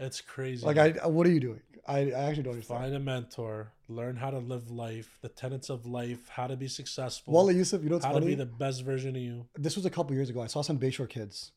it's 0.00 0.20
crazy. 0.20 0.66
like 0.66 0.76
I, 0.76 1.06
what 1.06 1.24
are 1.24 1.30
you 1.30 1.38
doing? 1.38 1.60
I, 1.86 2.10
I 2.10 2.24
actually 2.24 2.42
don't 2.42 2.54
understand. 2.54 2.80
find 2.80 2.94
a 2.94 2.98
mentor. 2.98 3.72
Learn 3.88 4.16
how 4.16 4.30
to 4.30 4.38
live 4.38 4.68
life, 4.68 5.18
the 5.22 5.28
tenets 5.28 5.70
of 5.70 5.86
life, 5.86 6.28
how 6.28 6.48
to 6.48 6.56
be 6.56 6.66
successful, 6.66 7.32
Wally 7.32 7.54
Yusuf, 7.54 7.84
you 7.84 7.88
know 7.88 7.96
what's 7.96 8.04
how 8.04 8.18
to 8.18 8.20
be 8.20 8.34
the 8.34 8.46
best 8.46 8.84
version 8.84 9.14
of 9.14 9.22
you. 9.22 9.46
this 9.56 9.76
was 9.76 9.86
a 9.86 9.90
couple 9.90 10.14
years 10.14 10.28
ago. 10.28 10.40
I 10.42 10.48
saw 10.48 10.62
some 10.62 10.76
Bayshore 10.76 11.08
kids. 11.08 11.52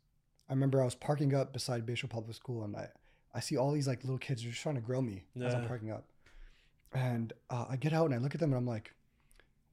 I 0.50 0.54
remember 0.54 0.80
I 0.80 0.86
was 0.86 0.94
parking 0.94 1.34
up 1.34 1.54
beside 1.54 1.86
Bayshore 1.86 2.10
Public 2.10 2.36
School, 2.36 2.64
and 2.64 2.76
I, 2.76 2.90
I 3.34 3.40
see 3.40 3.58
all 3.58 3.72
these 3.72 3.88
like 3.88 4.04
little 4.04 4.20
kids 4.20 4.42
just 4.42 4.62
trying 4.62 4.76
to 4.76 4.82
grill 4.82 5.02
me 5.02 5.24
as 5.42 5.56
I'm 5.56 5.68
parking 5.68 5.92
up. 5.92 6.06
And 6.94 7.34
uh, 7.50 7.66
I 7.70 7.78
get 7.78 7.94
out 7.94 8.06
and 8.06 8.14
I 8.14 8.18
look 8.20 8.36
at 8.36 8.40
them 8.40 8.52
and 8.52 8.58
I'm 8.58 8.68
like, 8.68 8.94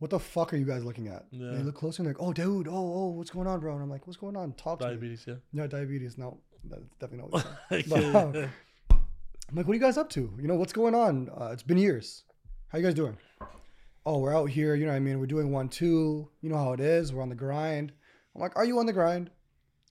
"What 0.00 0.10
the 0.10 0.18
fuck 0.18 0.52
are 0.52 0.56
you 0.56 0.64
guys 0.66 0.84
looking 0.84 1.06
at?" 1.08 1.24
And 1.30 1.40
Yeah. 1.40 1.50
they 1.58 1.62
look 1.62 1.76
closer 1.76 2.02
and 2.02 2.06
they're 2.08 2.14
like, 2.14 2.22
"Oh, 2.22 2.32
dude, 2.32 2.66
oh, 2.68 2.72
oh, 2.74 3.08
what's 3.10 3.30
going 3.30 3.46
on, 3.46 3.60
bro?" 3.60 3.72
And 3.74 3.82
I'm 3.82 3.88
like, 3.88 4.06
"What's 4.06 4.16
going 4.18 4.36
on? 4.36 4.52
Talk 4.54 4.80
to 4.80 4.86
me." 4.86 4.90
Diabetes, 4.94 5.24
yeah. 5.26 5.36
No, 5.52 5.66
diabetes. 5.66 6.18
No, 6.18 6.40
that's 6.64 6.82
definitely 6.98 7.30
not. 7.30 7.32
What 7.32 7.46
it's 7.70 7.88
Yeah. 7.88 8.30
But, 8.32 8.36
um, 8.44 8.50
I'm 9.48 9.56
like, 9.56 9.66
"What 9.66 9.72
are 9.72 9.74
you 9.76 9.80
guys 9.80 9.96
up 9.96 10.10
to? 10.10 10.32
You 10.40 10.48
know, 10.48 10.56
what's 10.56 10.72
going 10.72 10.94
on? 10.94 11.28
Uh, 11.30 11.50
it's 11.52 11.62
been 11.62 11.78
years. 11.78 12.24
How 12.68 12.78
you 12.78 12.84
guys 12.84 12.94
doing?" 12.94 13.16
Oh, 14.06 14.18
we're 14.18 14.34
out 14.34 14.48
here. 14.50 14.74
You 14.74 14.86
know 14.86 14.92
what 14.92 14.96
I 14.96 15.00
mean? 15.00 15.20
We're 15.20 15.26
doing 15.26 15.52
one, 15.52 15.68
two. 15.68 16.28
You 16.40 16.48
know 16.50 16.56
how 16.56 16.72
it 16.72 16.80
is. 16.80 17.12
We're 17.12 17.22
on 17.22 17.28
the 17.28 17.34
grind. 17.34 17.92
I'm 18.34 18.40
like, 18.40 18.56
"Are 18.56 18.64
you 18.64 18.78
on 18.78 18.86
the 18.86 18.92
grind? 18.92 19.30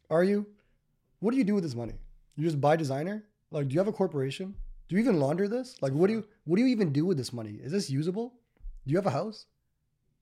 Are 0.09 0.23
you?" 0.23 0.45
what 1.21 1.31
do 1.31 1.37
you 1.37 1.43
do 1.43 1.53
with 1.53 1.63
this 1.63 1.75
money? 1.75 1.95
You 2.37 2.45
just 2.45 2.61
buy 2.61 2.77
designer? 2.77 3.25
Like, 3.51 3.67
do 3.67 3.73
you 3.73 3.79
have 3.81 3.89
a 3.89 3.91
corporation? 3.91 4.55
Do 4.87 4.95
you 4.95 5.01
even 5.01 5.19
launder 5.19 5.49
this? 5.49 5.75
Like, 5.81 5.91
what 5.91 6.07
do 6.07 6.13
you 6.13 6.25
what 6.45 6.55
do 6.55 6.61
you 6.63 6.69
even 6.69 6.93
do 6.93 7.05
with 7.05 7.17
this 7.17 7.33
money? 7.33 7.59
Is 7.61 7.71
this 7.73 7.89
usable? 7.89 8.33
Do 8.87 8.91
you 8.91 8.97
have 8.97 9.05
a 9.05 9.11
house? 9.11 9.45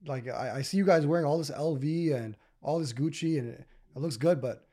Like, 0.05 0.27
I, 0.27 0.57
I 0.57 0.61
see 0.61 0.77
you 0.77 0.85
guys 0.85 1.05
wearing 1.05 1.25
all 1.25 1.37
this 1.37 1.51
LV 1.51 2.13
and 2.15 2.35
all 2.61 2.79
this 2.79 2.93
Gucci, 2.93 3.39
and 3.39 3.49
it, 3.49 3.65
it 3.95 3.99
looks 3.99 4.17
good, 4.17 4.41
but 4.41 4.67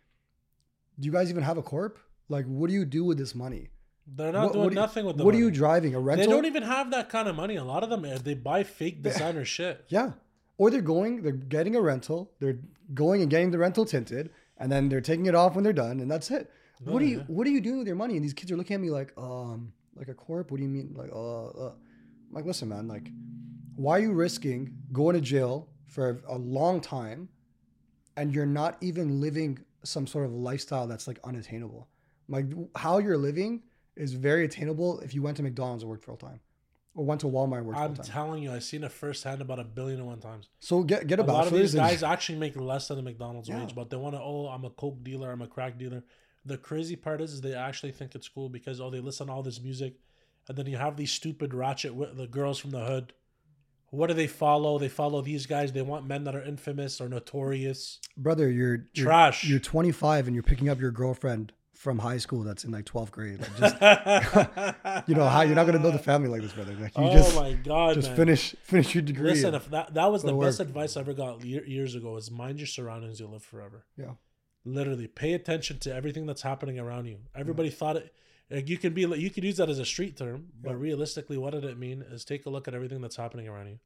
do 0.98 1.06
you 1.06 1.12
guys 1.12 1.30
even 1.30 1.42
have 1.42 1.56
a 1.58 1.62
corp? 1.62 1.98
Like, 2.28 2.46
what 2.46 2.68
do 2.68 2.74
you 2.74 2.84
do 2.84 3.04
with 3.04 3.18
this 3.18 3.34
money? 3.34 3.68
They're 4.06 4.32
not 4.32 4.44
What- 4.44 4.52
doing 4.52 4.64
what 4.64 4.72
you- 4.72 4.76
nothing 4.78 5.06
with 5.06 5.16
the 5.16 5.24
What 5.24 5.34
are 5.34 5.38
you 5.38 5.50
driving? 5.50 5.94
A 5.94 6.00
rental? 6.00 6.26
They 6.26 6.32
don't 6.32 6.44
even 6.46 6.62
have 6.62 6.90
that 6.90 7.08
kind 7.08 7.26
of 7.28 7.37
money. 7.37 7.56
A 7.56 7.64
lot 7.64 7.82
of 7.82 7.90
them 7.90 8.04
uh, 8.04 8.18
they 8.22 8.34
buy 8.34 8.62
fake 8.64 9.02
designer 9.02 9.44
shit. 9.44 9.84
Yeah. 9.88 10.12
Or 10.56 10.70
they're 10.70 10.82
going, 10.82 11.22
they're 11.22 11.32
getting 11.32 11.74
a 11.74 11.80
rental, 11.80 12.30
they're 12.38 12.60
going 12.92 13.22
and 13.22 13.30
getting 13.30 13.50
the 13.50 13.58
rental 13.58 13.84
tinted, 13.84 14.30
and 14.56 14.70
then 14.70 14.88
they're 14.88 15.00
taking 15.00 15.26
it 15.26 15.34
off 15.34 15.56
when 15.56 15.64
they're 15.64 15.72
done, 15.72 15.98
and 15.98 16.08
that's 16.08 16.30
it. 16.30 16.48
what 16.84 17.02
are 17.02 17.06
you 17.06 17.24
what 17.26 17.44
are 17.46 17.50
you 17.50 17.60
doing 17.60 17.78
with 17.78 17.88
your 17.88 17.96
money? 17.96 18.14
And 18.14 18.22
these 18.22 18.34
kids 18.34 18.52
are 18.52 18.56
looking 18.56 18.74
at 18.74 18.80
me 18.80 18.90
like, 18.90 19.12
um, 19.16 19.72
like 19.96 20.06
a 20.08 20.14
corp? 20.14 20.50
What 20.52 20.58
do 20.58 20.62
you 20.62 20.68
mean? 20.68 20.94
Like, 20.96 21.10
uh, 21.12 21.46
uh. 21.48 21.72
I'm 22.28 22.34
like, 22.34 22.44
listen, 22.44 22.68
man, 22.68 22.87
like, 22.87 23.10
why 23.76 23.98
are 23.98 24.02
you 24.02 24.12
risking 24.12 24.74
going 24.92 25.14
to 25.14 25.20
jail 25.20 25.68
for 25.87 26.22
a 26.28 26.37
long 26.38 26.80
time 26.80 27.28
and 28.16 28.34
you're 28.34 28.46
not 28.46 28.76
even 28.80 29.20
living 29.20 29.58
some 29.84 30.06
sort 30.06 30.24
of 30.24 30.32
lifestyle 30.32 30.87
that's 30.87 31.06
like 31.06 31.18
unattainable? 31.24 31.88
Like 32.28 32.46
how 32.76 32.98
you're 32.98 33.18
living 33.18 33.62
is 33.96 34.14
very 34.14 34.44
attainable 34.44 35.00
if 35.00 35.14
you 35.14 35.22
went 35.22 35.37
to 35.38 35.42
McDonald's 35.42 35.82
and 35.82 35.90
worked 35.90 36.04
full 36.04 36.16
time. 36.16 36.40
Or 36.96 37.04
went 37.04 37.20
to 37.22 37.26
Walmart 37.26 37.58
and 37.58 37.66
worked 37.66 37.78
full 37.78 37.88
time. 37.88 37.96
I'm 37.98 38.04
telling 38.04 38.42
you, 38.44 38.52
I've 38.52 38.62
seen 38.62 38.84
it 38.84 38.92
firsthand 38.92 39.42
about 39.42 39.58
a 39.58 39.64
billion 39.64 39.98
and 39.98 40.06
one 40.08 40.20
times. 40.20 40.48
so 40.60 40.82
get 40.84 41.06
get 41.08 41.18
a, 41.18 41.22
A 41.22 41.24
lot 41.24 41.46
of 41.48 41.52
these 41.52 41.74
and- 41.74 41.82
guys 41.82 42.02
actually 42.04 42.38
make 42.38 42.54
less 42.56 42.87
than 42.88 42.98
a 42.98 43.02
McDonald's 43.02 43.48
Yeah. 43.48 43.58
wage, 43.60 43.74
but 43.74 43.90
they 43.90 43.96
want 43.96 44.14
to. 44.14 44.20
Oh, 44.20 44.46
I'm 44.46 44.64
a 44.64 44.70
coke 44.70 45.02
dealer. 45.02 45.30
I'm 45.32 45.42
a 45.42 45.48
crack 45.48 45.76
dealer. 45.76 46.04
The 46.46 46.56
crazy 46.56 46.94
part 46.94 47.20
is, 47.20 47.32
is 47.32 47.40
they 47.40 47.54
actually 47.54 47.90
think 47.92 48.14
it's 48.14 48.28
cool 48.28 48.48
because 48.48 48.80
oh, 48.80 48.90
they 48.90 49.00
listen 49.00 49.26
to 49.26 49.32
all 49.32 49.42
this 49.42 49.60
music, 49.60 49.94
and 50.48 50.56
then 50.56 50.66
you 50.66 50.76
have 50.76 50.96
these 50.96 51.10
stupid 51.10 51.52
ratchet 51.52 51.92
the 52.16 52.28
girls 52.28 52.58
from 52.60 52.70
the 52.70 52.84
hood. 52.84 53.12
What 53.94 54.09
do 54.09 54.14
they 54.14 54.26
follow? 54.26 54.78
They 54.78 54.88
follow 54.88 55.20
these 55.22 55.46
guys. 55.46 55.72
They 55.72 55.83
want 55.83 56.07
men 56.07 56.24
that 56.24 56.35
are 56.35 56.42
infamous 56.42 57.00
or 57.00 57.09
notorious. 57.09 58.00
brother, 58.16 58.50
you're, 58.50 58.87
you're 58.94 59.07
Trash. 59.07 59.44
You're 59.44 59.59
25 59.61 60.26
and 60.26 60.35
you're 60.35 60.42
picking 60.42 60.68
up 60.68 60.80
your 60.80 60.90
girlfriend 60.90 61.52
from 61.74 61.98
high 61.98 62.16
school 62.16 62.42
that's 62.42 62.64
in 62.64 62.70
like 62.70 62.87
12th 62.87 63.11
grade. 63.11 63.40
Like 63.40 63.57
just 63.59 65.09
you 65.09 65.14
know 65.14 65.28
how 65.28 65.42
you're 65.42 65.54
not 65.54 65.66
gonna 65.66 65.80
build 65.80 65.94
a 65.94 65.98
family 65.98 66.28
like 66.28 66.40
this, 66.40 66.52
brother. 66.52 66.72
Like 66.74 66.96
you 66.96 67.04
oh 67.04 67.12
just 67.12 67.37
my 67.37 67.52
god, 67.52 67.94
just 67.94 68.09
man. 68.09 68.16
finish 68.16 68.57
finish 68.62 68.94
your 68.94 69.02
degree. 69.02 69.30
Listen, 69.30 69.54
if 69.54 69.68
that 69.70 69.92
that 69.94 70.11
was 70.11 70.22
the 70.22 70.33
best 70.33 70.61
work. 70.61 70.68
advice 70.68 70.96
I 70.96 71.00
ever 71.00 71.12
got 71.12 71.44
year, 71.44 71.64
years 71.66 71.94
ago 71.94 72.16
is 72.16 72.30
mind 72.30 72.59
your 72.59 72.66
surroundings, 72.66 73.20
you'll 73.20 73.33
live 73.33 73.42
forever. 73.42 73.85
yeah, 73.98 74.12
Literally, 74.64 75.07
pay 75.09 75.35
attention 75.35 75.78
to 75.80 75.94
everything 75.94 76.24
that's 76.26 76.42
happening 76.42 76.78
around 76.78 77.07
you. 77.07 77.18
Everybody 77.35 77.68
thought 77.70 77.96
it. 77.96 78.14
Like 78.50 78.68
you 78.68 78.76
can 78.78 78.92
be 78.92 79.02
you 79.02 79.30
could 79.30 79.44
use 79.44 79.57
that 79.57 79.68
as 79.70 79.78
a 79.78 79.85
street 79.85 80.16
term, 80.16 80.48
but 80.62 80.70
Yeah. 80.72 80.76
realistically, 80.78 81.38
what 81.38 81.50
did 81.52 81.64
it 81.64 81.78
mean? 81.78 82.02
Is 82.02 82.24
take 82.24 82.46
a 82.46 82.50
look 82.50 82.68
at 82.68 82.74
everything 82.74 83.00
that's 83.00 83.16
happening 83.16 83.48
around 83.48 83.68
you. 83.68 83.78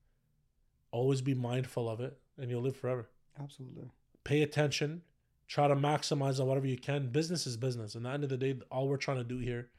Always 0.90 1.20
be 1.20 1.34
mindful 1.34 1.88
of 1.88 2.00
it, 2.00 2.18
and 2.38 2.50
you'll 2.50 2.62
live 2.62 2.76
forever. 2.76 3.08
absolutely. 3.40 3.90
Pay 4.24 4.42
attention. 4.42 5.02
Try 5.46 5.68
to 5.68 5.76
maximize 5.76 6.40
on 6.40 6.46
whatever 6.48 6.66
you 6.66 6.76
can. 6.76 7.08
Business 7.10 7.46
is 7.46 7.56
business. 7.56 7.94
And 7.94 8.04
at 8.04 8.10
the 8.10 8.14
end 8.14 8.24
of 8.24 8.30
the 8.30 8.36
day, 8.36 8.58
all 8.70 8.88
we're 8.88 8.96
trying 8.98 9.16
to 9.18 9.24
do 9.24 9.38
here 9.38 9.70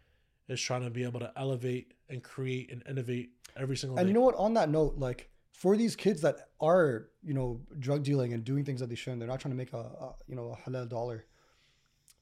is 0.48 0.60
trying 0.62 0.82
to 0.84 0.90
be 0.90 1.04
able 1.04 1.20
to 1.20 1.32
elevate 1.36 1.94
and 2.10 2.24
create 2.24 2.72
and 2.72 2.82
innovate 2.90 3.32
every 3.56 3.76
single 3.78 4.00
And 4.00 4.06
day. 4.06 4.10
you 4.10 4.14
know 4.14 4.22
what? 4.22 4.36
On 4.36 4.54
that 4.56 4.70
note, 4.70 4.96
like 4.98 5.30
for 5.52 5.76
these 5.76 5.96
kids 5.96 6.22
that 6.22 6.50
are 6.62 7.10
you 7.22 7.34
know 7.34 7.62
drug 7.78 8.04
dealing 8.04 8.34
and 8.34 8.44
doing 8.46 8.64
things 8.64 8.80
that 8.80 8.88
they 8.90 8.96
shouldn't, 8.96 9.20
they're 9.20 9.28
not 9.28 9.40
trying 9.42 9.52
to 9.52 9.58
make 9.58 9.74
a, 9.74 9.78
a 9.78 10.16
you 10.28 10.36
know 10.36 10.56
a 10.58 10.70
halal 10.70 10.88
dollar. 10.90 11.26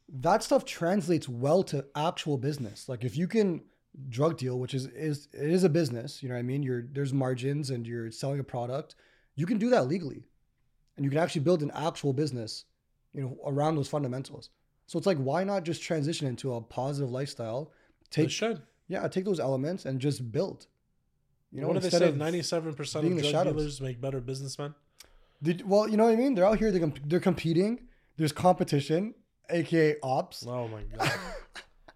That 0.09 0.43
stuff 0.43 0.63
translates 0.65 1.27
well 1.27 1.63
to 1.63 1.85
actual 1.95 2.37
business. 2.37 2.87
Like 2.87 3.03
if 3.03 3.17
you 3.17 3.27
can 3.27 3.61
drug 4.09 4.37
deal, 4.37 4.59
which 4.59 4.73
is 4.73 4.85
is 4.87 5.27
it 5.33 5.49
is 5.49 5.63
a 5.63 5.69
business, 5.69 6.23
you 6.23 6.29
know 6.29 6.35
what 6.35 6.39
I 6.39 6.43
mean? 6.43 6.63
You're 6.63 6.87
there's 6.91 7.13
margins 7.13 7.69
and 7.69 7.85
you're 7.85 8.11
selling 8.11 8.39
a 8.39 8.43
product. 8.43 8.95
You 9.35 9.45
can 9.45 9.57
do 9.57 9.69
that 9.71 9.87
legally, 9.87 10.23
and 10.95 11.03
you 11.03 11.09
can 11.09 11.19
actually 11.19 11.41
build 11.41 11.61
an 11.61 11.71
actual 11.75 12.13
business, 12.13 12.65
you 13.13 13.21
know, 13.21 13.37
around 13.45 13.75
those 13.75 13.89
fundamentals. 13.89 14.49
So 14.87 14.97
it's 14.97 15.05
like, 15.05 15.17
why 15.17 15.43
not 15.43 15.63
just 15.63 15.83
transition 15.83 16.27
into 16.27 16.53
a 16.53 16.61
positive 16.61 17.11
lifestyle? 17.11 17.73
Take 18.09 18.29
should. 18.29 18.61
yeah, 18.87 19.05
take 19.09 19.25
those 19.25 19.39
elements 19.39 19.85
and 19.85 19.99
just 19.99 20.31
build. 20.31 20.67
You 21.51 21.61
know, 21.61 21.67
what 21.67 21.73
do 21.73 21.79
they 21.81 21.87
instead 21.87 22.01
say? 22.01 22.09
of 22.09 22.17
Ninety-seven 22.17 22.73
percent 22.73 23.05
of 23.05 23.31
drug 23.31 23.45
dealers 23.45 23.81
make 23.81 23.99
better 23.99 24.21
businessmen. 24.21 24.73
Did, 25.43 25.67
well, 25.67 25.87
you 25.87 25.97
know 25.97 26.05
what 26.05 26.13
I 26.13 26.15
mean? 26.15 26.33
They're 26.33 26.45
out 26.45 26.57
here. 26.57 26.71
They're, 26.71 26.79
comp- 26.79 26.99
they're 27.05 27.19
competing. 27.19 27.81
There's 28.17 28.31
competition, 28.31 29.13
aka 29.49 29.95
ops. 30.03 30.45
Oh 30.47 30.67
my 30.67 30.81
god, 30.97 31.11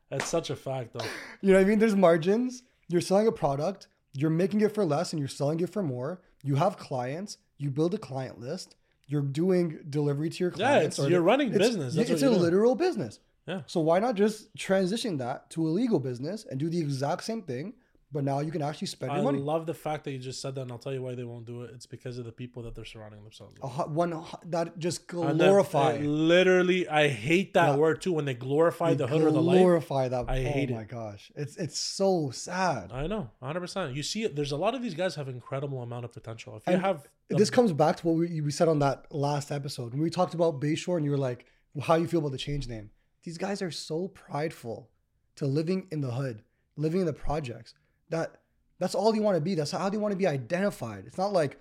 that's 0.10 0.28
such 0.28 0.50
a 0.50 0.56
fact, 0.56 0.94
though. 0.94 1.06
You 1.42 1.52
know 1.54 1.60
what 1.60 1.66
I 1.66 1.70
mean? 1.70 1.80
There's 1.80 1.96
margins. 1.96 2.64
You're 2.88 3.02
selling 3.02 3.28
a 3.28 3.32
product. 3.32 3.88
You're 4.14 4.30
making 4.30 4.62
it 4.62 4.74
for 4.74 4.84
less, 4.84 5.14
and 5.14 5.20
you're 5.20 5.30
selling 5.30 5.60
it 5.62 5.70
for 5.70 5.82
more. 5.84 6.22
You 6.44 6.56
have 6.56 6.78
clients. 6.78 7.38
You 7.58 7.70
build 7.70 7.94
a 7.94 7.98
client 7.98 8.40
list. 8.40 8.76
You're 9.08 9.22
doing 9.22 9.80
delivery 9.90 10.30
to 10.30 10.44
your 10.44 10.52
Yeah, 10.52 10.56
clients. 10.80 10.98
it's- 11.00 11.08
or 11.08 11.12
you're 11.12 11.22
running 11.22 11.50
it's- 11.54 11.70
business. 11.70 11.96
That's 11.96 12.10
it's 12.10 12.22
a 12.22 12.28
doing. 12.30 12.42
literal 12.42 12.76
business. 12.76 13.20
Yeah. 13.48 13.62
So 13.68 13.80
why 13.80 14.00
not 14.00 14.16
just 14.16 14.54
transition 14.56 15.18
that 15.18 15.50
to 15.52 15.68
a 15.68 15.70
legal 15.70 16.00
business 16.00 16.46
and 16.50 16.60
do 16.60 16.70
the 16.70 16.80
exact 16.80 17.24
same 17.24 17.42
thing, 17.42 17.74
but 18.14 18.24
now 18.24 18.40
you 18.42 18.52
can 18.52 18.62
actually 18.62 18.88
spend 18.88 19.12
your 19.14 19.24
money. 19.24 19.38
I 19.40 19.42
love 19.42 19.66
the 19.66 19.74
fact 19.74 20.04
that 20.04 20.12
you 20.12 20.18
just 20.20 20.42
said 20.42 20.56
that, 20.56 20.62
and 20.62 20.72
I'll 20.72 20.78
tell 20.78 20.94
you 20.94 21.02
why 21.02 21.16
they 21.16 21.24
won't 21.24 21.46
do 21.46 21.62
it. 21.64 21.72
It's 21.74 21.86
because 21.86 22.18
of 22.18 22.26
the 22.26 22.32
people 22.32 22.64
that 22.64 22.76
they're 22.76 22.86
surrounding 22.86 23.24
themselves 23.24 23.56
with. 23.62 23.72
Hu- 23.72 23.90
one 23.92 24.24
that 24.46 24.78
just 24.80 25.08
then, 25.08 25.38
glorify. 25.38 25.96
uh, 25.96 26.00
literally, 26.02 26.88
I 26.88 27.08
hate 27.08 27.54
that 27.54 27.70
Yeah. 27.72 27.76
word 27.78 28.02
too 28.02 28.14
when 28.14 28.26
they 28.26 28.34
glorify 28.34 28.90
They 28.90 28.96
the 28.98 29.08
hood 29.08 29.22
or 29.24 29.32
the 29.32 29.42
life. 29.42 29.58
glorify 29.60 30.08
that. 30.10 30.26
I 30.30 30.40
oh 30.40 30.44
hate 30.44 30.70
it. 30.70 30.74
my 30.74 30.84
gosh, 30.84 31.32
it's 31.36 31.56
it's 31.58 31.80
so 31.80 32.32
sad. 32.32 32.92
I 32.92 33.08
know, 33.08 33.30
hundred 33.42 33.62
percent. 33.62 33.96
You 33.96 34.04
see 34.04 34.24
it. 34.24 34.36
There's 34.36 34.52
a 34.52 34.58
lot 34.58 34.76
of 34.76 34.82
these 34.82 34.94
guys 34.94 35.16
have 35.16 35.28
incredible 35.30 35.82
amount 35.82 36.06
of 36.06 36.12
potential. 36.12 36.58
If 36.58 36.64
you 36.68 36.74
And 36.74 36.82
have 36.82 37.08
this 37.30 37.50
comes 37.50 37.72
back 37.72 37.96
to 37.98 38.08
what 38.08 38.18
we, 38.18 38.42
we 38.42 38.52
said 38.52 38.68
on 38.68 38.80
that 38.80 39.06
last 39.14 39.52
episode 39.52 39.94
when 39.94 40.02
we 40.02 40.10
talked 40.10 40.34
about 40.34 40.60
Bayshore, 40.60 40.98
and 40.98 41.06
you 41.06 41.12
were 41.12 41.18
like, 41.18 41.46
"How 41.82 41.96
you 41.96 42.08
feel 42.08 42.20
about 42.20 42.34
the 42.34 42.38
change 42.38 42.68
name?" 42.68 42.90
These 43.24 43.38
guys 43.38 43.62
are 43.62 43.72
so 43.72 44.08
prideful 44.10 44.90
to 45.36 45.46
living 45.46 45.88
in 45.92 46.02
the 46.02 46.12
hood, 46.12 46.42
living 46.76 47.00
in 47.02 47.06
the 47.06 47.14
projects. 47.14 47.74
That 48.12 48.38
that's 48.80 48.96
all 48.96 49.12
they 49.12 49.20
want 49.20 49.36
to 49.36 49.42
be. 49.42 49.56
That's 49.56 49.72
how 49.72 49.90
they 49.90 49.98
want 49.98 50.12
to 50.12 50.18
be 50.18 50.28
identified. 50.28 51.04
It's 51.08 51.18
not 51.18 51.34
like 51.34 51.60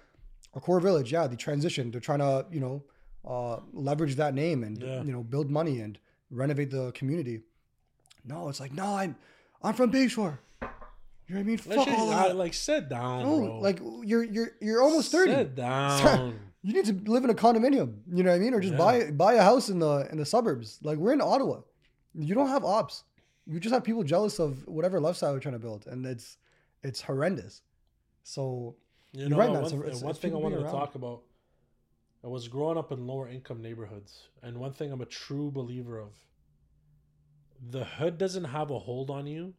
a 0.54 0.60
core 0.60 0.80
village. 0.80 1.12
Yeah, 1.12 1.26
they 1.26 1.36
transitioned. 1.36 1.92
They're 1.92 2.00
trying 2.00 2.20
to 2.20 2.46
you 2.52 2.60
know 2.60 2.82
uh, 3.26 3.60
leverage 3.72 4.16
that 4.16 4.34
name 4.34 4.62
and 4.64 4.78
Yeah. 4.80 5.02
you 5.02 5.12
know 5.12 5.22
build 5.22 5.50
money 5.50 5.80
and 5.80 5.98
renovate 6.30 6.70
the 6.70 6.92
community. 6.92 7.40
No, 8.24 8.48
it's 8.48 8.60
like 8.60 8.72
no, 8.72 8.84
I'm 8.96 9.16
I'm 9.62 9.74
from 9.74 9.90
Bayshore. 9.90 10.38
You 11.26 11.36
know 11.36 11.40
what 11.40 11.40
I 11.40 11.42
mean? 11.44 11.58
Fuck 11.58 11.88
all 11.88 12.10
that. 12.10 12.36
like 12.36 12.54
sit 12.54 12.88
down, 12.88 13.22
No, 13.22 13.38
bro. 13.40 13.58
like 13.60 13.80
you're 14.02 14.24
you're 14.24 14.50
you're 14.60 14.82
almost 14.82 15.12
thirty. 15.12 15.32
Sit 15.32 15.54
down. 15.66 16.38
You 16.62 16.72
need 16.74 16.84
to 16.86 17.10
live 17.10 17.24
in 17.24 17.30
a 17.30 17.34
condominium. 17.34 17.98
You 18.12 18.22
know 18.24 18.30
what 18.30 18.36
I 18.36 18.38
mean, 18.40 18.52
or 18.52 18.60
just 18.60 18.72
Yeah. 18.72 18.78
buy 18.78 19.10
buy 19.12 19.34
a 19.34 19.42
house 19.42 19.68
in 19.70 19.78
the 19.78 20.08
in 20.10 20.18
the 20.18 20.26
suburbs. 20.26 20.78
Like 20.82 20.98
we're 20.98 21.12
in 21.12 21.20
Ottawa. 21.20 21.60
You 22.14 22.34
don't 22.34 22.48
have 22.48 22.64
ops. 22.64 23.04
You 23.46 23.58
just 23.60 23.72
have 23.72 23.84
people 23.84 24.02
jealous 24.04 24.38
of 24.38 24.66
whatever 24.68 25.00
lifestyle 25.00 25.32
you're 25.32 25.40
trying 25.40 25.54
to 25.54 25.58
build, 25.58 25.86
and 25.86 26.04
it's 26.06 26.36
it's 26.82 27.00
horrendous. 27.02 27.62
So 28.22 28.76
You 29.12 29.28
know, 29.28 29.38
right, 29.38 29.50
one, 29.50 29.68
So 29.68 29.80
it's- 29.82 30.02
one 30.02 30.10
it's 30.10 30.20
thing 30.20 30.32
I 30.34 30.36
wanted 30.36 30.58
to 30.58 30.64
talk 30.64 30.94
about. 30.94 31.22
I 32.22 32.28
was 32.28 32.48
growing 32.48 32.76
up 32.78 32.92
in 32.92 33.06
lower 33.06 33.26
income 33.28 33.62
neighborhoods, 33.62 34.28
and 34.42 34.58
one 34.58 34.72
thing 34.72 34.92
I'm 34.92 35.00
a 35.00 35.06
true 35.06 35.50
believer 35.50 35.98
of: 35.98 36.12
the 37.60 37.84
hood 37.84 38.18
doesn't 38.18 38.44
have 38.44 38.70
a 38.70 38.78
hold 38.78 39.10
on 39.10 39.26
you; 39.26 39.54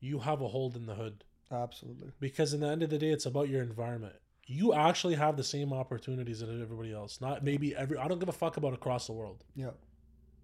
you 0.00 0.20
have 0.20 0.40
a 0.40 0.48
hold 0.48 0.76
in 0.76 0.86
the 0.86 0.94
hood. 0.94 1.24
absolutely, 1.50 2.12
Because 2.20 2.52
in 2.54 2.60
the 2.60 2.66
end 2.68 2.82
of 2.82 2.90
the 2.90 2.98
day, 2.98 3.10
it's 3.10 3.26
about 3.26 3.48
your 3.48 3.62
environment. 3.62 4.14
You 4.46 4.72
actually 4.74 5.14
have 5.16 5.36
the 5.36 5.44
same 5.44 5.72
opportunities 5.72 6.42
as 6.42 6.48
everybody 6.60 6.92
else. 6.92 7.20
Not 7.20 7.42
maybe 7.42 7.74
every. 7.74 7.96
I 7.98 8.06
don't 8.08 8.18
give 8.20 8.28
a 8.28 8.32
fuck 8.32 8.56
about 8.56 8.74
across 8.74 9.06
the 9.06 9.12
world. 9.12 9.42
yeah, 9.54 9.70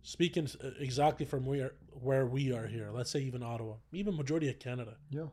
Speaking 0.03 0.48
uh, 0.62 0.68
exactly 0.80 1.24
from 1.26 1.46
where 1.46 1.72
where 2.00 2.26
we 2.26 2.53
are 2.53 2.66
here, 2.66 2.90
let's 2.92 3.11
say 3.11 3.20
even 3.20 3.42
Ottawa, 3.42 3.74
even 3.92 4.16
majority 4.16 4.48
of 4.48 4.59
Canada. 4.59 4.96
yeah. 5.11 5.26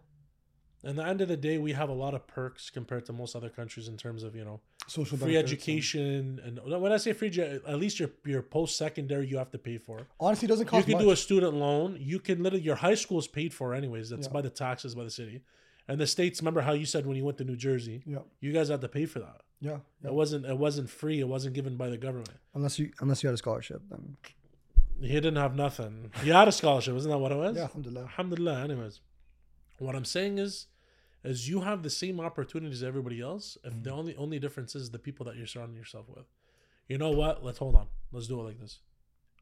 And 0.81 0.97
the 0.97 1.05
end 1.05 1.19
of 1.19 1.27
the 1.27 1.35
day, 1.35 1.57
we 1.57 1.73
have 1.73 1.89
a 1.89 1.93
lot 1.93 2.13
of 2.13 2.25
perks 2.25 2.69
compared 2.69 3.05
to 3.07 3.11
most 3.11 3.35
other 3.35 3.49
countries 3.49 3.89
in 3.89 3.97
terms 3.97 4.23
of 4.23 4.33
you 4.33 4.45
know 4.45 4.61
Social 4.87 5.17
free 5.17 5.33
benefits 5.33 5.51
and- 5.51 5.59
education 5.59 6.41
and 6.45 6.81
when 6.81 6.91
I 6.93 6.97
say 6.97 7.11
free, 7.13 7.29
at 7.67 7.77
least 7.79 7.99
your 7.99 8.11
your 8.25 8.41
post 8.41 8.77
secondary 8.77 9.27
you 9.27 9.37
have 9.37 9.51
to 9.51 9.57
pay 9.57 9.77
for. 9.77 10.07
honestly, 10.19 10.45
it 10.45 10.49
doesn't 10.49 10.67
cost. 10.67 10.87
You 10.87 10.93
can 10.93 10.99
much. 10.99 11.07
do 11.07 11.11
a 11.11 11.17
student 11.17 11.53
loan. 11.55 11.97
You 11.99 12.19
can 12.19 12.41
literally 12.43 12.63
your 12.63 12.75
high 12.77 12.95
school 12.95 13.19
is 13.19 13.27
paid 13.27 13.53
for 13.53 13.73
anyways. 13.73 14.09
That's 14.09 14.27
Yeah. 14.27 14.33
by 14.33 14.41
the 14.41 14.49
taxes 14.49 14.95
by 14.95 15.03
the 15.03 15.09
city, 15.11 15.41
and 15.89 15.99
the 15.99 16.07
states. 16.07 16.39
Remember 16.41 16.61
how 16.61 16.71
you 16.73 16.85
said 16.85 17.05
when 17.05 17.17
you 17.17 17.25
went 17.25 17.37
to 17.39 17.43
New 17.43 17.57
Jersey, 17.57 18.03
yeah, 18.05 18.19
you 18.39 18.53
guys 18.53 18.69
had 18.69 18.79
to 18.81 18.87
pay 18.87 19.05
for 19.05 19.19
that. 19.19 19.41
yeah, 19.59 19.79
yeah. 20.01 20.09
It 20.11 20.13
wasn't 20.13 20.45
it 20.45 20.57
wasn't 20.57 20.89
free. 20.89 21.19
It 21.19 21.27
wasn't 21.27 21.55
given 21.55 21.75
by 21.75 21.89
the 21.89 21.97
government. 21.97 22.29
Unless 22.53 22.79
you 22.79 22.91
unless 23.01 23.21
you 23.21 23.27
had 23.27 23.33
a 23.33 23.37
scholarship, 23.37 23.81
then 23.89 24.15
He 25.01 25.13
didn't 25.13 25.37
have 25.37 25.55
nothing. 25.55 26.11
He 26.23 26.29
had 26.29 26.47
a 26.47 26.51
scholarship, 26.51 26.95
isn't 26.95 27.09
that 27.09 27.17
what 27.17 27.31
it 27.31 27.37
was? 27.37 27.55
yeah, 27.55 27.63
alhamdulillah. 27.63 28.01
Alhamdulillah. 28.01 28.63
Anyways, 28.63 28.99
what 29.77 29.95
I'm 29.95 30.05
saying 30.05 30.37
is, 30.39 30.67
is 31.23 31.49
you 31.49 31.61
have 31.61 31.83
the 31.83 31.89
same 31.89 32.19
opportunities 32.19 32.81
as 32.81 32.87
everybody 32.87 33.21
else. 33.21 33.57
If 33.63 33.73
Mm-hmm. 33.73 33.83
the 33.83 33.91
only 33.91 34.15
only 34.15 34.39
difference 34.39 34.75
is 34.75 34.91
the 34.91 34.99
people 34.99 35.25
that 35.27 35.35
you're 35.35 35.47
surrounding 35.47 35.77
yourself 35.77 36.07
with. 36.09 36.25
You 36.87 36.97
know 36.97 37.11
what? 37.11 37.43
Let's 37.45 37.59
hold 37.59 37.75
on. 37.75 37.87
Let's 38.11 38.27
do 38.27 38.39
it 38.39 38.43
like 38.43 38.59
this. 38.59 38.79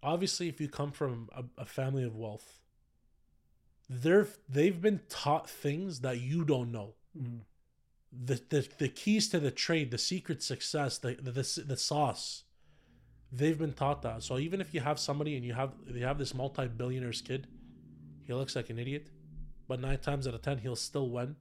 obviously, 0.04 0.48
if 0.50 0.60
you 0.62 0.68
come 0.70 0.92
from 0.92 1.30
a, 1.36 1.44
a 1.62 1.66
family 1.66 2.04
of 2.04 2.16
wealth, 2.16 2.62
they're 3.90 4.28
they've 4.50 4.80
been 4.82 5.02
taught 5.10 5.50
things 5.50 6.02
that 6.02 6.20
you 6.20 6.44
don't 6.44 6.72
know. 6.72 6.96
Mhm. 7.18 7.42
The 8.12 8.42
the, 8.50 8.68
the 8.78 8.90
keys 8.90 9.30
to 9.30 9.40
the 9.40 9.52
trade, 9.52 9.92
the 9.92 9.98
secret 9.98 10.44
success, 10.44 10.98
the, 10.98 11.16
the 11.22 11.32
the 11.32 11.64
the 11.68 11.78
sauce. 11.78 12.44
They've 13.32 13.58
been 13.58 13.74
taught 13.74 14.02
that. 14.04 14.24
So 14.24 14.38
even 14.38 14.62
if 14.62 14.74
you 14.74 14.80
have 14.80 15.00
somebody 15.00 15.36
and 15.36 15.44
you 15.46 15.54
have 15.54 15.72
you 15.94 16.06
have 16.06 16.18
this 16.18 16.34
multi-billionaire's 16.34 17.22
kid, 17.22 17.48
he 18.26 18.34
looks 18.34 18.56
like 18.56 18.70
an 18.70 18.80
idiot, 18.80 19.08
but 19.68 19.80
nine 19.82 19.98
times 20.00 20.28
out 20.28 20.34
of 20.34 20.42
ten 20.42 20.58
he'll 20.60 20.76
still 20.76 21.10
win. 21.10 21.36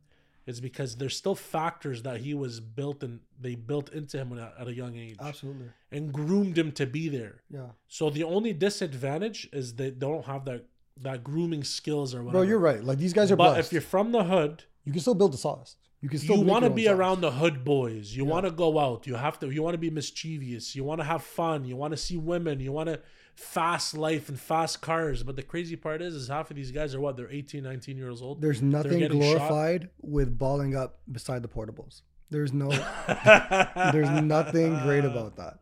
It's 0.46 0.60
because 0.60 0.96
there's 0.96 1.16
still 1.16 1.34
factors 1.34 2.02
that 2.02 2.20
he 2.20 2.32
was 2.32 2.60
built 2.60 3.02
and 3.02 3.18
they 3.40 3.56
built 3.56 3.88
into 3.92 4.16
him 4.18 4.38
at, 4.38 4.54
at 4.60 4.68
a 4.68 4.72
young 4.72 4.96
age 4.96 5.16
Absolutely. 5.20 5.66
and 5.90 6.12
groomed 6.12 6.56
him 6.56 6.70
to 6.72 6.86
be 6.86 7.08
there. 7.08 7.42
Yeah. 7.50 7.70
So 7.88 8.10
the 8.10 8.22
only 8.22 8.52
disadvantage 8.52 9.48
is 9.52 9.74
they 9.74 9.90
don't 9.90 10.24
have 10.26 10.44
that 10.44 10.64
that 11.02 11.22
grooming 11.24 11.62
skills 11.64 12.14
or 12.14 12.18
whatever. 12.22 12.38
Bro, 12.44 12.48
you're 12.48 12.58
right. 12.58 12.82
Like 12.82 12.98
these 12.98 13.12
guys 13.12 13.30
are 13.32 13.36
But 13.36 13.54
blessed. 13.54 13.68
if 13.68 13.72
you're 13.72 13.82
from 13.82 14.12
the 14.12 14.24
hood, 14.24 14.64
you 14.84 14.92
can 14.92 15.00
still 15.00 15.14
build 15.14 15.32
the 15.32 15.38
sauce. 15.38 15.76
You 16.06 16.10
can 16.10 16.20
still 16.20 16.36
you 16.36 16.42
want 16.44 16.62
to 16.62 16.70
be 16.70 16.84
sauce. 16.84 16.92
around 16.94 17.20
the 17.20 17.32
hood 17.32 17.64
boys. 17.64 18.16
You 18.16 18.24
Yeah. 18.24 18.30
want 18.30 18.46
to 18.46 18.52
go 18.52 18.78
out. 18.78 19.08
You 19.08 19.16
have 19.16 19.40
to. 19.40 19.50
You 19.50 19.60
want 19.64 19.74
to 19.74 19.78
be 19.78 19.90
mischievous. 19.90 20.76
You 20.76 20.84
want 20.84 21.00
to 21.00 21.04
have 21.04 21.24
fun. 21.24 21.64
You 21.64 21.74
want 21.74 21.90
to 21.94 21.96
see 21.96 22.16
women. 22.16 22.60
You 22.60 22.70
want 22.70 22.88
to 22.90 23.00
fast 23.34 23.96
life 23.98 24.28
and 24.28 24.38
fast 24.38 24.80
cars. 24.80 25.24
But 25.24 25.34
the 25.34 25.42
crazy 25.42 25.74
part 25.74 26.00
is, 26.02 26.14
is 26.14 26.28
half 26.28 26.48
of 26.48 26.54
these 26.54 26.70
guys 26.70 26.94
are 26.94 27.00
what? 27.00 27.16
They're 27.16 27.28
18, 27.28 27.64
19 27.64 27.96
years 27.96 28.22
old. 28.22 28.40
There's 28.40 28.62
nothing 28.62 29.00
getting 29.00 29.20
shot. 29.20 29.36
glorified 29.38 29.88
with 30.00 30.38
balling 30.38 30.76
up 30.76 31.00
beside 31.10 31.42
the 31.42 31.48
portables. 31.48 32.02
There's 32.30 32.52
no 32.52 32.68
there's 33.92 34.22
nothing 34.22 34.78
great 34.84 35.04
about 35.04 35.34
that. 35.38 35.58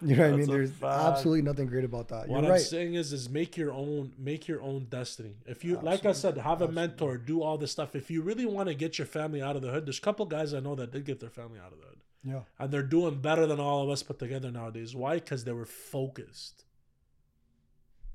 You 0.08 0.14
know 0.16 0.22
what 0.30 0.32
I 0.32 0.36
mean? 0.36 0.46
There's 0.48 0.70
fact. 0.70 1.02
absolutely 1.04 1.42
nothing 1.42 1.66
great 1.66 1.84
about 1.84 2.08
that. 2.08 2.28
What 2.28 2.42
You're 2.42 2.50
what 2.50 2.52
I'm 2.52 2.58
saying 2.60 2.94
is, 2.94 3.12
is 3.12 3.28
make 3.28 3.56
your 3.56 3.72
own, 3.72 4.12
make 4.18 4.46
your 4.46 4.62
own 4.62 4.86
destiny. 4.88 5.34
If 5.46 5.64
you, 5.64 5.78
like 5.82 6.06
I 6.06 6.12
said, 6.12 6.38
have 6.38 6.62
a 6.62 6.68
mentor, 6.68 7.18
do 7.18 7.42
all 7.42 7.58
this 7.58 7.72
stuff. 7.72 7.96
If 7.96 8.08
you 8.10 8.22
really 8.22 8.46
want 8.46 8.68
to 8.68 8.74
get 8.74 8.98
your 8.98 9.06
family 9.06 9.42
out 9.42 9.56
of 9.56 9.62
the 9.62 9.70
hood, 9.70 9.86
there's 9.86 9.98
a 9.98 10.02
couple 10.02 10.24
guys 10.26 10.54
I 10.54 10.60
know 10.60 10.74
that 10.76 10.92
did 10.92 11.04
get 11.04 11.18
their 11.20 11.30
family 11.30 11.58
out 11.58 11.72
of 11.72 11.78
the 11.80 11.86
hood, 11.86 11.98
Yeah. 12.24 12.40
and 12.60 12.70
they're 12.72 12.82
doing 12.84 13.20
better 13.20 13.44
than 13.46 13.58
all 13.58 13.82
of 13.82 13.90
us 13.90 14.02
put 14.04 14.18
together 14.20 14.50
nowadays. 14.52 14.94
Why? 14.94 15.14
Because 15.16 15.42
they 15.44 15.52
were 15.52 15.66
focused. 15.66 16.64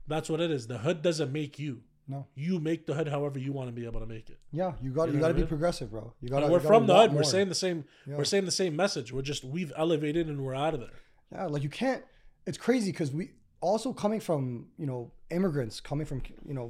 That's 0.07 0.29
what 0.29 0.39
it 0.41 0.51
is. 0.51 0.67
The 0.67 0.79
hood 0.79 1.01
doesn't 1.01 1.31
make 1.31 1.59
you. 1.59 1.81
No. 2.07 2.27
You 2.36 2.59
make 2.59 2.86
the 2.86 2.93
hood 2.93 3.07
however 3.07 3.39
you 3.39 3.53
want 3.53 3.69
to 3.69 3.71
be 3.73 3.86
able 3.86 4.01
to 4.01 4.05
make 4.05 4.29
it. 4.29 4.38
Yeah. 4.51 4.73
You 4.81 4.91
got 4.91 5.07
You 5.07 5.15
you, 5.15 5.19
got 5.21 5.27
to 5.27 5.29
I 5.29 5.34
be 5.34 5.39
mean? 5.39 5.47
progressive, 5.47 5.89
bro. 5.91 6.13
You 6.19 6.27
got 6.29 6.38
And 6.43 6.47
to. 6.47 6.51
we're 6.51 6.59
from 6.59 6.86
the 6.86 6.93
hood. 6.93 7.13
We're 7.13 7.23
saying 7.23 7.47
the 7.47 7.55
same. 7.55 7.86
Yeah. 8.05 8.17
We're 8.17 8.25
saying 8.25 8.43
the 8.45 8.51
same 8.51 8.75
message. 8.75 9.13
We're 9.13 9.21
just 9.21 9.43
we've 9.45 9.71
elevated 9.77 10.27
and 10.27 10.41
we're 10.43 10.55
out 10.55 10.73
of 10.73 10.81
there. 10.81 10.99
Yeah, 11.34 11.45
like 11.45 11.63
you 11.63 11.69
can't. 11.69 12.03
It's 12.45 12.57
crazy 12.57 12.91
because 12.91 13.11
we 13.11 13.31
also 13.61 13.93
coming 13.93 14.19
from 14.19 14.67
you 14.77 14.86
know 14.86 15.11
immigrants 15.31 15.79
coming 15.79 16.05
from 16.05 16.21
you 16.47 16.53
know 16.53 16.69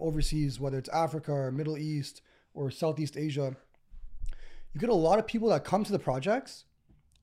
uh, 0.00 0.02
overseas, 0.04 0.58
whether 0.58 0.78
it's 0.78 0.88
Africa 0.88 1.32
or 1.32 1.52
Middle 1.52 1.76
East 1.78 2.22
or 2.54 2.70
Southeast 2.70 3.16
Asia. 3.16 3.56
You 4.72 4.80
get 4.80 4.90
a 4.90 4.94
lot 4.94 5.18
of 5.18 5.26
people 5.26 5.48
that 5.48 5.64
come 5.64 5.82
to 5.84 5.92
the 5.92 5.98
projects, 5.98 6.64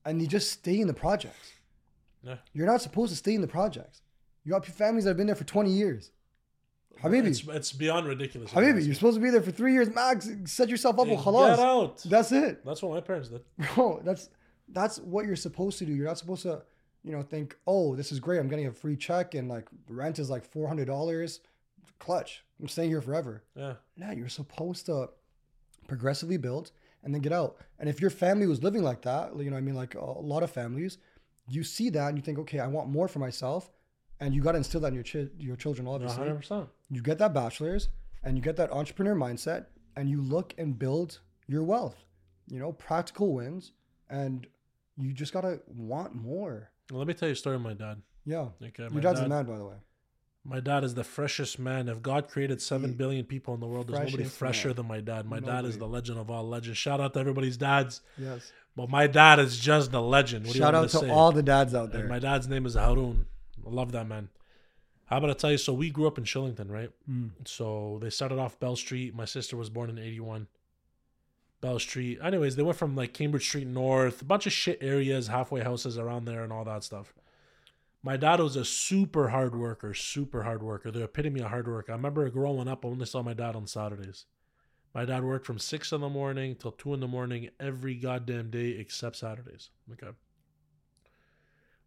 and 0.04 0.20
you 0.20 0.28
just 0.28 0.50
stay 0.50 0.80
in 0.80 0.86
the 0.86 0.94
projects. 0.94 1.52
Yeah. 2.22 2.36
You're 2.52 2.66
not 2.66 2.82
supposed 2.82 3.10
to 3.10 3.16
stay 3.16 3.34
in 3.34 3.40
the 3.40 3.48
projects. 3.48 4.02
You 4.44 4.52
got 4.52 4.64
families 4.66 5.04
that 5.04 5.10
have 5.10 5.16
been 5.16 5.26
there 5.28 5.36
for 5.36 5.44
20 5.44 5.70
years. 5.70 6.10
Habibi, 7.02 7.26
It's, 7.26 7.44
it's 7.46 7.72
beyond 7.72 8.08
ridiculous. 8.08 8.50
Habibi, 8.50 8.84
you're 8.84 8.94
supposed 8.94 9.16
to 9.16 9.22
be 9.22 9.30
there 9.30 9.40
for 9.40 9.52
three 9.52 9.72
years 9.72 9.88
max. 9.94 10.28
Set 10.46 10.68
yourself 10.68 10.98
up 10.98 11.06
Hey, 11.06 11.14
with 11.16 11.24
halas. 11.24 11.56
Get 11.56 11.58
out. 11.64 12.02
That's 12.04 12.32
it. 12.32 12.64
That's 12.64 12.82
what 12.82 12.92
my 12.92 13.00
parents 13.00 13.28
did. 13.28 13.42
Bro, 13.74 14.02
that's 14.04 14.28
that's 14.72 14.98
what 14.98 15.26
you're 15.26 15.36
supposed 15.36 15.78
to 15.78 15.86
do. 15.86 15.92
You're 15.92 16.06
not 16.06 16.18
supposed 16.18 16.42
to, 16.42 16.62
you 17.04 17.12
know, 17.12 17.22
think, 17.22 17.56
oh, 17.66 17.96
this 17.96 18.12
is 18.12 18.20
great. 18.20 18.38
I'm 18.38 18.48
getting 18.48 18.66
a 18.66 18.72
free 18.72 18.96
check 18.96 19.34
and 19.34 19.48
like 19.48 19.66
rent 19.88 20.18
is 20.18 20.30
like 20.30 20.44
four 20.44 20.68
hundred 20.68 20.86
dollars. 20.86 21.40
Clutch. 21.98 22.44
I'm 22.60 22.68
staying 22.68 22.90
here 22.90 23.00
forever. 23.00 23.42
Yeah. 23.54 23.74
No, 23.96 24.10
you're 24.12 24.28
supposed 24.28 24.86
to 24.86 25.10
progressively 25.86 26.36
build 26.36 26.70
and 27.02 27.14
then 27.14 27.20
get 27.22 27.32
out. 27.32 27.56
And 27.78 27.88
if 27.88 28.00
your 28.00 28.10
family 28.10 28.46
was 28.46 28.62
living 28.62 28.82
like 28.82 29.02
that, 29.02 29.36
you 29.36 29.44
know, 29.44 29.52
what 29.52 29.58
I 29.58 29.62
mean, 29.62 29.74
like 29.74 29.94
a 29.94 30.04
lot 30.04 30.42
of 30.42 30.50
families, 30.50 30.98
you 31.48 31.62
see 31.64 31.88
that 31.90 32.08
and 32.08 32.18
you 32.18 32.22
think, 32.22 32.38
okay, 32.40 32.58
I 32.58 32.66
want 32.66 32.88
more 32.88 33.08
for 33.08 33.20
myself, 33.20 33.70
and 34.20 34.34
you 34.34 34.42
got 34.42 34.52
to 34.52 34.58
instill 34.58 34.80
that 34.80 34.88
in 34.88 34.94
your 34.94 35.04
chi- 35.04 35.30
your 35.38 35.56
children. 35.56 35.86
Obviously, 35.88 36.24
100%. 36.24 36.68
you 36.90 37.00
get 37.02 37.18
that 37.18 37.32
bachelor's 37.32 37.88
and 38.24 38.36
you 38.36 38.42
get 38.42 38.56
that 38.56 38.70
entrepreneur 38.72 39.14
mindset 39.14 39.66
and 39.96 40.10
you 40.10 40.20
look 40.20 40.52
and 40.58 40.78
build 40.78 41.20
your 41.46 41.62
wealth 41.62 42.04
you 42.48 42.58
know 42.58 42.72
practical 42.72 43.32
wins 43.34 43.72
and 44.10 44.46
you 45.00 45.12
just 45.12 45.32
gotta 45.32 45.60
want 45.66 46.14
more 46.14 46.70
Well, 46.90 46.98
let 46.98 47.08
me 47.08 47.14
tell 47.14 47.28
you 47.28 47.32
a 47.34 47.36
story 47.36 47.56
of 47.56 47.62
my 47.62 47.74
dad. 47.74 48.02
yeah 48.24 48.48
Okay, 48.62 48.84
my 48.84 48.88
your 48.94 49.00
dad's 49.02 49.20
dad, 49.20 49.26
a 49.26 49.28
man 49.28 49.44
by 49.46 49.56
the 49.58 49.64
way 49.64 49.76
My 50.44 50.60
dad 50.60 50.82
is 50.84 50.94
the 50.94 51.04
freshest 51.04 51.58
man. 51.58 51.88
If 51.88 52.00
God 52.02 52.28
created 52.28 52.62
seven 52.62 52.90
He- 52.90 52.96
billion 52.96 53.24
people 53.26 53.52
in 53.54 53.60
the 53.60 53.66
world, 53.66 53.88
there's 53.88 53.98
nobody 54.12 54.24
fresher 54.24 54.68
man. 54.68 54.76
than 54.76 54.86
my 54.86 55.00
dad. 55.00 55.26
My 55.26 55.40
dad 55.40 55.64
is 55.66 55.76
the 55.78 55.86
legend 55.88 56.18
of 56.18 56.30
all 56.30 56.48
legends. 56.48 56.78
Shout 56.78 57.00
out 57.00 57.12
to 57.14 57.20
everybody's 57.20 57.56
dads, 57.56 58.00
yes 58.16 58.52
but 58.76 58.88
my 58.88 59.08
dad 59.08 59.40
is 59.40 59.58
just 59.58 59.90
the 59.90 60.00
legend. 60.00 60.46
What 60.46 60.52
do 60.52 60.58
you 60.58 60.64
shout 60.64 60.74
out 60.74 60.88
to 60.90 60.98
say? 60.98 61.10
all 61.10 61.32
the 61.32 61.42
dads 61.42 61.74
out 61.74 61.86
And 61.86 61.92
there 61.94 62.06
my 62.08 62.20
dad's 62.20 62.46
name 62.48 62.64
is 62.64 62.74
Haroon. 62.74 63.26
I 63.66 63.70
love 63.70 63.90
that 63.92 64.06
man. 64.06 64.28
How 65.06 65.16
about 65.18 65.30
I 65.30 65.32
tell 65.34 65.50
you? 65.50 65.58
So 65.58 65.72
we 65.72 65.90
grew 65.90 66.06
up 66.06 66.16
in 66.18 66.24
Shillington, 66.24 66.70
right? 66.70 66.90
Mm. 67.10 67.30
So 67.44 67.98
they 68.02 68.10
started 68.10 68.38
off 68.38 68.60
Bell 68.60 68.76
Street. 68.76 69.14
My 69.16 69.24
sister 69.24 69.56
was 69.56 69.68
born 69.68 69.88
in 69.90 69.98
'81. 69.98 70.46
Bell 71.60 71.78
Street. 71.78 72.18
Anyways, 72.22 72.56
they 72.56 72.62
went 72.62 72.78
from 72.78 72.94
like 72.94 73.12
Cambridge 73.12 73.46
Street 73.46 73.66
North, 73.66 74.22
a 74.22 74.24
bunch 74.24 74.46
of 74.46 74.52
shit 74.52 74.78
areas, 74.80 75.28
halfway 75.28 75.62
houses 75.62 75.98
around 75.98 76.24
there, 76.24 76.44
and 76.44 76.52
all 76.52 76.64
that 76.64 76.84
stuff. 76.84 77.12
My 78.02 78.16
dad 78.16 78.40
was 78.40 78.56
a 78.56 78.64
super 78.64 79.28
hard 79.28 79.56
worker, 79.56 79.92
super 79.92 80.44
hard 80.44 80.62
worker. 80.62 80.90
The 80.90 81.04
epitome 81.04 81.40
of 81.40 81.50
hard 81.50 81.66
work. 81.66 81.86
I 81.88 81.92
remember 81.92 82.28
growing 82.30 82.68
up, 82.68 82.84
I 82.84 82.88
only 82.88 83.06
saw 83.06 83.22
my 83.22 83.34
dad 83.34 83.56
on 83.56 83.66
Saturdays. 83.66 84.26
My 84.94 85.04
dad 85.04 85.24
worked 85.24 85.46
from 85.46 85.58
six 85.58 85.92
in 85.92 86.00
the 86.00 86.08
morning 86.08 86.54
till 86.54 86.72
two 86.72 86.94
in 86.94 87.00
the 87.00 87.08
morning 87.08 87.50
every 87.60 87.94
goddamn 87.94 88.50
day 88.50 88.70
except 88.70 89.16
Saturdays. 89.16 89.70
Okay. 89.92 90.16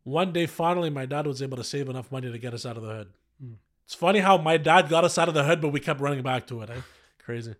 One 0.03 0.33
day, 0.33 0.45
finally, 0.47 0.89
my 0.89 1.05
dad 1.05 1.27
was 1.27 1.41
able 1.41 1.57
to 1.57 1.63
save 1.63 1.87
enough 1.87 2.11
money 2.11 2.31
to 2.31 2.37
get 2.37 2.53
us 2.53 2.65
out 2.65 2.77
of 2.77 2.83
the 2.83 2.89
hood. 2.89 3.07
Mm. 3.43 3.55
It's 3.85 3.95
funny 3.95 4.19
how 4.19 4.37
my 4.37 4.57
dad 4.57 4.89
got 4.89 5.03
us 5.03 5.17
out 5.17 5.27
of 5.27 5.33
the 5.33 5.43
hood, 5.43 5.61
but 5.61 5.69
we 5.69 5.79
kept 5.79 5.99
running 6.01 6.23
back 6.23 6.47
to 6.47 6.61
it. 6.61 6.69
Eh? 6.69 6.81
Crazy. 7.19 7.55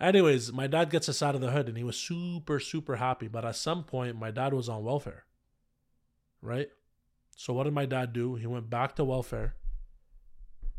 Anyways, 0.00 0.52
my 0.52 0.66
dad 0.66 0.90
gets 0.90 1.08
us 1.08 1.22
out 1.22 1.34
of 1.34 1.40
the 1.40 1.50
hood 1.50 1.68
and 1.68 1.76
he 1.78 1.84
was 1.84 1.96
super, 1.96 2.60
super 2.60 2.96
happy. 2.96 3.28
But 3.28 3.44
at 3.44 3.56
some 3.56 3.82
point, 3.84 4.18
my 4.18 4.30
dad 4.30 4.52
was 4.52 4.68
on 4.68 4.84
welfare. 4.84 5.24
Right? 6.42 6.68
So 7.36 7.52
what 7.52 7.64
did 7.64 7.72
my 7.74 7.86
dad 7.86 8.12
do? 8.12 8.34
He 8.36 8.46
went 8.46 8.68
back 8.70 8.96
to 8.96 9.04
welfare. 9.04 9.54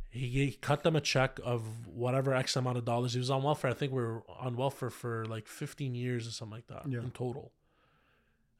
He, 0.09 0.27
he 0.29 0.51
cut 0.51 0.83
them 0.83 0.95
a 0.95 1.01
check 1.01 1.39
of 1.43 1.87
whatever 1.87 2.33
X 2.33 2.55
amount 2.55 2.77
of 2.77 2.85
dollars. 2.85 3.13
He 3.13 3.19
was 3.19 3.29
on 3.29 3.43
welfare. 3.43 3.71
I 3.71 3.73
think 3.73 3.91
we 3.91 4.01
were 4.01 4.23
on 4.39 4.55
welfare 4.55 4.89
for 4.89 5.25
like 5.25 5.47
15 5.47 5.95
years 5.95 6.27
or 6.27 6.31
something 6.31 6.55
like 6.57 6.67
that 6.67 6.89
Yeah. 6.91 6.99
in 6.99 7.11
total. 7.11 7.51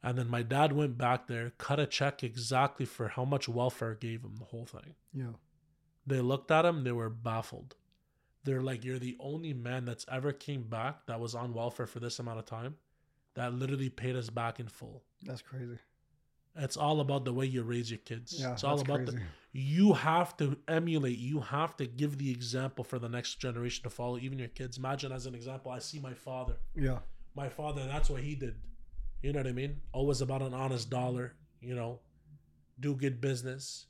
And 0.02 0.16
then 0.18 0.28
my 0.28 0.42
dad 0.42 0.72
went 0.72 0.96
back 0.98 1.26
there, 1.26 1.50
cut 1.58 1.80
a 1.80 1.86
check 1.86 2.22
exactly 2.22 2.86
for 2.86 3.08
how 3.08 3.24
much 3.24 3.48
welfare 3.48 3.94
gave 3.94 4.22
him 4.22 4.36
the 4.38 4.44
whole 4.44 4.66
thing. 4.66 4.94
yeah 5.12 5.32
They 6.06 6.20
looked 6.20 6.50
at 6.52 6.64
him, 6.64 6.84
they 6.84 6.92
were 6.92 7.10
baffled. 7.10 7.74
They're 8.44 8.62
like, 8.62 8.84
You're 8.84 8.98
the 8.98 9.16
only 9.20 9.52
man 9.52 9.84
that's 9.84 10.06
ever 10.10 10.32
came 10.32 10.62
back 10.62 11.06
that 11.06 11.20
was 11.20 11.34
on 11.34 11.52
welfare 11.54 11.86
for 11.86 12.00
this 12.00 12.18
amount 12.18 12.38
of 12.38 12.44
time 12.46 12.76
that 13.34 13.54
literally 13.54 13.88
paid 13.90 14.16
us 14.16 14.30
back 14.30 14.58
in 14.60 14.66
full. 14.68 15.02
that's 15.22 15.42
crazy 15.42 15.78
It's 16.56 16.76
all 16.76 17.00
about 17.00 17.24
the 17.24 17.32
way 17.32 17.46
you 17.46 17.62
raise 17.62 17.90
your 17.90 17.98
kids. 17.98 18.36
yeah 18.40 18.52
it's 18.52 18.64
all 18.64 18.80
about 18.80 19.04
crazy. 19.06 19.12
the 19.18 19.22
you 19.52 19.92
have 19.94 20.36
to 20.36 20.56
emulate, 20.68 21.18
you 21.18 21.40
have 21.40 21.76
to 21.78 21.86
give 21.86 22.18
the 22.18 22.30
example 22.30 22.84
for 22.84 22.98
the 22.98 23.08
next 23.08 23.36
generation 23.36 23.82
to 23.84 23.90
follow, 23.90 24.18
even 24.18 24.38
your 24.38 24.48
kids. 24.48 24.76
Imagine 24.76 25.10
as 25.10 25.24
an 25.26 25.34
example, 25.34 25.70
I 25.72 25.78
see 25.78 25.98
my 25.98 26.12
father. 26.14 26.56
yeah 26.76 26.98
My 27.34 27.48
father, 27.48 27.86
that's 27.86 28.08
what 28.10 28.22
he 28.22 28.34
did. 28.34 28.56
You 29.22 29.32
know 29.32 29.40
what 29.40 29.46
I 29.48 29.52
mean? 29.52 29.80
Always 29.92 30.20
about 30.20 30.42
an 30.42 30.54
honest 30.54 30.90
dollar, 30.90 31.32
you 31.60 31.74
know, 31.74 31.98
do 32.78 32.94
good 32.94 33.20
business. 33.20 33.86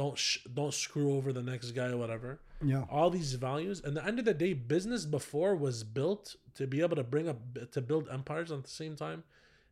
Don't 0.00 0.16
sh- 0.16 0.46
don't 0.54 0.72
screw 0.72 1.14
over 1.16 1.30
the 1.30 1.42
next 1.42 1.72
guy 1.72 1.88
or 1.88 1.98
whatever. 1.98 2.40
Yeah. 2.64 2.84
All 2.90 3.10
these 3.10 3.34
values 3.34 3.82
and 3.84 3.94
the 3.94 4.02
end 4.02 4.18
of 4.18 4.24
the 4.24 4.32
day 4.32 4.54
business 4.54 5.04
before 5.04 5.54
was 5.54 5.84
built 5.84 6.36
to 6.54 6.66
be 6.66 6.80
able 6.80 6.96
to 6.96 7.04
bring 7.04 7.28
up 7.28 7.38
to 7.72 7.82
build 7.82 8.08
empires 8.08 8.50
at 8.50 8.62
the 8.62 8.70
same 8.70 8.96
time 8.96 9.24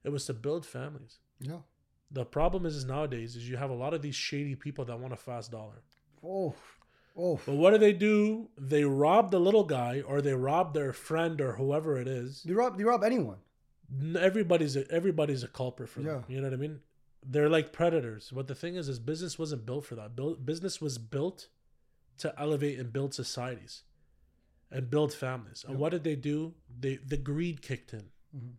it 0.04 0.10
was 0.10 0.26
to 0.26 0.34
build 0.34 0.66
families. 0.66 1.20
Yeah. 1.40 1.62
The 2.10 2.26
problem 2.26 2.66
is, 2.66 2.76
is 2.76 2.84
nowadays 2.84 3.36
is 3.36 3.48
you 3.48 3.56
have 3.56 3.70
a 3.70 3.80
lot 3.84 3.94
of 3.94 4.02
these 4.02 4.16
shady 4.16 4.54
people 4.54 4.84
that 4.84 5.00
want 5.00 5.14
a 5.14 5.16
fast 5.16 5.50
dollar. 5.50 5.80
Oh 6.22 6.54
oh. 7.16 7.40
But 7.46 7.56
what 7.56 7.70
do 7.70 7.78
they 7.78 7.94
do? 7.94 8.50
They 8.58 8.84
rob 8.84 9.30
the 9.30 9.40
little 9.40 9.64
guy 9.64 10.02
or 10.06 10.20
they 10.20 10.34
rob 10.34 10.74
their 10.74 10.92
friend 10.92 11.40
or 11.40 11.52
whoever 11.54 11.98
it 11.98 12.06
is. 12.06 12.44
You 12.44 12.54
rob 12.54 12.78
you 12.78 12.86
rob 12.86 13.02
anyone. 13.02 13.38
Everybody's 14.18 14.76
a, 14.76 14.84
everybody's 14.92 15.42
a 15.42 15.48
culprit 15.48 15.88
for 15.88 16.00
them. 16.00 16.24
You 16.28 16.42
know 16.42 16.48
what 16.48 16.52
i 16.52 16.56
mean 16.56 16.80
they're 17.24 17.48
like 17.48 17.72
predators 17.72 18.30
but 18.34 18.46
the 18.46 18.54
thing 18.54 18.74
is 18.76 18.88
is 18.88 18.98
business 18.98 19.38
wasn't 19.38 19.64
built 19.66 19.84
for 19.84 19.94
that 19.96 20.14
business 20.44 20.80
was 20.80 20.98
built 20.98 21.48
to 22.18 22.32
elevate 22.40 22.78
and 22.78 22.92
build 22.92 23.12
societies 23.14 23.82
and 24.70 24.90
build 24.90 25.12
families 25.12 25.62
and 25.64 25.72
Yep. 25.74 25.80
what 25.80 25.90
did 25.90 26.04
they 26.04 26.16
do 26.16 26.54
they 26.80 26.96
the 26.96 27.16
greed 27.16 27.60
kicked 27.62 27.92
in 27.92 28.10
Mhm. 28.36 28.52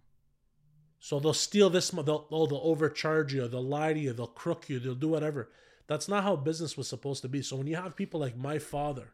so 0.99 1.20
they'll 1.20 1.34
steal 1.34 1.70
this 1.70 1.89
they'll, 1.91 2.28
oh, 2.32 2.45
they'll 2.47 2.60
overcharge 2.64 3.34
you 3.34 3.47
they'll 3.47 3.64
lie 3.64 3.93
to 3.93 3.99
you 3.99 4.14
they'll 4.14 4.28
crook 4.28 4.70
you 4.70 4.80
they'll 4.80 4.95
do 4.95 5.07
whatever 5.10 5.49
That's 5.88 6.07
not 6.07 6.24
how 6.24 6.36
business 6.36 6.78
was 6.78 6.88
supposed 6.88 7.24
to 7.24 7.28
be. 7.30 7.41
So 7.41 7.55
when 7.55 7.66
you 7.66 7.76
have 7.76 7.95
people 7.95 8.20
like 8.20 8.38
my 8.38 8.60
father, 8.60 9.07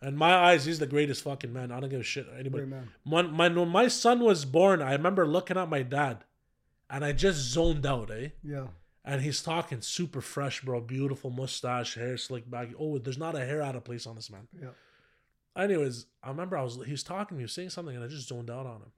and 0.00 0.16
my 0.16 0.32
eyes, 0.32 0.64
he's 0.64 0.78
the 0.78 0.86
greatest 0.86 1.24
fucking 1.24 1.52
man. 1.52 1.72
I 1.72 1.80
don't 1.80 1.90
give 1.90 1.98
a 2.00 2.04
shit 2.04 2.28
anybody. 2.38 2.66
When 3.02 3.32
my 3.32 3.48
when 3.48 3.68
my 3.70 3.88
son 3.88 4.20
was 4.20 4.44
born, 4.44 4.80
I 4.80 4.92
remember 4.92 5.26
looking 5.26 5.56
at 5.56 5.68
my 5.68 5.82
dad, 5.82 6.22
and 6.90 7.04
I 7.04 7.12
just 7.12 7.38
zoned 7.52 7.84
out, 7.86 8.10
eh? 8.10 8.28
Yeah. 8.42 8.66
And 9.04 9.22
he's 9.22 9.40
talking 9.42 9.80
super 9.80 10.20
fresh, 10.20 10.62
bro. 10.62 10.80
Beautiful 10.80 11.30
mustache, 11.30 11.94
hair 11.94 12.16
slicked 12.16 12.50
back. 12.50 12.68
Oh, 12.78 12.98
there's 12.98 13.18
not 13.18 13.36
a 13.36 13.44
hair 13.44 13.62
out 13.62 13.76
of 13.76 13.84
place 13.84 14.06
on 14.06 14.16
this 14.16 14.30
man. 14.30 14.48
Yeah. 14.60 14.70
Anyways, 15.56 16.06
I 16.22 16.28
remember 16.28 16.56
I 16.56 16.62
was 16.62 16.78
he 16.84 16.90
was 16.92 17.02
talking, 17.02 17.38
he 17.38 17.44
was 17.44 17.52
saying 17.52 17.70
something, 17.70 17.94
and 17.94 18.04
I 18.04 18.08
just 18.08 18.28
zoned 18.28 18.50
out 18.50 18.66
on 18.66 18.76
him. 18.82 18.92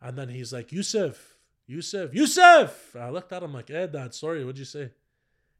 And 0.00 0.16
then 0.18 0.28
he's 0.28 0.52
like, 0.52 0.72
Yusuf, 0.72 1.36
Yusuf, 1.66 2.12
Yusuf. 2.14 2.96
I 2.98 3.10
looked 3.10 3.32
at 3.32 3.42
him 3.42 3.52
like, 3.52 3.68
hey, 3.68 3.86
dad, 3.86 4.14
sorry, 4.14 4.44
what'd 4.44 4.58
you 4.58 4.64
say? 4.64 4.90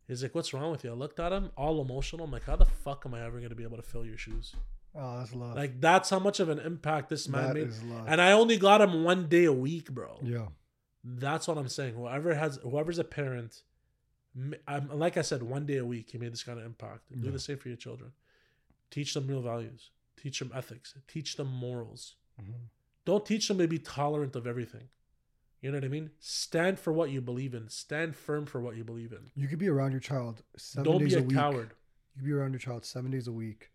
He's 0.08 0.22
like, 0.22 0.34
what's 0.34 0.52
wrong 0.52 0.72
with 0.72 0.82
you? 0.82 0.90
I 0.90 0.94
looked 0.94 1.20
at 1.20 1.32
him, 1.32 1.50
all 1.56 1.80
emotional. 1.80 2.24
I'm 2.24 2.32
like, 2.32 2.44
how 2.44 2.56
the 2.56 2.64
fuck 2.64 3.04
am 3.06 3.14
I 3.14 3.24
ever 3.24 3.38
gonna 3.40 3.54
be 3.54 3.62
able 3.62 3.76
to 3.76 3.82
fill 3.82 4.04
your 4.04 4.18
shoes? 4.18 4.54
Oh, 4.94 5.18
that's 5.18 5.32
love. 5.34 5.56
Like 5.56 5.80
that's 5.80 6.10
how 6.10 6.18
much 6.18 6.40
of 6.40 6.48
an 6.48 6.58
impact 6.58 7.08
this 7.08 7.28
man 7.28 7.48
That 7.48 7.54
made. 7.54 7.68
is 7.68 7.82
love. 7.84 8.04
And 8.08 8.20
I 8.20 8.32
only 8.32 8.56
got 8.56 8.80
him 8.80 9.04
one 9.04 9.28
day 9.28 9.44
a 9.44 9.52
week, 9.52 9.90
bro. 9.90 10.18
yeah. 10.22 10.46
That's 11.04 11.48
what 11.48 11.58
I'm 11.58 11.68
saying. 11.68 11.94
Whoever 11.94 12.34
has, 12.34 12.56
whoever's 12.62 12.98
a 12.98 13.04
parent, 13.04 13.62
I'm, 14.66 14.88
like 14.98 15.16
I 15.16 15.22
said, 15.22 15.42
one 15.42 15.66
day 15.66 15.76
a 15.78 15.84
week, 15.84 16.10
he 16.10 16.18
made 16.18 16.32
this 16.32 16.42
kind 16.42 16.58
of 16.58 16.64
impact. 16.64 17.10
Do 17.10 17.26
Yeah. 17.26 17.32
the 17.32 17.38
same 17.38 17.58
for 17.58 17.68
your 17.68 17.76
children. 17.76 18.12
Teach 18.90 19.14
them 19.14 19.26
real 19.26 19.42
values. 19.42 19.90
Teach 20.16 20.38
them 20.38 20.52
ethics. 20.54 20.94
Teach 21.08 21.36
them 21.36 21.48
morals. 21.48 22.16
Mhm. 22.40 22.68
Don't 23.04 23.26
teach 23.26 23.48
them 23.48 23.58
to 23.58 23.66
be 23.66 23.78
tolerant 23.78 24.36
of 24.36 24.46
everything. 24.46 24.88
You 25.60 25.70
know 25.70 25.76
what 25.78 25.84
I 25.84 25.88
mean? 25.88 26.10
Stand 26.18 26.78
for 26.78 26.92
what 26.92 27.10
you 27.10 27.20
believe 27.20 27.54
in. 27.54 27.68
Stand 27.68 28.16
firm 28.16 28.46
for 28.46 28.60
what 28.60 28.76
you 28.76 28.84
believe 28.84 29.12
in. 29.12 29.30
You 29.34 29.48
could 29.48 29.58
be 29.58 29.68
around 29.68 29.92
your 29.92 30.00
child 30.00 30.42
7 30.56 30.84
Don't 30.84 31.00
days 31.00 31.14
be 31.14 31.20
a, 31.20 31.22
a 31.22 31.26
week. 31.26 31.36
coward. 31.36 31.74
You 32.14 32.20
could 32.20 32.24
be 32.26 32.32
around 32.32 32.52
your 32.52 32.58
child 32.58 32.84
seven 32.84 33.10
days 33.10 33.26
a 33.26 33.32
week, 33.32 33.70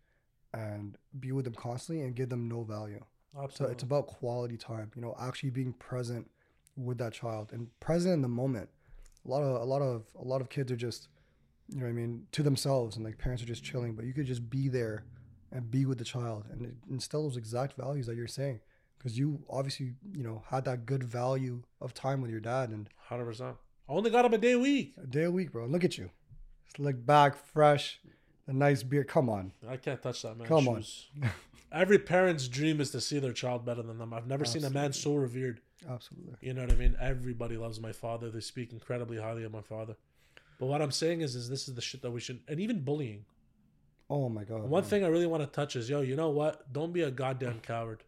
and 0.52 0.96
be 1.18 1.32
with 1.32 1.44
them 1.44 1.54
constantly 1.54 2.04
and 2.04 2.14
give 2.14 2.28
them 2.28 2.46
no 2.48 2.62
value. 2.62 3.04
So 3.34 3.40
Absolutely. 3.42 3.74
it's 3.74 3.82
about 3.82 4.06
quality 4.06 4.56
time. 4.56 4.92
You 4.94 5.02
know, 5.02 5.16
actually 5.18 5.50
being 5.50 5.72
present 5.72 6.30
with 6.78 6.98
that 6.98 7.12
child 7.12 7.50
and 7.52 7.68
present 7.80 8.14
in 8.14 8.22
the 8.22 8.28
moment. 8.28 8.68
A 9.26 9.28
lot 9.28 9.42
of 9.42 9.60
a 9.60 9.64
lot 9.64 9.82
of 9.82 10.04
a 10.18 10.24
lot 10.24 10.40
of 10.40 10.48
kids 10.48 10.70
are 10.72 10.76
just, 10.76 11.08
you 11.68 11.78
know, 11.80 11.84
what 11.84 11.90
I 11.90 11.92
mean, 11.92 12.26
to 12.32 12.42
themselves, 12.42 12.96
and 12.96 13.04
like 13.04 13.18
parents 13.18 13.42
are 13.42 13.46
just 13.46 13.64
chilling. 13.64 13.94
But 13.94 14.04
you 14.06 14.14
could 14.14 14.26
just 14.26 14.48
be 14.48 14.68
there 14.68 15.04
and 15.52 15.70
be 15.70 15.84
with 15.84 15.98
the 15.98 16.04
child 16.04 16.44
and 16.50 16.76
instill 16.90 17.24
those 17.24 17.36
exact 17.36 17.76
values 17.76 18.06
that 18.06 18.16
you're 18.16 18.26
saying, 18.26 18.60
because 18.96 19.18
you 19.18 19.42
obviously 19.50 19.94
you 20.12 20.22
know 20.22 20.42
had 20.48 20.64
that 20.66 20.86
good 20.86 21.02
value 21.02 21.62
of 21.80 21.94
time 21.94 22.20
with 22.20 22.30
your 22.30 22.40
dad 22.40 22.70
and 22.70 22.88
100%. 23.10 23.42
I 23.88 23.92
only 23.92 24.10
got 24.10 24.24
him 24.24 24.34
a 24.34 24.38
day 24.38 24.52
a 24.52 24.58
week. 24.58 24.94
a 25.02 25.06
day 25.06 25.24
a 25.24 25.30
week, 25.30 25.52
bro. 25.52 25.66
Look 25.66 25.84
at 25.84 25.98
you, 25.98 26.10
slick 26.76 27.04
back, 27.04 27.36
fresh, 27.52 28.00
a 28.46 28.52
nice 28.52 28.82
beard. 28.82 29.08
Come 29.08 29.28
on, 29.28 29.52
I 29.68 29.76
can't 29.76 30.00
touch 30.00 30.22
that 30.22 30.36
man 30.36 30.46
Come 30.46 30.68
on. 30.68 30.84
Every 31.70 31.98
parent's 31.98 32.48
dream 32.48 32.80
is 32.80 32.90
to 32.92 33.00
see 33.00 33.18
their 33.18 33.32
child 33.32 33.66
better 33.66 33.82
than 33.82 33.98
them. 33.98 34.14
I've 34.14 34.26
never 34.26 34.46
seen 34.46 34.64
a 34.64 34.70
man 34.70 34.94
so 34.94 35.14
revered. 35.14 35.60
Absolutely. 35.88 36.34
You 36.40 36.54
know 36.54 36.62
what 36.62 36.72
I 36.72 36.76
mean? 36.76 36.96
Everybody 37.00 37.56
loves 37.56 37.80
my 37.80 37.92
father. 37.92 38.30
They 38.30 38.40
speak 38.40 38.72
incredibly 38.72 39.18
highly 39.18 39.44
of 39.44 39.52
my 39.52 39.62
father. 39.62 39.96
But 40.58 40.66
what 40.66 40.82
I'm 40.82 40.90
saying 40.90 41.20
is, 41.20 41.36
is 41.36 41.48
this 41.48 41.68
is 41.68 41.74
the 41.74 41.80
shit 41.80 42.02
that 42.02 42.10
we 42.10 42.20
should, 42.20 42.40
and 42.48 42.58
even 42.58 42.80
bullying. 42.80 43.24
Oh 44.10 44.28
my 44.28 44.44
god. 44.44 44.62
One 44.62 44.82
man. 44.82 44.90
thing 44.90 45.04
I 45.04 45.08
really 45.08 45.26
want 45.26 45.42
to 45.42 45.46
touch 45.46 45.76
is, 45.76 45.90
yo, 45.90 46.00
you 46.00 46.16
know 46.16 46.30
what? 46.30 46.72
Don't 46.72 46.92
be 46.92 47.02
a 47.02 47.10
goddamn 47.10 47.60
coward. 47.60 48.02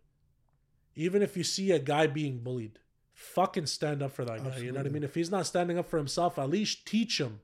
Even 0.96 1.22
if 1.22 1.36
you 1.36 1.44
see 1.44 1.70
a 1.70 1.78
guy 1.78 2.06
being 2.06 2.38
bullied, 2.38 2.78
fucking 3.12 3.66
stand 3.66 4.02
up 4.02 4.12
for 4.12 4.24
that 4.24 4.42
guy. 4.42 4.58
You 4.58 4.72
know 4.72 4.78
what 4.78 4.86
I 4.86 4.90
mean? 4.90 5.04
If 5.04 5.14
he's 5.14 5.30
not 5.30 5.46
standing 5.46 5.78
up 5.78 5.88
for 5.88 5.98
himself, 5.98 6.38
at 6.38 6.50
least 6.50 6.86
teach 6.86 7.20
him. 7.20 7.40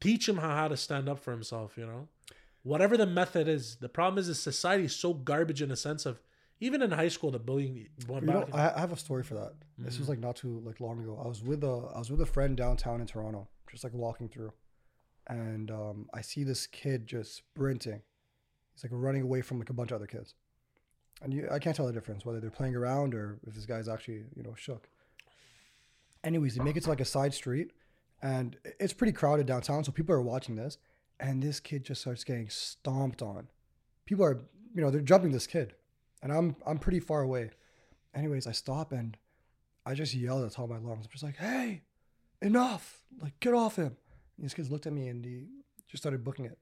Teach 0.00 0.28
him 0.28 0.38
how, 0.38 0.54
how 0.54 0.68
to 0.68 0.76
stand 0.76 1.08
up 1.08 1.18
for 1.18 1.30
himself, 1.30 1.78
you 1.78 1.86
know? 1.86 2.08
Whatever 2.62 2.96
the 2.96 3.06
method 3.06 3.48
is. 3.48 3.76
The 3.76 3.88
problem 3.88 4.18
is, 4.18 4.28
is 4.28 4.40
society 4.40 4.84
is 4.84 4.96
so 4.96 5.14
garbage 5.14 5.62
in 5.62 5.70
a 5.70 5.76
sense 5.76 6.04
of, 6.04 6.20
even 6.60 6.82
in 6.82 6.90
high 6.90 7.08
school, 7.08 7.30
the 7.30 7.38
bullying 7.38 7.76
You 7.76 8.20
know. 8.22 8.48
I, 8.52 8.74
I 8.76 8.80
have 8.80 8.92
a 8.92 8.96
story 8.96 9.22
for 9.22 9.34
that. 9.34 9.52
This 9.78 9.98
was 9.98 10.06
Mhm. 10.06 10.10
like 10.10 10.18
not 10.20 10.36
too 10.36 10.60
like 10.64 10.80
long 10.80 11.00
ago. 11.00 11.20
I 11.22 11.26
was 11.28 11.42
with 11.42 11.62
a 11.64 11.90
I 11.94 11.98
was 11.98 12.10
with 12.10 12.20
a 12.20 12.26
friend 12.26 12.56
downtown 12.56 13.00
in 13.00 13.06
Toronto, 13.06 13.48
just 13.70 13.84
like 13.84 13.92
walking 13.92 14.28
through, 14.28 14.52
and 15.26 15.70
um, 15.70 16.08
I 16.14 16.20
see 16.20 16.44
this 16.44 16.66
kid 16.66 17.06
just 17.06 17.34
sprinting. 17.34 18.02
He's 18.72 18.84
like 18.84 18.92
running 18.92 19.22
away 19.22 19.40
from 19.42 19.58
like 19.58 19.70
a 19.70 19.74
bunch 19.74 19.90
of 19.90 19.96
other 19.96 20.06
kids, 20.06 20.34
and 21.22 21.32
you, 21.34 21.48
I 21.50 21.58
can't 21.58 21.76
tell 21.76 21.86
the 21.86 21.92
difference 21.92 22.24
whether 22.24 22.40
they're 22.40 22.50
playing 22.50 22.74
around 22.76 23.14
or 23.14 23.38
if 23.46 23.54
this 23.54 23.66
guy's 23.66 23.88
actually 23.88 24.24
you 24.34 24.42
know 24.42 24.54
shook. 24.54 24.88
Anyways, 26.22 26.54
they 26.54 26.64
make 26.64 26.76
it 26.76 26.84
to 26.84 26.88
like 26.88 27.00
a 27.00 27.04
side 27.04 27.34
street, 27.34 27.72
and 28.22 28.56
it's 28.80 28.92
pretty 28.94 29.12
crowded 29.12 29.46
downtown, 29.46 29.84
so 29.84 29.92
people 29.92 30.14
are 30.14 30.22
watching 30.22 30.56
this, 30.56 30.78
and 31.20 31.42
this 31.42 31.60
kid 31.60 31.84
just 31.84 32.00
starts 32.00 32.24
getting 32.24 32.48
stomped 32.48 33.20
on. 33.20 33.48
People 34.06 34.24
are 34.24 34.40
you 34.74 34.80
know 34.82 34.90
they're 34.90 35.00
jumping 35.02 35.32
this 35.32 35.46
kid, 35.46 35.74
and 36.24 36.32
I'm 36.32 36.56
I'm 36.66 36.78
pretty 36.78 36.98
far 37.00 37.22
away. 37.22 37.50
Anyways, 38.14 38.46
I 38.48 38.52
stop 38.52 38.90
and 38.90 39.16
I 39.86 39.94
just 39.94 40.14
yelled 40.14 40.42
at 40.42 40.48
the 40.50 40.54
top 40.56 40.64
of 40.64 40.70
my 40.70 40.78
lungs. 40.78 41.04
I'm 41.06 41.10
just 41.12 41.22
like, 41.22 41.36
hey, 41.36 41.82
enough. 42.42 43.02
Like, 43.20 43.38
get 43.40 43.54
off 43.54 43.76
him. 43.76 43.96
And 44.36 44.44
these 44.44 44.54
kids 44.54 44.70
looked 44.70 44.86
at 44.86 44.92
me 44.92 45.08
and 45.08 45.24
he 45.24 45.44
just 45.88 46.02
started 46.02 46.24
booking 46.24 46.46
it. 46.46 46.58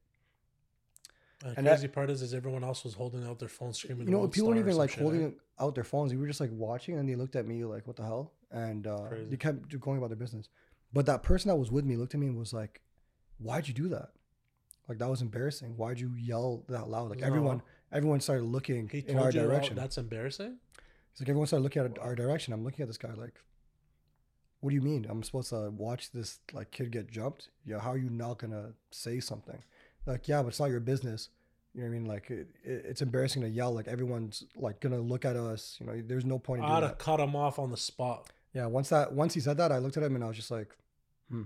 The 1.41 1.55
and 1.57 1.67
that- 1.67 1.71
crazy 1.79 1.89
part 1.89 2.11
is, 2.11 2.23
is 2.23 2.35
everyone 2.35 2.65
else 2.65 2.85
was 2.85 2.95
holding 2.95 3.25
out 3.27 3.39
their 3.39 3.49
phone 3.49 3.73
screaming. 3.73 4.07
You 4.07 4.13
know, 4.13 4.29
people 4.29 4.49
weren't 4.49 4.61
even 4.61 4.77
like 4.77 4.95
holding 4.95 5.35
out 5.59 5.75
their 5.75 5.85
phones. 5.85 6.11
They 6.11 6.17
were 6.17 6.27
just 6.27 6.41
like 6.41 6.51
watching 6.53 6.99
and 6.99 7.09
they 7.09 7.15
looked 7.15 7.37
at 7.37 7.47
me 7.47 7.65
like, 7.65 7.87
what 7.87 7.97
the 7.97 8.03
hell? 8.05 8.33
And 8.51 8.87
uh, 8.87 9.09
they 9.29 9.37
kept 9.37 9.79
going 9.81 9.99
about 9.99 10.09
their 10.11 10.17
business. 10.17 10.49
But 10.93 11.07
that 11.07 11.23
person 11.23 11.49
that 11.49 11.57
was 11.57 11.71
with 11.71 11.85
me 11.85 11.97
looked 11.97 12.15
at 12.15 12.21
me 12.21 12.27
and 12.27 12.37
was 12.39 12.53
like, 12.53 12.81
why'd 13.39 13.67
you 13.67 13.75
do 13.75 13.89
that? 13.89 14.11
Like, 14.89 14.99
that 14.99 15.09
was 15.09 15.23
embarrassing. 15.23 15.77
Why'd 15.77 15.99
you 16.01 16.13
yell 16.19 16.65
that 16.69 16.89
loud? 16.89 17.09
Like, 17.11 17.21
No. 17.21 17.27
everyone 17.29 17.63
everyone 17.93 18.21
started 18.21 18.45
looking 18.45 18.89
He 18.89 19.01
in 19.01 19.19
our 19.19 19.29
oh, 19.29 19.31
direction. 19.31 19.77
that's 19.77 19.99
embarrassing. 19.99 20.57
It's 21.13 21.21
like 21.21 21.29
everyone 21.29 21.47
started 21.47 21.65
looking 21.65 21.83
at 21.83 21.99
our 21.99 22.15
direction. 22.15 22.53
I'm 22.53 22.65
looking 22.65 22.83
at 22.83 22.89
this 22.89 22.97
guy 22.99 23.13
like, 23.13 23.35
what 24.61 24.71
do 24.71 24.77
you 24.77 24.81
mean? 24.81 25.07
I'm 25.09 25.23
supposed 25.23 25.51
to 25.51 25.71
watch 25.71 26.13
this 26.13 26.39
like 26.53 26.71
kid 26.71 26.91
get 26.91 27.11
jumped? 27.11 27.49
Yeah, 27.67 27.81
how 27.81 27.91
are 27.91 27.99
you 27.99 28.11
not 28.11 28.39
gonna 28.39 28.73
say 28.91 29.21
something? 29.21 29.63
Like, 30.07 30.29
yeah, 30.29 30.43
but 30.43 30.49
it's 30.49 30.61
not 30.61 30.71
your 30.71 30.81
business. 30.81 31.29
You 31.75 31.83
know 31.83 31.89
what 31.89 31.95
I 31.95 31.99
mean? 31.99 32.07
Like, 32.07 32.31
it, 32.31 32.49
it, 32.65 32.85
it's 32.87 33.03
embarrassing 33.03 33.43
to 33.43 33.49
yell. 33.49 33.73
Like, 33.73 33.89
everyone's 33.89 34.45
like 34.57 34.81
gonna 34.81 35.01
look 35.01 35.25
at 35.25 35.37
us. 35.37 35.77
You 35.81 35.87
know, 35.87 36.03
there's 36.07 36.25
no 36.25 36.39
point 36.39 36.61
in 36.61 36.65
I'd 36.65 36.69
doing 36.69 36.83
have 36.83 36.91
that. 36.93 36.99
cut 36.99 37.21
him 37.21 37.35
off 37.35 37.59
on 37.59 37.71
the 37.71 37.77
spot. 37.77 38.31
Yeah, 38.55 38.67
once 38.67 38.89
that 38.91 39.13
once 39.13 39.35
he 39.35 39.41
said 39.41 39.57
that, 39.57 39.73
I 39.73 39.79
looked 39.79 39.97
at 39.97 40.03
him 40.03 40.15
and 40.15 40.23
I 40.25 40.29
was 40.29 40.37
just 40.37 40.51
like, 40.51 40.69
hmm. 41.29 41.43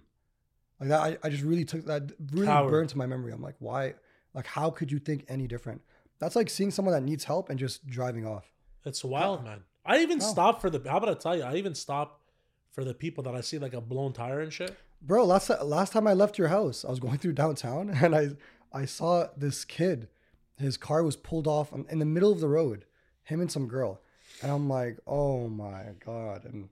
Like 0.78 0.90
that, 0.90 1.00
I, 1.00 1.16
I 1.22 1.30
just 1.30 1.42
really 1.42 1.64
took 1.64 1.86
that 1.86 2.12
really 2.32 2.46
Coward. 2.46 2.70
burned 2.70 2.90
to 2.90 2.98
my 2.98 3.06
memory. 3.06 3.32
I'm 3.32 3.42
like, 3.42 3.56
why? 3.60 3.94
Like, 4.34 4.46
how 4.46 4.70
could 4.70 4.92
you 4.92 4.98
think 4.98 5.24
any 5.28 5.46
different? 5.46 5.80
That's 6.18 6.36
like 6.36 6.48
seeing 6.50 6.70
someone 6.70 6.94
that 6.94 7.02
needs 7.02 7.24
help 7.24 7.50
and 7.50 7.58
just 7.58 7.86
driving 7.86 8.26
off. 8.26 8.50
It's 8.84 9.04
wild, 9.04 9.44
man. 9.44 9.64
I 9.84 9.98
even 9.98 10.20
How? 10.20 10.26
stop 10.26 10.60
for 10.60 10.70
the. 10.70 10.80
How 10.88 10.98
about 10.98 11.10
I 11.10 11.14
tell 11.14 11.36
you? 11.36 11.42
I 11.42 11.56
even 11.56 11.74
stop 11.74 12.20
for 12.72 12.84
the 12.84 12.94
people 12.94 13.24
that 13.24 13.34
I 13.34 13.40
see 13.40 13.58
like 13.58 13.74
a 13.74 13.80
blown 13.80 14.12
tire 14.12 14.40
and 14.40 14.52
shit. 14.52 14.76
Bro, 15.02 15.24
last 15.26 15.50
last 15.62 15.92
time 15.92 16.06
I 16.06 16.14
left 16.14 16.38
your 16.38 16.48
house, 16.48 16.84
I 16.84 16.90
was 16.90 17.00
going 17.00 17.18
through 17.22 17.34
downtown 17.34 17.90
and 17.90 18.14
I 18.14 18.30
I 18.72 18.84
saw 18.84 19.28
this 19.36 19.64
kid. 19.64 20.08
His 20.58 20.76
car 20.76 21.02
was 21.02 21.16
pulled 21.16 21.46
off 21.46 21.72
in 21.90 21.98
the 21.98 22.06
middle 22.06 22.32
of 22.32 22.40
the 22.40 22.48
road, 22.48 22.86
him 23.24 23.40
and 23.40 23.52
some 23.52 23.68
girl. 23.68 24.00
And 24.42 24.50
I'm 24.50 24.68
like, 24.68 24.98
"Oh 25.06 25.48
my 25.48 25.82
god." 26.04 26.44
And 26.44 26.68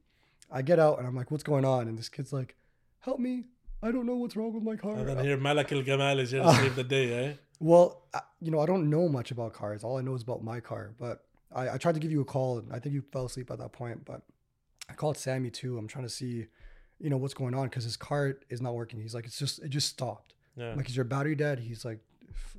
I 0.51 0.63
get 0.63 0.79
out 0.79 0.99
and 0.99 1.07
I'm 1.07 1.15
like, 1.15 1.31
"What's 1.31 1.45
going 1.45 1.65
on?" 1.65 1.89
And 1.89 1.99
this 1.99 2.09
kid's 2.09 2.33
like, 2.33 2.57
"Help 3.01 3.19
me. 3.19 3.45
I 3.83 3.93
don't 3.93 4.07
know 4.07 4.17
what's 4.17 4.37
wrong 4.37 4.53
with 4.55 4.63
my 4.63 4.77
car." 4.77 4.97
And 4.97 5.09
then 5.09 5.25
here, 5.25 5.37
Malak 5.37 5.71
El 5.73 5.83
Gamal 5.83 6.19
is 6.19 6.31
here 6.31 6.43
to 6.43 6.55
save 6.63 6.77
the 6.77 6.85
day, 6.85 7.13
eh? 7.13 7.33
Well, 7.61 8.03
you 8.41 8.51
know, 8.51 8.61
I 8.61 8.67
don't 8.67 8.91
know 8.91 9.09
much 9.09 9.31
about 9.31 9.53
cars. 9.53 9.85
All 9.85 9.97
I 9.97 10.03
know 10.03 10.15
is 10.15 10.23
about 10.23 10.43
my 10.43 10.61
car. 10.61 10.95
But 10.99 11.25
I, 11.55 11.71
I 11.71 11.79
tried 11.79 11.95
to 11.95 12.01
give 12.01 12.11
you 12.11 12.21
a 12.21 12.25
call, 12.25 12.59
and 12.59 12.73
I 12.73 12.79
think 12.79 12.95
you 12.95 13.03
fell 13.13 13.27
asleep 13.27 13.51
at 13.51 13.59
that 13.59 13.73
point. 13.73 14.05
But 14.05 14.23
I 14.89 14.95
called 14.95 15.17
Sammy 15.17 15.51
too. 15.51 15.79
I'm 15.79 15.89
trying 15.89 16.05
to 16.05 16.11
see, 16.11 16.47
you 16.99 17.11
know, 17.11 17.17
what's 17.17 17.35
going 17.35 17.55
on 17.55 17.69
because 17.69 17.85
his 17.85 17.97
car 17.97 18.37
is 18.51 18.61
not 18.61 18.75
working. 18.75 19.01
He's 19.01 19.15
like, 19.15 19.25
it's 19.25 19.39
just, 19.39 19.61
it 19.61 19.69
just 19.69 19.89
stopped. 19.89 20.35
Yeah. 20.57 20.75
Like, 20.75 20.89
is 20.89 20.97
your 20.97 21.05
battery 21.05 21.35
dead? 21.35 21.59
He's 21.59 21.85
like, 21.85 22.01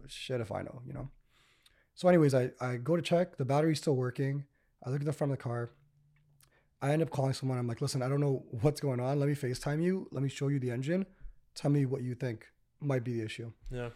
shit 0.08 0.42
if 0.42 0.52
I 0.52 0.62
know, 0.62 0.82
you 0.86 0.94
know. 0.94 1.10
So, 1.96 2.08
anyways, 2.10 2.34
I 2.34 2.52
I 2.60 2.76
go 2.76 2.96
to 2.96 3.02
check. 3.02 3.38
The 3.38 3.46
battery's 3.46 3.80
still 3.80 3.96
working. 3.96 4.46
I 4.84 4.90
look 4.90 5.00
at 5.00 5.06
the 5.06 5.14
front 5.14 5.32
of 5.32 5.38
the 5.38 5.44
car. 5.44 5.72
I 6.82 6.92
end 6.92 7.02
up 7.02 7.10
calling 7.10 7.34
someone. 7.34 7.58
I'm 7.58 7.68
like, 7.68 7.82
listen, 7.82 8.02
I 8.02 8.10
don't 8.10 8.20
know 8.20 8.44
what's 8.62 8.82
going 8.82 9.00
on. 9.00 9.20
Let 9.20 9.30
me 9.30 9.36
FaceTime 9.36 9.82
you. 9.82 10.08
Let 10.12 10.22
me 10.22 10.30
show 10.30 10.50
you 10.50 10.60
the 10.60 10.72
engine. 10.72 11.06
Tell 11.56 11.72
me 11.72 11.86
what 11.86 12.04
you 12.04 12.14
think 12.14 12.48
might 12.82 13.04
be 13.04 13.14
the 13.14 13.26
issue 13.26 13.52
yeah. 13.72 13.90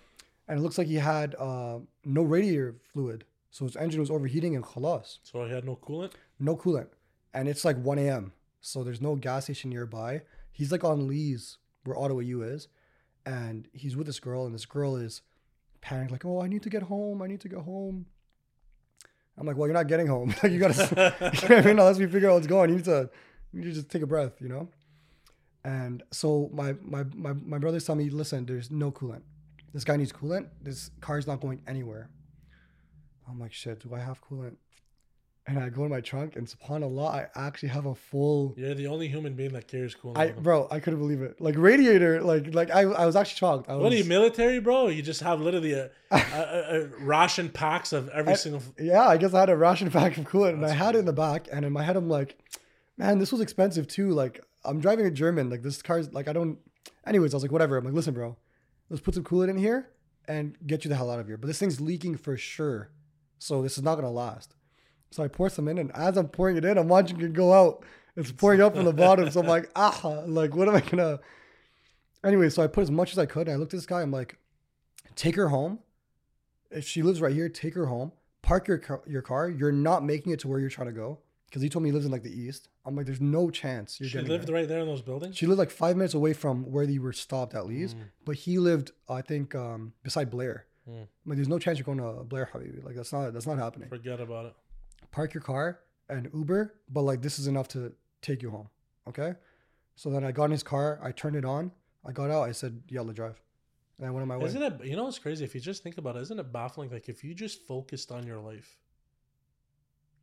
And 0.49 0.59
it 0.59 0.61
looks 0.61 0.77
like 0.77 0.87
he 0.87 0.95
had 0.95 1.35
uh, 1.39 1.79
no 2.03 2.23
radiator 2.23 2.75
fluid. 2.91 3.23
So 3.51 3.65
his 3.65 3.77
engine 3.77 4.01
was 4.01 4.11
overheating 4.11 4.55
and 4.55 4.65
khalas, 4.65 5.19
So 5.23 5.45
he 5.45 5.51
had 5.53 5.63
no 5.63 5.77
coolant. 5.77 6.11
no 6.39 6.57
coolant. 6.57 6.87
And 7.33 7.47
it's 7.47 7.63
like 7.63 7.77
1 7.77 7.97
a.m. 7.99 8.33
So 8.59 8.83
there's 8.83 8.99
no 8.99 9.15
gas 9.15 9.45
station 9.45 9.69
nearby. 9.69 10.23
He's 10.51 10.71
like 10.71 10.83
on 10.83 11.07
Lees, 11.07 11.57
where 11.85 11.97
Ottawa 11.97 12.19
U 12.19 12.41
is. 12.41 12.67
And 13.25 13.67
he's 13.73 13.95
with 13.95 14.07
this 14.07 14.19
girl, 14.19 14.45
and 14.45 14.53
this 14.53 14.65
girl 14.65 14.95
is 14.97 15.21
panicked, 15.81 16.11
like, 16.11 16.25
oh, 16.25 16.41
I 16.41 16.47
need 16.47 16.63
to 16.63 16.69
get 16.69 16.83
home. 16.83 17.21
I 17.21 17.27
need 17.27 17.41
to 17.41 17.49
get 17.49 17.59
home. 17.59 18.07
I'm 19.37 19.45
like, 19.47 19.55
well, 19.55 19.67
you're 19.67 19.73
not 19.73 19.87
getting 19.87 20.07
home. 20.07 20.29
like, 20.43 20.51
you 20.51 20.59
gotta, 20.59 21.15
you 21.41 21.49
know 21.49 21.55
what 21.55 21.63
I 21.63 21.67
mean? 21.67 21.79
Unless 21.79 21.97
we 21.99 22.07
figure 22.07 22.29
out 22.29 22.33
what's 22.35 22.47
going, 22.47 22.71
you 22.71 22.75
need 22.77 22.85
to, 22.85 23.09
you 23.53 23.59
need 23.61 23.67
to 23.67 23.73
just 23.73 23.89
take 23.89 24.01
a 24.01 24.07
breath, 24.07 24.33
you 24.41 24.49
know? 24.49 24.67
And 25.63 26.03
so 26.11 26.49
my 26.53 26.75
my 26.81 27.03
my 27.15 27.33
my 27.33 27.57
brothers 27.57 27.85
tell 27.85 27.95
me, 27.95 28.09
listen, 28.09 28.45
there's 28.45 28.71
no 28.71 28.91
coolant. 28.91 29.21
This 29.73 29.83
guy 29.83 29.97
needs 29.97 30.11
coolant. 30.11 30.47
This 30.61 30.91
car's 31.01 31.27
not 31.27 31.41
going 31.41 31.61
anywhere. 31.67 32.09
I'm 33.29 33.39
like, 33.39 33.53
shit, 33.53 33.79
do 33.81 33.93
I 33.93 33.99
have 33.99 34.21
coolant? 34.23 34.55
And 35.47 35.57
I 35.57 35.69
go 35.69 35.83
in 35.83 35.89
my 35.89 36.01
trunk, 36.01 36.35
and 36.35 36.45
subhanallah, 36.47 37.11
I 37.11 37.27
actually 37.47 37.69
have 37.69 37.87
a 37.87 37.95
full. 37.95 38.53
You're 38.55 38.75
the 38.75 38.85
only 38.85 39.07
human 39.07 39.33
being 39.33 39.53
that 39.53 39.67
carries 39.67 39.95
coolant. 39.95 40.17
I 40.17 40.31
bro, 40.31 40.67
I 40.69 40.79
couldn't 40.79 40.99
believe 40.99 41.21
it. 41.23 41.41
Like 41.41 41.55
radiator, 41.57 42.21
like 42.21 42.53
like 42.53 42.69
I, 42.69 42.81
I 42.81 43.05
was 43.07 43.15
actually 43.15 43.37
shocked. 43.37 43.67
I 43.67 43.73
was, 43.75 43.83
what 43.83 43.91
are 43.91 43.95
you 43.95 44.03
military, 44.03 44.59
bro? 44.59 44.89
You 44.89 45.01
just 45.01 45.21
have 45.21 45.41
literally 45.41 45.73
a, 45.73 45.89
a, 46.11 46.17
a, 46.17 46.81
a 46.81 46.87
ration 46.99 47.49
packs 47.49 47.93
of 47.93 48.09
every 48.09 48.33
I- 48.33 48.35
single. 48.35 48.61
Yeah, 48.77 49.07
I 49.07 49.17
guess 49.17 49.33
I 49.33 49.39
had 49.39 49.49
a 49.49 49.57
ration 49.57 49.89
pack 49.89 50.17
of 50.17 50.25
coolant, 50.25 50.53
and 50.53 50.63
I 50.65 50.69
That's 50.69 50.79
had 50.79 50.95
it 50.95 50.99
in 50.99 51.05
the 51.05 51.13
back. 51.13 51.47
And 51.51 51.65
in 51.65 51.73
my 51.73 51.81
head, 51.83 51.95
I'm 51.95 52.09
like, 52.09 52.37
man, 52.97 53.17
this 53.17 53.31
was 53.31 53.41
expensive 53.41 53.87
too. 53.87 54.11
Like 54.11 54.43
I'm 54.63 54.79
driving 54.79 55.07
a 55.07 55.11
German. 55.11 55.49
Like 55.49 55.63
this 55.63 55.81
car's 55.81 56.13
like 56.13 56.27
I 56.27 56.33
don't. 56.33 56.59
Anyways, 57.07 57.33
I 57.33 57.37
was 57.37 57.43
like, 57.43 57.51
whatever. 57.51 57.77
I'm 57.77 57.85
like, 57.85 57.93
listen, 57.95 58.13
bro, 58.13 58.37
let's 58.89 59.01
put 59.01 59.13
some 59.13 59.23
coolant 59.23 59.49
in 59.49 59.57
here 59.57 59.89
and 60.27 60.55
get 60.65 60.83
you 60.83 60.89
the 60.89 60.95
hell 60.95 61.09
out 61.09 61.19
of 61.19 61.27
here. 61.27 61.37
But 61.37 61.47
this 61.47 61.59
thing's 61.59 61.81
leaking 61.81 62.17
for 62.17 62.37
sure, 62.37 62.91
so 63.37 63.61
this 63.61 63.77
is 63.77 63.83
not 63.83 63.95
gonna 63.95 64.11
last. 64.11 64.55
So 65.11 65.23
I 65.23 65.27
pour 65.27 65.49
some 65.49 65.67
in, 65.67 65.77
and 65.77 65.91
as 65.95 66.17
I'm 66.17 66.27
pouring 66.27 66.57
it 66.57 66.65
in, 66.65 66.77
I'm 66.77 66.87
watching 66.87 67.19
it 67.21 67.33
go 67.33 67.53
out. 67.53 67.83
It's 68.15 68.31
pouring 68.31 68.61
up 68.61 68.75
from 68.75 68.85
the 68.85 68.93
bottom. 68.93 69.29
So 69.31 69.39
I'm 69.39 69.47
like, 69.47 69.69
ah, 69.75 70.23
like 70.25 70.55
what 70.55 70.67
am 70.67 70.75
I 70.75 70.81
gonna? 70.81 71.19
Anyway, 72.23 72.49
so 72.49 72.61
I 72.63 72.67
put 72.67 72.81
as 72.81 72.91
much 72.91 73.11
as 73.11 73.19
I 73.19 73.25
could. 73.25 73.47
And 73.47 73.55
I 73.55 73.55
looked 73.55 73.73
at 73.73 73.77
this 73.77 73.85
guy. 73.85 74.01
I'm 74.01 74.11
like, 74.11 74.37
take 75.15 75.35
her 75.35 75.49
home. 75.49 75.79
If 76.69 76.87
she 76.87 77.01
lives 77.01 77.21
right 77.21 77.33
here, 77.33 77.49
take 77.49 77.73
her 77.75 77.87
home. 77.87 78.11
Park 78.41 78.67
your 78.67 78.77
car, 78.77 79.01
your 79.07 79.21
car. 79.21 79.49
You're 79.49 79.71
not 79.71 80.03
making 80.03 80.31
it 80.33 80.39
to 80.41 80.47
where 80.47 80.59
you're 80.59 80.69
trying 80.69 80.87
to 80.87 80.93
go 80.93 81.19
because 81.47 81.61
he 81.61 81.69
told 81.69 81.83
me 81.83 81.89
he 81.89 81.93
lives 81.93 82.05
in 82.05 82.11
like 82.11 82.23
the 82.23 82.31
east. 82.31 82.69
I'm 82.89 82.95
like, 82.95 83.05
there's 83.05 83.21
no 83.21 83.49
chance 83.51 83.99
you're 83.99 84.09
She 84.09 84.19
lived 84.19 84.47
there. 84.47 84.55
right 84.55 84.67
there 84.67 84.79
in 84.79 84.87
those 84.87 85.01
buildings. 85.03 85.37
She 85.37 85.45
lived 85.45 85.59
like 85.59 85.69
five 85.71 85.95
minutes 85.95 86.13
away 86.15 86.33
from 86.33 86.63
where 86.71 86.85
they 86.87 86.97
were 86.99 87.13
stopped 87.13 87.53
at 87.53 87.65
least, 87.67 87.95
Mm. 87.95 88.03
but 88.25 88.35
he 88.35 88.57
lived, 88.57 88.91
I 89.07 89.21
think, 89.21 89.53
um, 89.55 89.93
beside 90.03 90.29
Blair. 90.31 90.65
Mm. 90.89 91.01
I'm 91.01 91.07
like, 91.25 91.35
there's 91.37 91.47
no 91.47 91.59
chance 91.59 91.77
you're 91.77 91.85
going 91.85 91.99
to 91.99 92.23
Blair, 92.23 92.49
Habibi. 92.51 92.83
Like 92.83 92.95
that's 92.95 93.13
not 93.13 93.31
that's 93.33 93.45
not 93.47 93.57
happening. 93.59 93.89
Forget 93.89 94.19
about 94.19 94.47
it. 94.47 94.53
Park 95.11 95.33
your 95.35 95.41
car 95.43 95.79
and 96.09 96.29
Uber, 96.33 96.73
but 96.89 97.01
like 97.03 97.21
this 97.21 97.37
is 97.39 97.45
enough 97.47 97.67
to 97.69 97.93
take 98.21 98.41
you 98.41 98.49
home. 98.49 98.69
Okay. 99.07 99.33
So 99.95 100.09
then 100.09 100.23
I 100.23 100.31
got 100.31 100.45
in 100.45 100.51
his 100.51 100.63
car. 100.63 100.99
I 101.03 101.11
turned 101.11 101.35
it 101.35 101.45
on. 101.45 101.71
I 102.05 102.11
got 102.11 102.31
out. 102.31 102.43
I 102.43 102.53
said, 102.53 102.81
"Yalla, 102.89 103.13
drive." 103.13 103.39
And 103.97 104.07
I 104.07 104.11
went 104.11 104.21
on 104.23 104.27
my 104.29 104.37
way. 104.37 104.45
Isn't 104.45 104.63
it? 104.63 104.85
You 104.85 104.95
know 104.95 105.03
what's 105.03 105.19
crazy? 105.19 105.43
If 105.43 105.53
you 105.53 105.61
just 105.61 105.83
think 105.83 105.97
about 105.97 106.15
it, 106.15 106.21
isn't 106.21 106.39
it 106.39 106.51
baffling? 106.53 106.89
Like 106.89 107.09
if 107.09 107.23
you 107.23 107.33
just 107.35 107.67
focused 107.67 108.11
on 108.11 108.25
your 108.25 108.39
life, 108.39 108.77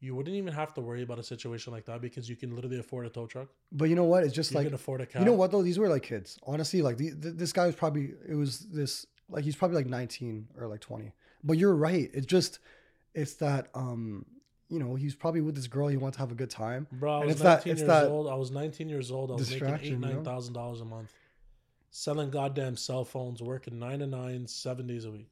you 0.07 0.14
wouldn't 0.14 0.36
even 0.36 0.54
have 0.54 0.72
to 0.74 0.80
worry 0.80 1.02
about 1.02 1.18
a 1.18 1.22
situation 1.22 1.72
like 1.72 1.84
that 1.86 2.00
because 2.00 2.28
you 2.30 2.36
can 2.36 2.54
literally 2.54 2.78
afford 2.78 3.04
a 3.07 3.11
tow 3.11 3.26
truck. 3.26 3.48
But 3.72 3.88
you 3.90 3.96
know 3.96 4.04
what? 4.12 4.22
It's 4.24 4.32
just 4.40 4.52
You 4.52 4.59
like 4.59 4.66
can 4.68 4.74
afford 4.74 5.00
a 5.00 5.07
car. 5.07 5.20
You 5.20 5.26
know 5.26 5.32
what 5.40 5.50
though? 5.50 5.62
These 5.62 5.78
were 5.78 5.88
like 5.88 6.04
kids. 6.04 6.38
Honestly, 6.46 6.80
like 6.88 6.96
the, 6.96 7.09
th 7.22 7.34
this 7.42 7.52
guy 7.52 7.66
was 7.66 7.74
probably 7.74 8.04
it 8.32 8.36
was 8.44 8.52
this 8.78 8.92
like 9.28 9.44
he's 9.44 9.57
probably 9.57 9.76
like 9.76 9.86
19 9.86 10.48
or 10.59 10.68
like 10.68 10.80
20. 10.80 11.12
But 11.42 11.59
you're 11.59 11.74
right. 11.74 12.09
It's 12.18 12.26
just 12.26 12.61
it's 13.14 13.34
that 13.34 13.68
um 13.74 14.24
you 14.68 14.78
know 14.78 14.94
he's 14.94 15.14
probably 15.14 15.40
with 15.40 15.57
this 15.57 15.66
girl. 15.66 15.88
He 15.88 15.96
wants 15.96 16.16
to 16.16 16.20
have 16.24 16.32
a 16.32 16.40
good 16.42 16.50
time. 16.50 16.86
Bro, 16.92 17.12
I 17.12 17.24
was 17.24 17.32
it's 17.34 17.42
that- 17.42 17.66
19 17.66 17.72
it's 17.72 17.80
years 17.80 17.88
that 17.88 18.09
old. 18.09 18.26
I 18.28 18.34
was 18.34 18.50
19 18.50 18.88
years 18.88 19.11
old. 19.11 19.30
I 19.30 19.34
was 19.34 19.50
making 19.50 19.78
eight, 19.82 19.98
know? 19.98 20.09
nine 20.09 20.24
thousand 20.24 20.54
dollars 20.54 20.80
a 20.80 20.84
month, 20.84 21.12
selling 21.90 22.30
goddamn 22.30 22.76
cell 22.76 23.04
phones, 23.04 23.42
working 23.42 23.78
nine 23.78 23.98
to 24.00 24.07
nine, 24.07 24.46
seven 24.46 24.86
days 24.86 25.04
a 25.04 25.11
week, 25.11 25.28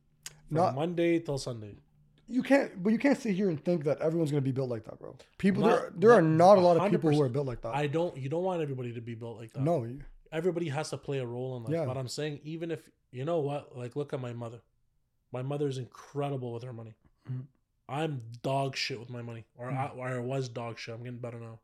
from 0.49 0.57
Not 0.57 0.75
Monday 0.75 1.18
till 1.20 1.39
Sunday. 1.39 1.77
You 2.29 2.43
can't, 2.43 2.83
but 2.83 2.91
you 2.91 2.99
can't 2.99 3.18
sit 3.18 3.35
here 3.35 3.49
and 3.51 3.62
think 3.64 3.85
that 3.85 4.01
everyone's 4.01 4.31
gonna 4.31 4.41
be 4.41 4.53
built 4.53 4.70
like 4.70 4.85
that, 4.85 4.99
bro. 4.99 5.16
People 5.39 5.62
Not- 5.62 5.79
there 5.81 5.91
there 5.97 6.12
are 6.12 6.22
not- 6.22 6.55
not 6.55 6.59
a 6.59 6.61
lot 6.61 6.77
of 6.77 6.91
people 6.91 7.11
who 7.11 7.20
are 7.22 7.29
built 7.29 7.47
like 7.47 7.61
that. 7.62 7.75
I 7.75 7.87
don't. 7.87 8.16
You 8.16 8.29
don't 8.29 8.45
want 8.45 8.62
everybody 8.62 8.93
to 8.95 9.01
be 9.01 9.14
built 9.14 9.39
like 9.39 9.53
that. 9.53 9.62
no, 9.62 9.85
you- 9.85 10.01
everybody 10.33 10.68
has 10.68 10.91
to 10.91 10.97
play 10.97 11.18
a 11.18 11.27
role 11.27 11.57
in 11.57 11.64
life. 11.64 11.72
Yeah. 11.72 11.85
But 11.85 11.97
I'm 11.97 12.09
saying, 12.09 12.41
even 12.45 12.70
if 12.70 12.89
you 13.12 13.25
know 13.25 13.41
what, 13.41 13.77
like, 13.77 13.95
look 13.97 14.12
at 14.12 14.20
my 14.20 14.33
mother. 14.33 14.61
My 15.33 15.43
mother 15.43 15.66
is 15.68 15.79
incredible 15.79 16.53
with 16.53 16.62
her 16.62 16.72
money. 16.72 16.95
Mhm. 17.31 17.47
I'm 17.89 18.22
dog 18.43 18.77
shit 18.77 18.99
with 18.99 19.11
my 19.11 19.20
money, 19.22 19.45
or 19.57 19.70
Mhm. 19.70 19.77
I, 19.77 19.87
or 19.97 20.09
I 20.09 20.18
was 20.18 20.49
dog 20.49 20.79
shit. 20.79 20.95
I'm 20.95 21.03
getting 21.03 21.18
better 21.18 21.39
now. 21.39 21.59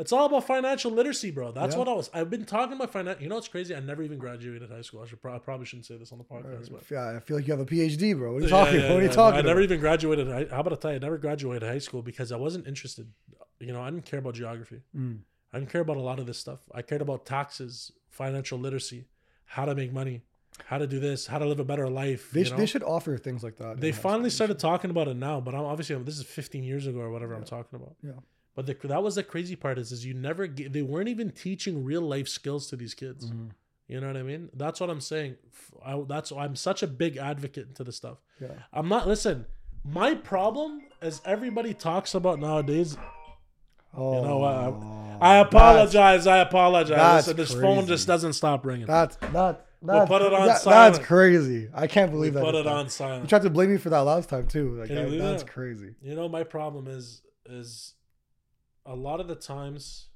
It's 0.00 0.12
all 0.12 0.26
about 0.26 0.46
financial 0.46 0.90
literacy, 0.90 1.30
bro. 1.30 1.52
That's 1.52 1.74
Yeah. 1.74 1.78
what 1.78 1.88
I 1.88 1.92
was. 1.92 2.10
I've 2.14 2.30
been 2.30 2.44
talking 2.44 2.74
about 2.76 2.90
finance. 2.90 3.20
You 3.20 3.28
know 3.28 3.34
what's 3.36 3.48
crazy? 3.48 3.74
I 3.74 3.80
never 3.80 4.02
even 4.02 4.18
graduated 4.18 4.70
high 4.70 4.82
school. 4.82 5.02
I 5.02 5.06
should. 5.06 5.20
Pro- 5.22 5.34
I 5.34 5.38
probably 5.38 5.66
shouldn't 5.66 5.86
say 5.86 5.96
this 5.96 6.10
on 6.12 6.18
the 6.18 6.24
podcast, 6.24 6.70
but 6.72 6.82
yeah, 6.90 7.16
I 7.16 7.20
feel 7.20 7.36
like 7.36 7.46
you 7.46 7.52
have 7.52 7.60
a 7.60 7.66
PhD, 7.66 8.16
bro. 8.16 8.32
What 8.32 8.38
are 8.42 8.46
you 8.46 8.50
Yeah, 8.52 8.64
talking? 8.64 8.80
yeah. 8.80 8.92
What 8.92 9.00
are 9.00 9.02
you 9.02 9.08
talking 9.08 9.36
I 9.36 9.40
about? 9.40 9.48
never 9.48 9.60
even 9.60 9.78
graduated. 9.80 10.30
I, 10.30 10.46
how 10.46 10.60
about 10.60 10.72
I 10.72 10.76
tell 10.76 10.90
you? 10.92 10.96
I 10.96 11.00
never 11.00 11.18
graduated 11.18 11.68
high 11.68 11.78
school 11.78 12.02
because 12.02 12.32
I 12.32 12.36
wasn't 12.36 12.66
interested. 12.66 13.12
You 13.60 13.72
know, 13.72 13.82
I 13.82 13.90
didn't 13.90 14.06
care 14.06 14.18
about 14.20 14.34
geography. 14.34 14.80
Mm. 14.96 15.18
I 15.52 15.58
didn't 15.58 15.70
care 15.70 15.80
about 15.82 15.96
a 15.96 16.00
lot 16.00 16.18
of 16.18 16.26
this 16.26 16.38
stuff. 16.38 16.60
I 16.74 16.82
cared 16.82 17.02
about 17.02 17.26
taxes, 17.26 17.92
financial 18.08 18.58
literacy, 18.58 19.06
how 19.44 19.64
to 19.66 19.74
make 19.74 19.92
money, 19.92 20.22
how 20.66 20.78
to 20.78 20.86
do 20.86 20.98
this, 21.00 21.26
how 21.26 21.38
to 21.38 21.44
live 21.44 21.60
a 21.60 21.64
better 21.64 21.88
life. 21.88 22.30
They, 22.30 22.40
you 22.40 22.46
sh- 22.46 22.50
know? 22.52 22.56
they 22.56 22.66
should 22.66 22.82
offer 22.82 23.18
things 23.18 23.42
like 23.42 23.56
that. 23.56 23.80
They 23.80 23.92
finally 23.92 24.30
started 24.30 24.58
talking 24.58 24.90
about 24.90 25.08
it 25.08 25.16
now, 25.16 25.40
but 25.40 25.54
I'm 25.54 25.64
obviously 25.64 25.96
this 26.04 26.18
is 26.18 26.24
15 26.24 26.64
years 26.64 26.86
ago 26.86 27.00
or 27.00 27.10
whatever 27.10 27.34
I'm 27.34 27.44
talking 27.44 27.76
about. 27.78 27.96
Yeah. 28.02 28.12
But 28.54 28.66
the, 28.66 28.74
that 28.88 29.02
was 29.02 29.14
the 29.14 29.22
crazy 29.22 29.56
part 29.56 29.78
is, 29.78 29.92
is 29.92 30.04
you 30.04 30.12
never 30.14 30.46
get, 30.46 30.72
they 30.72 30.82
weren't 30.82 31.08
even 31.08 31.30
teaching 31.30 31.84
real 31.84 32.02
life 32.02 32.28
skills 32.28 32.66
to 32.68 32.76
these 32.76 32.94
kids. 32.94 33.30
Mhm. 33.30 33.50
You 33.86 34.00
know 34.00 34.06
what 34.06 34.16
I 34.16 34.22
mean? 34.22 34.50
That's 34.54 34.80
what 34.80 34.88
I'm 34.90 35.00
saying. 35.00 35.36
I, 35.84 36.00
that's 36.08 36.30
I'm 36.30 36.54
such 36.56 36.82
a 36.82 36.86
big 36.86 37.16
advocate 37.16 37.68
into 37.68 37.82
this 37.84 37.96
stuff. 37.96 38.18
Yeah. 38.40 38.48
I'm 38.72 38.88
not. 38.88 39.08
Listen, 39.08 39.46
my 39.84 40.14
problem 40.14 40.82
is 41.02 41.20
everybody 41.24 41.74
talks 41.74 42.14
about 42.14 42.38
nowadays. 42.38 42.96
Oh, 43.96 44.22
know 44.22 44.38
what? 44.38 45.20
I 45.22 45.38
apologize. 45.38 46.26
I 46.26 46.38
apologize. 46.38 46.96
that's 46.96 47.26
Listen, 47.26 47.36
this 47.36 47.52
phone 47.54 47.86
just 47.86 48.06
doesn't 48.06 48.34
stop 48.34 48.64
ringing. 48.64 48.86
That's 48.86 49.16
that. 49.32 49.66
We'll 49.82 50.06
put 50.06 50.22
it 50.22 50.32
on 50.32 50.46
that- 50.46 50.62
That's 50.62 50.98
crazy. 50.98 51.68
I 51.74 51.86
can't 51.86 52.12
we 52.12 52.18
believe 52.18 52.34
that. 52.34 52.44
put 52.44 52.54
it 52.54 52.66
on 52.66 52.86
You 53.22 53.26
tried 53.26 53.42
to 53.42 53.50
blame 53.50 53.70
me 53.70 53.78
for 53.78 53.90
that 53.90 54.00
last 54.00 54.28
time 54.28 54.46
too. 54.46 54.76
Like 54.76 54.90
you 54.90 54.96
believe 54.96 55.20
that's 55.22 55.42
that? 55.42 55.50
crazy. 55.50 55.94
You 56.02 56.14
know, 56.14 56.28
my 56.28 56.44
problem 56.44 56.86
is 56.86 57.22
is 57.46 57.94
a 58.86 58.94
lot 58.94 59.20
of 59.20 59.28
the 59.28 59.34
times. 59.34 60.06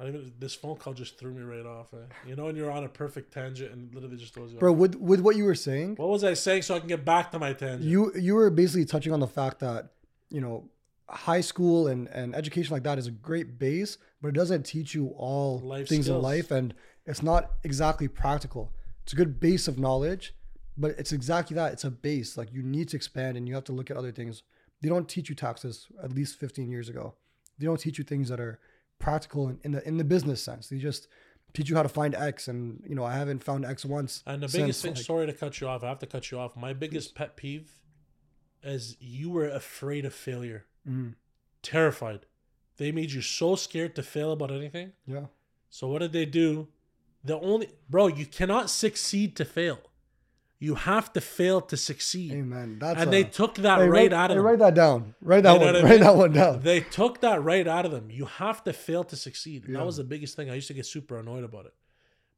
I 0.00 0.08
even 0.08 0.32
this 0.38 0.54
phone 0.54 0.76
call 0.76 0.94
just 0.94 1.18
threw 1.18 1.32
me 1.34 1.42
right 1.42 1.66
off. 1.66 1.92
Eh? 1.92 1.96
You 2.26 2.34
know, 2.34 2.46
when 2.46 2.56
you're 2.56 2.70
on 2.70 2.84
a 2.84 2.88
perfect 2.88 3.32
tangent 3.32 3.72
and 3.72 3.94
literally 3.94 4.16
just 4.16 4.32
throws 4.32 4.52
you 4.52 4.58
Bro, 4.58 4.72
off. 4.72 4.78
with 4.78 4.94
with 4.96 5.20
what 5.20 5.36
you 5.36 5.44
were 5.44 5.54
saying, 5.54 5.96
What 5.96 6.08
was 6.08 6.24
I 6.24 6.32
saying 6.34 6.62
so 6.62 6.74
I 6.74 6.78
can 6.78 6.88
get 6.88 7.04
back 7.04 7.30
to 7.32 7.38
my 7.38 7.52
tangent? 7.52 7.82
you 7.82 8.10
you 8.14 8.34
were 8.34 8.48
basically 8.50 8.86
touching 8.86 9.12
on 9.12 9.20
the 9.20 9.26
fact 9.26 9.60
that 9.60 9.90
you 10.30 10.40
know 10.40 10.70
high 11.10 11.42
school 11.42 11.88
and 11.88 12.08
and 12.08 12.34
education 12.34 12.72
like 12.72 12.84
that 12.84 12.98
is 12.98 13.06
a 13.06 13.10
great 13.10 13.58
base, 13.58 13.98
but 14.22 14.28
it 14.28 14.34
doesn't 14.34 14.62
teach 14.64 14.94
you 14.94 15.08
all 15.16 15.58
Life 15.58 15.88
things 15.88 16.08
in 16.08 16.22
life, 16.22 16.50
and 16.50 16.72
it's 17.04 17.22
not 17.22 17.50
exactly 17.62 18.08
practical. 18.08 18.72
It's 19.02 19.12
a 19.12 19.16
good 19.16 19.40
base 19.40 19.68
of 19.68 19.78
knowledge, 19.78 20.34
but 20.78 20.92
it's 20.98 21.12
exactly 21.12 21.54
that. 21.56 21.72
It's 21.74 21.84
a 21.84 21.90
base. 21.90 22.38
Like 22.38 22.50
you 22.50 22.62
need 22.62 22.88
to 22.90 22.96
expand, 22.96 23.36
and 23.36 23.46
you 23.46 23.54
have 23.54 23.64
to 23.64 23.72
look 23.72 23.90
at 23.90 23.98
other 23.98 24.10
things. 24.12 24.42
They 24.80 24.88
don't 24.88 25.06
teach 25.08 25.28
you 25.28 25.34
taxes 25.34 25.86
at 26.02 26.12
least 26.12 26.38
15 26.38 26.70
years 26.70 26.88
ago. 26.88 27.14
They 27.62 27.66
don't 27.68 27.78
teach 27.78 27.96
you 27.96 28.02
things 28.04 28.28
that 28.28 28.40
are 28.40 28.58
practical 28.98 29.48
in, 29.48 29.58
in 29.62 29.70
the 29.72 29.86
in 29.88 29.96
the 29.98 30.04
business 30.04 30.42
sense. 30.42 30.68
They 30.68 30.78
just 30.78 31.06
teach 31.54 31.70
you 31.70 31.76
how 31.76 31.84
to 31.84 31.88
find 31.88 32.12
X, 32.14 32.48
and 32.48 32.82
you 32.88 32.96
know 32.96 33.04
I 33.04 33.14
haven't 33.14 33.44
found 33.44 33.64
X 33.64 33.84
once. 33.84 34.24
And 34.26 34.42
the 34.42 34.48
since, 34.48 34.60
biggest 34.62 34.82
thing, 34.82 34.94
like- 34.94 35.04
sorry 35.04 35.26
to 35.26 35.32
cut 35.32 35.60
you 35.60 35.68
off. 35.68 35.84
I 35.84 35.88
have 35.88 36.00
to 36.00 36.06
cut 36.06 36.30
you 36.32 36.38
off. 36.40 36.56
My 36.56 36.72
biggest 36.72 37.14
pet 37.14 37.36
peeve 37.36 37.70
is 38.64 38.96
you 39.00 39.30
were 39.30 39.48
afraid 39.48 40.04
of 40.04 40.12
failure, 40.12 40.64
Mhm. 40.88 41.14
terrified. 41.62 42.26
They 42.78 42.90
made 42.90 43.12
you 43.12 43.20
so 43.22 43.54
scared 43.54 43.94
to 43.96 44.02
fail 44.02 44.32
about 44.32 44.50
anything. 44.50 44.92
yeah, 45.06 45.26
So 45.70 45.86
what 45.88 46.00
did 46.00 46.12
they 46.12 46.24
do? 46.26 46.68
The 47.22 47.38
only 47.38 47.68
bro, 47.88 48.08
you 48.08 48.26
cannot 48.26 48.70
succeed 48.70 49.36
to 49.36 49.44
fail. 49.44 49.78
You 50.62 50.76
have 50.76 51.12
to 51.14 51.20
fail 51.20 51.60
to 51.62 51.76
succeed. 51.76 52.30
amen. 52.32 52.78
That's 52.78 53.00
and 53.00 53.08
a- 53.08 53.10
they 53.10 53.24
took 53.24 53.56
that 53.56 53.78
Hey, 53.80 53.88
right 53.88 54.02
write, 54.02 54.12
out 54.12 54.30
of 54.30 54.36
them. 54.36 54.46
write 54.46 54.58
that 54.60 54.74
down. 54.74 55.14
Write 55.20 55.42
that 55.42 55.54
You 55.54 55.58
one. 55.60 55.66
what 55.74 55.76
I 55.76 55.82
Write 55.82 55.90
mean? 55.90 56.00
that 56.02 56.16
one 56.16 56.32
down. 56.32 56.60
They 56.62 56.80
took 56.80 57.20
that 57.22 57.42
right 57.42 57.66
out 57.66 57.84
of 57.84 57.90
them. 57.90 58.10
You 58.10 58.26
have 58.26 58.62
to 58.64 58.72
fail 58.72 59.02
to 59.04 59.16
succeed. 59.16 59.64
Yeah. 59.66 59.78
That 59.78 59.86
was 59.86 59.96
the 59.96 60.04
biggest 60.04 60.36
thing. 60.36 60.50
I 60.50 60.54
used 60.54 60.68
to 60.68 60.74
get 60.74 60.86
super 60.86 61.18
annoyed 61.18 61.42
about 61.42 61.66
it. 61.66 61.74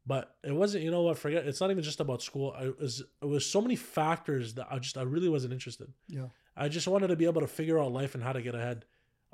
But 0.06 0.34
it 0.42 0.52
wasn't, 0.52 0.84
you 0.84 0.90
know 0.90 1.02
what, 1.02 1.18
forget 1.18 1.46
it's 1.46 1.60
not 1.60 1.70
even 1.70 1.82
just 1.82 2.00
about 2.00 2.22
school. 2.22 2.54
I 2.58 2.64
it 2.68 2.78
was 2.80 3.02
it 3.22 3.26
was 3.26 3.44
so 3.44 3.60
many 3.60 3.76
factors 3.76 4.54
that 4.54 4.68
I 4.70 4.78
just 4.78 4.96
I 4.96 5.02
really 5.02 5.28
wasn't 5.28 5.52
interested. 5.52 5.88
Yeah. 6.08 6.28
I 6.56 6.68
just 6.68 6.88
wanted 6.88 7.08
to 7.08 7.16
be 7.16 7.24
able 7.26 7.40
to 7.42 7.46
figure 7.46 7.78
out 7.78 7.92
life 7.92 8.14
and 8.14 8.22
how 8.24 8.32
to 8.32 8.40
get 8.42 8.54
ahead. 8.54 8.84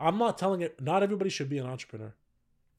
I'm 0.01 0.19
not 0.19 0.37
telling 0.37 0.63
it 0.63 0.81
not 0.81 1.03
everybody 1.05 1.31
should 1.31 1.49
be 1.49 1.59
an 1.59 1.67
entrepreneur. 1.67 2.13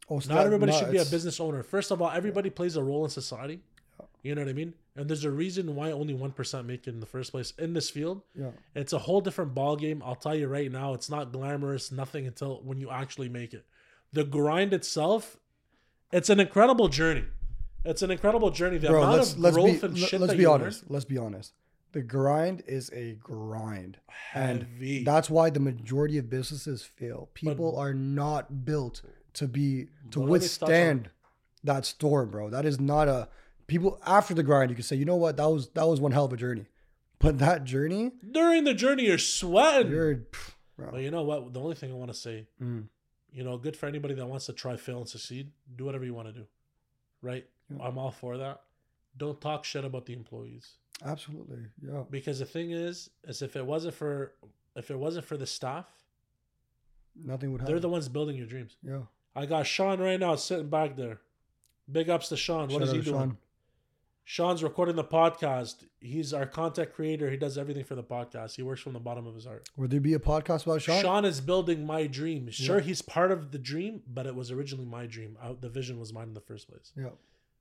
Oh, 0.10 0.20
so 0.20 0.30
Not 0.30 0.36
that- 0.40 0.46
everybody 0.48 0.72
no, 0.74 0.78
should 0.80 0.92
be 0.92 0.98
a 0.98 1.06
business 1.06 1.40
owner. 1.40 1.64
First 1.64 1.90
of 1.92 2.02
all, 2.02 2.10
everybody 2.12 2.50
plays 2.50 2.76
a 2.76 2.84
role 2.84 3.06
in 3.06 3.10
society. 3.12 3.62
You 4.24 4.36
know 4.36 4.42
what 4.42 4.50
I 4.50 4.54
mean? 4.54 4.74
And 4.96 5.10
there's 5.10 5.24
a 5.26 5.32
reason 5.32 5.76
why 5.76 5.92
only 5.92 6.14
one 6.14 6.32
percent 6.32 6.68
make 6.68 6.86
it 6.88 6.92
in 6.92 7.00
the 7.00 7.06
first 7.06 7.32
place 7.32 7.54
in 7.58 7.74
this 7.74 7.90
field. 7.90 8.22
Yeah. 8.36 8.52
It's 8.76 8.94
a 8.94 9.00
whole 9.00 9.22
different 9.22 9.54
ball 9.56 9.76
game. 9.76 10.04
I'll 10.06 10.16
tell 10.16 10.36
you 10.36 10.48
right 10.48 10.72
now, 10.72 10.94
it's 10.94 11.10
not 11.10 11.32
glamorous, 11.32 11.92
nothing 11.92 12.28
until 12.28 12.62
when 12.64 12.80
you 12.80 12.92
actually 12.92 13.30
make 13.30 13.54
it. 13.54 13.66
The 14.14 14.24
grind 14.24 14.74
itself, 14.74 15.38
it's 16.12 16.30
an 16.30 16.40
incredible 16.40 16.88
journey. 16.88 17.24
It's 17.84 18.02
an 18.04 18.12
incredible 18.12 18.52
journey. 18.52 18.78
The 18.78 18.90
Bro, 18.90 19.02
amount 19.04 19.18
let's 19.18 19.34
of 19.34 19.40
let's 19.40 19.56
growth 19.56 19.82
be 19.82 19.88
and 19.88 19.98
shit 19.98 20.22
let's 20.22 20.34
be 20.36 20.46
honest. 20.46 20.84
Let's 20.90 21.06
be 21.06 21.18
honest. 21.18 21.54
The 21.94 22.02
grind 22.02 22.64
is 22.68 22.90
a 22.94 23.16
grind, 23.16 23.98
learn, 24.34 24.68
and 24.80 25.06
that's 25.06 25.30
why 25.30 25.50
the 25.50 25.60
majority 25.60 26.18
of 26.18 26.30
businesses 26.30 26.84
fail. 26.84 27.30
People 27.34 27.76
are 27.76 27.94
not 27.94 28.64
built 28.66 29.02
to 29.34 29.48
be 29.48 29.88
to 30.12 30.20
But 30.20 30.30
let 30.30 30.42
me 30.42 30.48
touch 30.48 30.62
on- 30.62 30.70
withstand 30.70 31.10
that 31.64 31.86
storm, 31.86 32.30
bro. 32.30 32.50
That 32.50 32.66
is 32.66 32.80
not 32.80 33.08
a 33.08 33.28
people 33.72 34.00
after 34.06 34.34
the 34.34 34.44
grind. 34.44 34.70
You 34.70 34.76
can 34.76 34.84
say, 34.84 34.96
you 34.98 35.06
know 35.06 35.16
what, 35.16 35.38
that 35.38 35.48
was 35.50 35.70
that 35.70 35.88
was 35.88 36.00
one 36.02 36.12
hell 36.12 36.26
of 36.26 36.34
a 36.34 36.38
journey. 36.38 36.66
But 37.20 37.40
that 37.40 37.64
journey, 37.64 38.12
During 38.32 38.64
the 38.64 38.74
journey, 38.74 39.06
you're 39.06 39.18
sweating. 39.20 39.92
you're, 39.92 40.16
pff. 40.18 40.54
But 40.78 41.02
you 41.02 41.12
know 41.12 41.22
what? 41.24 41.54
The 41.54 41.60
only 41.62 41.76
thing 41.76 41.92
I 41.92 41.96
want 41.96 42.12
to 42.12 42.18
say, 42.18 42.48
Mm. 42.62 42.86
you 43.32 43.44
know, 43.44 43.58
good 43.58 43.78
for 43.78 43.86
anybody 43.86 44.16
that 44.16 44.26
wants 44.26 44.48
to 44.48 44.54
try, 44.54 44.76
fail, 44.78 44.98
and 44.98 45.08
succeed. 45.08 45.52
Do 45.76 45.86
whatever 45.86 46.04
you 46.04 46.14
want 46.16 46.28
to 46.30 46.34
do, 46.34 46.46
right? 47.22 47.46
Yeah. 47.70 47.84
I'm 47.86 47.98
all 48.00 48.12
for 48.12 48.38
that. 48.40 48.62
Don't 49.18 49.40
talk 49.40 49.64
shit 49.66 49.86
about 49.86 50.06
the 50.06 50.14
employees 50.14 50.78
Absolutely, 51.06 51.60
yeah. 51.82 52.04
because 52.10 52.40
the 52.40 52.46
thing 52.46 52.72
is, 52.72 53.10
is 53.26 53.42
if 53.42 53.56
it 53.56 53.66
wasn't 53.66 53.94
for 53.94 54.34
if 54.76 54.90
it 54.92 54.98
wasn't 54.98 55.26
for 55.26 55.38
the 55.38 55.46
staff, 55.48 55.86
Nothing 57.16 57.52
would 57.52 57.62
happen. 57.62 57.74
they're 57.74 57.80
the 57.82 57.90
ones 57.90 58.08
building 58.10 58.36
your 58.38 58.48
dreams. 58.48 58.76
yeah. 58.84 59.02
I 59.36 59.46
got 59.46 59.66
Sean 59.66 60.00
right 60.02 60.20
now 60.20 60.36
sitting 60.36 60.70
back 60.70 60.96
there. 60.98 61.22
Big 61.90 62.10
ups 62.10 62.28
to 62.30 62.36
Sean. 62.38 62.64
What 62.68 62.72
Shout 62.80 62.82
is 62.84 62.90
out 62.90 62.96
he 62.96 63.02
doing? 63.02 63.20
Sean. 63.20 63.38
Sean's 64.32 64.64
recording 64.64 64.96
the 64.96 65.04
podcast. 65.04 65.84
He's 66.00 66.34
our 66.34 66.46
content 66.46 66.94
creator. 66.94 67.30
He 67.30 67.36
does 67.36 67.58
everything 67.58 67.84
for 67.84 67.96
the 67.96 68.04
podcast. 68.04 68.56
He 68.56 68.62
works 68.64 68.80
from 68.80 68.94
the 68.94 69.00
bottom 69.02 69.28
of 69.28 69.36
his 69.36 69.44
heart. 69.44 69.68
Would 69.76 69.92
there 69.92 70.00
be 70.00 70.14
a 70.14 70.20
podcast 70.20 70.66
about 70.66 70.82
Sean? 70.82 71.02
Sean, 71.02 71.26
is 71.26 71.42
building 71.42 71.86
my 71.86 72.08
dream. 72.08 72.50
Sure, 72.50 72.78
Yeah. 72.78 72.84
he's 72.86 73.02
part 73.02 73.34
of 73.34 73.52
the 73.52 73.60
dream, 73.60 74.04
but 74.08 74.26
it 74.26 74.34
was 74.34 74.50
originally 74.50 74.86
my 74.86 75.06
dream. 75.06 75.38
I, 75.42 75.52
the 75.60 75.68
vision 75.68 76.00
was 76.00 76.14
mine 76.14 76.30
in 76.30 76.34
the 76.34 76.40
first 76.40 76.70
place. 76.70 76.94
Yeah. 76.96 77.10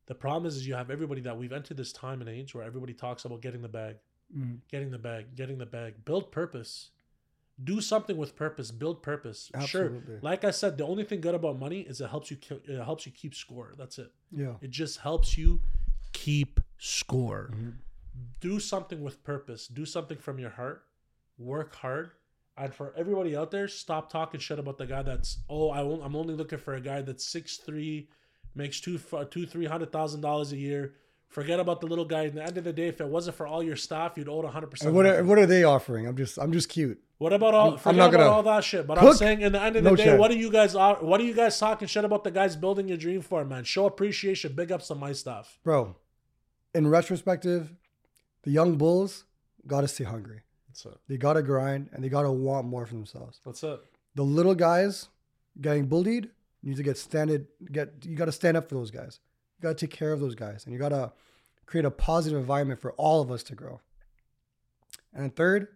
The 0.06 0.14
problem 0.14 0.46
is, 0.46 0.54
is 0.58 0.64
you 0.68 0.74
have 0.74 0.92
everybody 0.92 1.20
that 1.22 1.36
we've 1.36 1.52
entered 1.52 1.76
this 1.76 1.92
time 1.92 2.20
and 2.20 2.30
age 2.30 2.54
where 2.54 2.62
everybody 2.62 2.94
talks 2.94 3.24
about 3.24 3.40
getting 3.42 3.62
the 3.62 3.68
bag, 3.68 3.96
Mm. 4.32 4.58
getting 4.70 4.92
the 4.92 4.98
bag, 4.98 5.34
getting 5.34 5.58
the 5.58 5.66
bag. 5.66 6.04
Build 6.04 6.30
purpose. 6.30 6.90
Do 7.64 7.80
something 7.80 8.16
with 8.16 8.36
purpose. 8.36 8.70
Build 8.70 9.02
purpose. 9.02 9.50
Absolutely. 9.54 10.02
Sure. 10.06 10.18
Like 10.22 10.44
I 10.44 10.52
said, 10.52 10.78
the 10.78 10.86
only 10.86 11.02
thing 11.02 11.20
good 11.20 11.34
about 11.34 11.58
money 11.58 11.80
is 11.80 12.00
it 12.00 12.10
helps 12.10 12.30
you. 12.30 12.36
It 12.48 12.84
helps 12.84 13.06
you 13.06 13.12
keep 13.12 13.34
score. 13.34 13.74
That's 13.76 13.98
it. 13.98 14.12
Yeah. 14.30 14.54
It 14.60 14.70
just 14.70 15.00
helps 15.00 15.36
you 15.36 15.60
keep 16.20 16.60
score. 16.78 17.50
Mhm. 17.52 17.72
Do 18.40 18.60
something 18.60 19.02
with 19.02 19.24
purpose. 19.24 19.66
Do 19.66 19.86
something 19.86 20.18
from 20.18 20.38
your 20.38 20.50
heart. 20.50 20.84
Work 21.38 21.74
hard. 21.76 22.10
And 22.56 22.74
for 22.74 22.92
everybody 22.96 23.34
out 23.34 23.50
there, 23.50 23.68
stop 23.68 24.10
talking 24.12 24.38
shit 24.40 24.58
about 24.58 24.76
the 24.76 24.86
guy 24.86 25.02
that's 25.02 25.38
oh 25.48 25.70
I 25.70 25.82
won't, 25.82 26.02
I'm 26.04 26.14
only 26.14 26.34
looking 26.34 26.58
for 26.58 26.74
a 26.74 26.80
guy 26.80 27.00
that's 27.00 27.24
six 27.24 27.56
three, 27.56 28.08
makes 28.54 28.80
two 28.80 28.98
two 29.30 29.46
three 29.46 29.66
hundred 29.66 29.92
thousand 29.92 30.20
dollars 30.20 30.52
a 30.52 30.58
year. 30.58 30.94
Forget 31.28 31.60
about 31.60 31.80
the 31.80 31.86
little 31.86 32.04
guy. 32.04 32.26
At 32.26 32.34
the 32.34 32.42
end 32.42 32.58
of 32.58 32.64
the 32.64 32.72
day, 32.72 32.88
if 32.88 33.00
it 33.00 33.06
wasn't 33.06 33.36
for 33.36 33.46
all 33.46 33.62
your 33.62 33.76
staff, 33.76 34.16
you'd 34.16 34.28
owe 34.28 34.46
hundred 34.46 34.70
percent. 34.72 34.92
What 34.92 35.06
are, 35.06 35.24
what 35.24 35.38
are 35.38 35.46
they 35.46 35.64
offering? 35.64 36.06
I'm 36.06 36.16
just 36.16 36.38
I'm 36.38 36.52
just 36.52 36.68
cute. 36.68 37.00
What 37.18 37.32
about 37.32 37.54
all? 37.54 37.72
I'm 37.72 37.78
Forget 37.78 37.96
not 37.96 38.12
gonna 38.12 38.24
all 38.24 38.42
that 38.42 38.64
shit. 38.64 38.86
But 38.86 38.98
I'm 38.98 39.12
saying, 39.12 39.42
in 39.42 39.52
the 39.52 39.60
end 39.62 39.76
of 39.76 39.84
the 39.84 39.90
no 39.90 39.96
day, 39.96 40.04
shit. 40.04 40.18
what 40.18 40.30
are 40.30 40.36
you 40.36 40.50
guys? 40.50 40.74
What 40.74 41.20
are 41.20 41.24
you 41.24 41.34
guys 41.34 41.58
talking 41.58 41.86
shit 41.86 42.04
about 42.04 42.24
the 42.24 42.30
guys 42.30 42.56
building 42.56 42.88
your 42.88 42.96
dream 42.96 43.20
for, 43.20 43.44
man? 43.44 43.64
Show 43.64 43.86
appreciation. 43.86 44.54
Big 44.54 44.72
ups 44.72 44.88
to 44.88 44.94
my 44.94 45.12
stuff. 45.12 45.58
Bro, 45.62 45.96
in 46.74 46.86
retrospective, 46.86 47.72
the 48.42 48.50
young 48.50 48.76
bulls 48.76 49.24
gotta 49.66 49.88
stay 49.88 50.04
hungry. 50.04 50.42
That's 50.68 50.84
it. 50.86 50.98
They 51.08 51.16
gotta 51.16 51.42
grind 51.42 51.90
and 51.92 52.02
they 52.02 52.08
gotta 52.08 52.30
want 52.30 52.66
more 52.66 52.86
for 52.86 52.94
themselves. 52.94 53.40
That's 53.44 53.62
it. 53.62 53.80
The 54.14 54.22
little 54.22 54.54
guys 54.54 55.08
getting 55.60 55.86
bullied 55.86 56.30
need 56.62 56.76
to 56.76 56.82
get 56.82 56.98
standed 56.98 57.46
get 57.72 57.92
you 58.04 58.16
gotta 58.16 58.32
stand 58.32 58.56
up 58.56 58.68
for 58.68 58.74
those 58.74 58.90
guys. 58.90 59.20
You 59.58 59.62
gotta 59.62 59.74
take 59.74 59.90
care 59.90 60.12
of 60.12 60.20
those 60.20 60.34
guys. 60.34 60.64
And 60.64 60.72
you 60.72 60.78
gotta 60.78 61.12
create 61.66 61.84
a 61.84 61.90
positive 61.90 62.38
environment 62.38 62.80
for 62.80 62.92
all 62.92 63.20
of 63.20 63.30
us 63.30 63.42
to 63.44 63.54
grow. 63.54 63.80
And 65.12 65.24
then 65.24 65.30
third, 65.30 65.68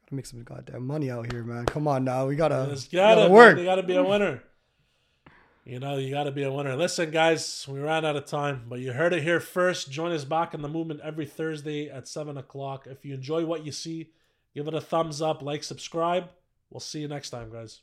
gotta 0.00 0.14
make 0.14 0.26
some 0.26 0.42
goddamn 0.42 0.86
money 0.86 1.10
out 1.10 1.30
here, 1.32 1.44
man. 1.44 1.66
Come 1.66 1.86
on 1.86 2.04
now. 2.04 2.26
We 2.26 2.36
gotta, 2.36 2.66
Just 2.70 2.92
we 2.92 2.96
gotta, 2.96 3.22
gotta 3.22 3.32
work. 3.32 3.58
You 3.58 3.64
gotta 3.64 3.82
be 3.82 3.96
a 3.96 4.02
winner. 4.02 4.42
You 5.64 5.78
know, 5.78 5.96
you 5.96 6.10
gotta 6.10 6.32
be 6.32 6.42
a 6.42 6.52
winner. 6.52 6.74
Listen, 6.74 7.12
guys, 7.12 7.66
we 7.68 7.78
ran 7.78 8.04
out 8.04 8.16
of 8.16 8.24
time, 8.24 8.64
but 8.68 8.80
you 8.80 8.92
heard 8.92 9.12
it 9.12 9.22
here 9.22 9.38
first. 9.38 9.92
Join 9.92 10.10
us 10.10 10.24
back 10.24 10.54
in 10.54 10.62
the 10.62 10.68
movement 10.68 11.00
every 11.04 11.24
Thursday 11.24 11.88
at 11.88 12.08
seven 12.08 12.36
o'clock. 12.36 12.88
If 12.90 13.04
you 13.04 13.14
enjoy 13.14 13.44
what 13.44 13.64
you 13.64 13.70
see, 13.70 14.10
give 14.54 14.66
it 14.66 14.74
a 14.74 14.80
thumbs 14.80 15.22
up, 15.22 15.40
like, 15.40 15.62
subscribe. 15.62 16.30
We'll 16.68 16.80
see 16.80 17.00
you 17.00 17.08
next 17.08 17.30
time, 17.30 17.52
guys. 17.52 17.82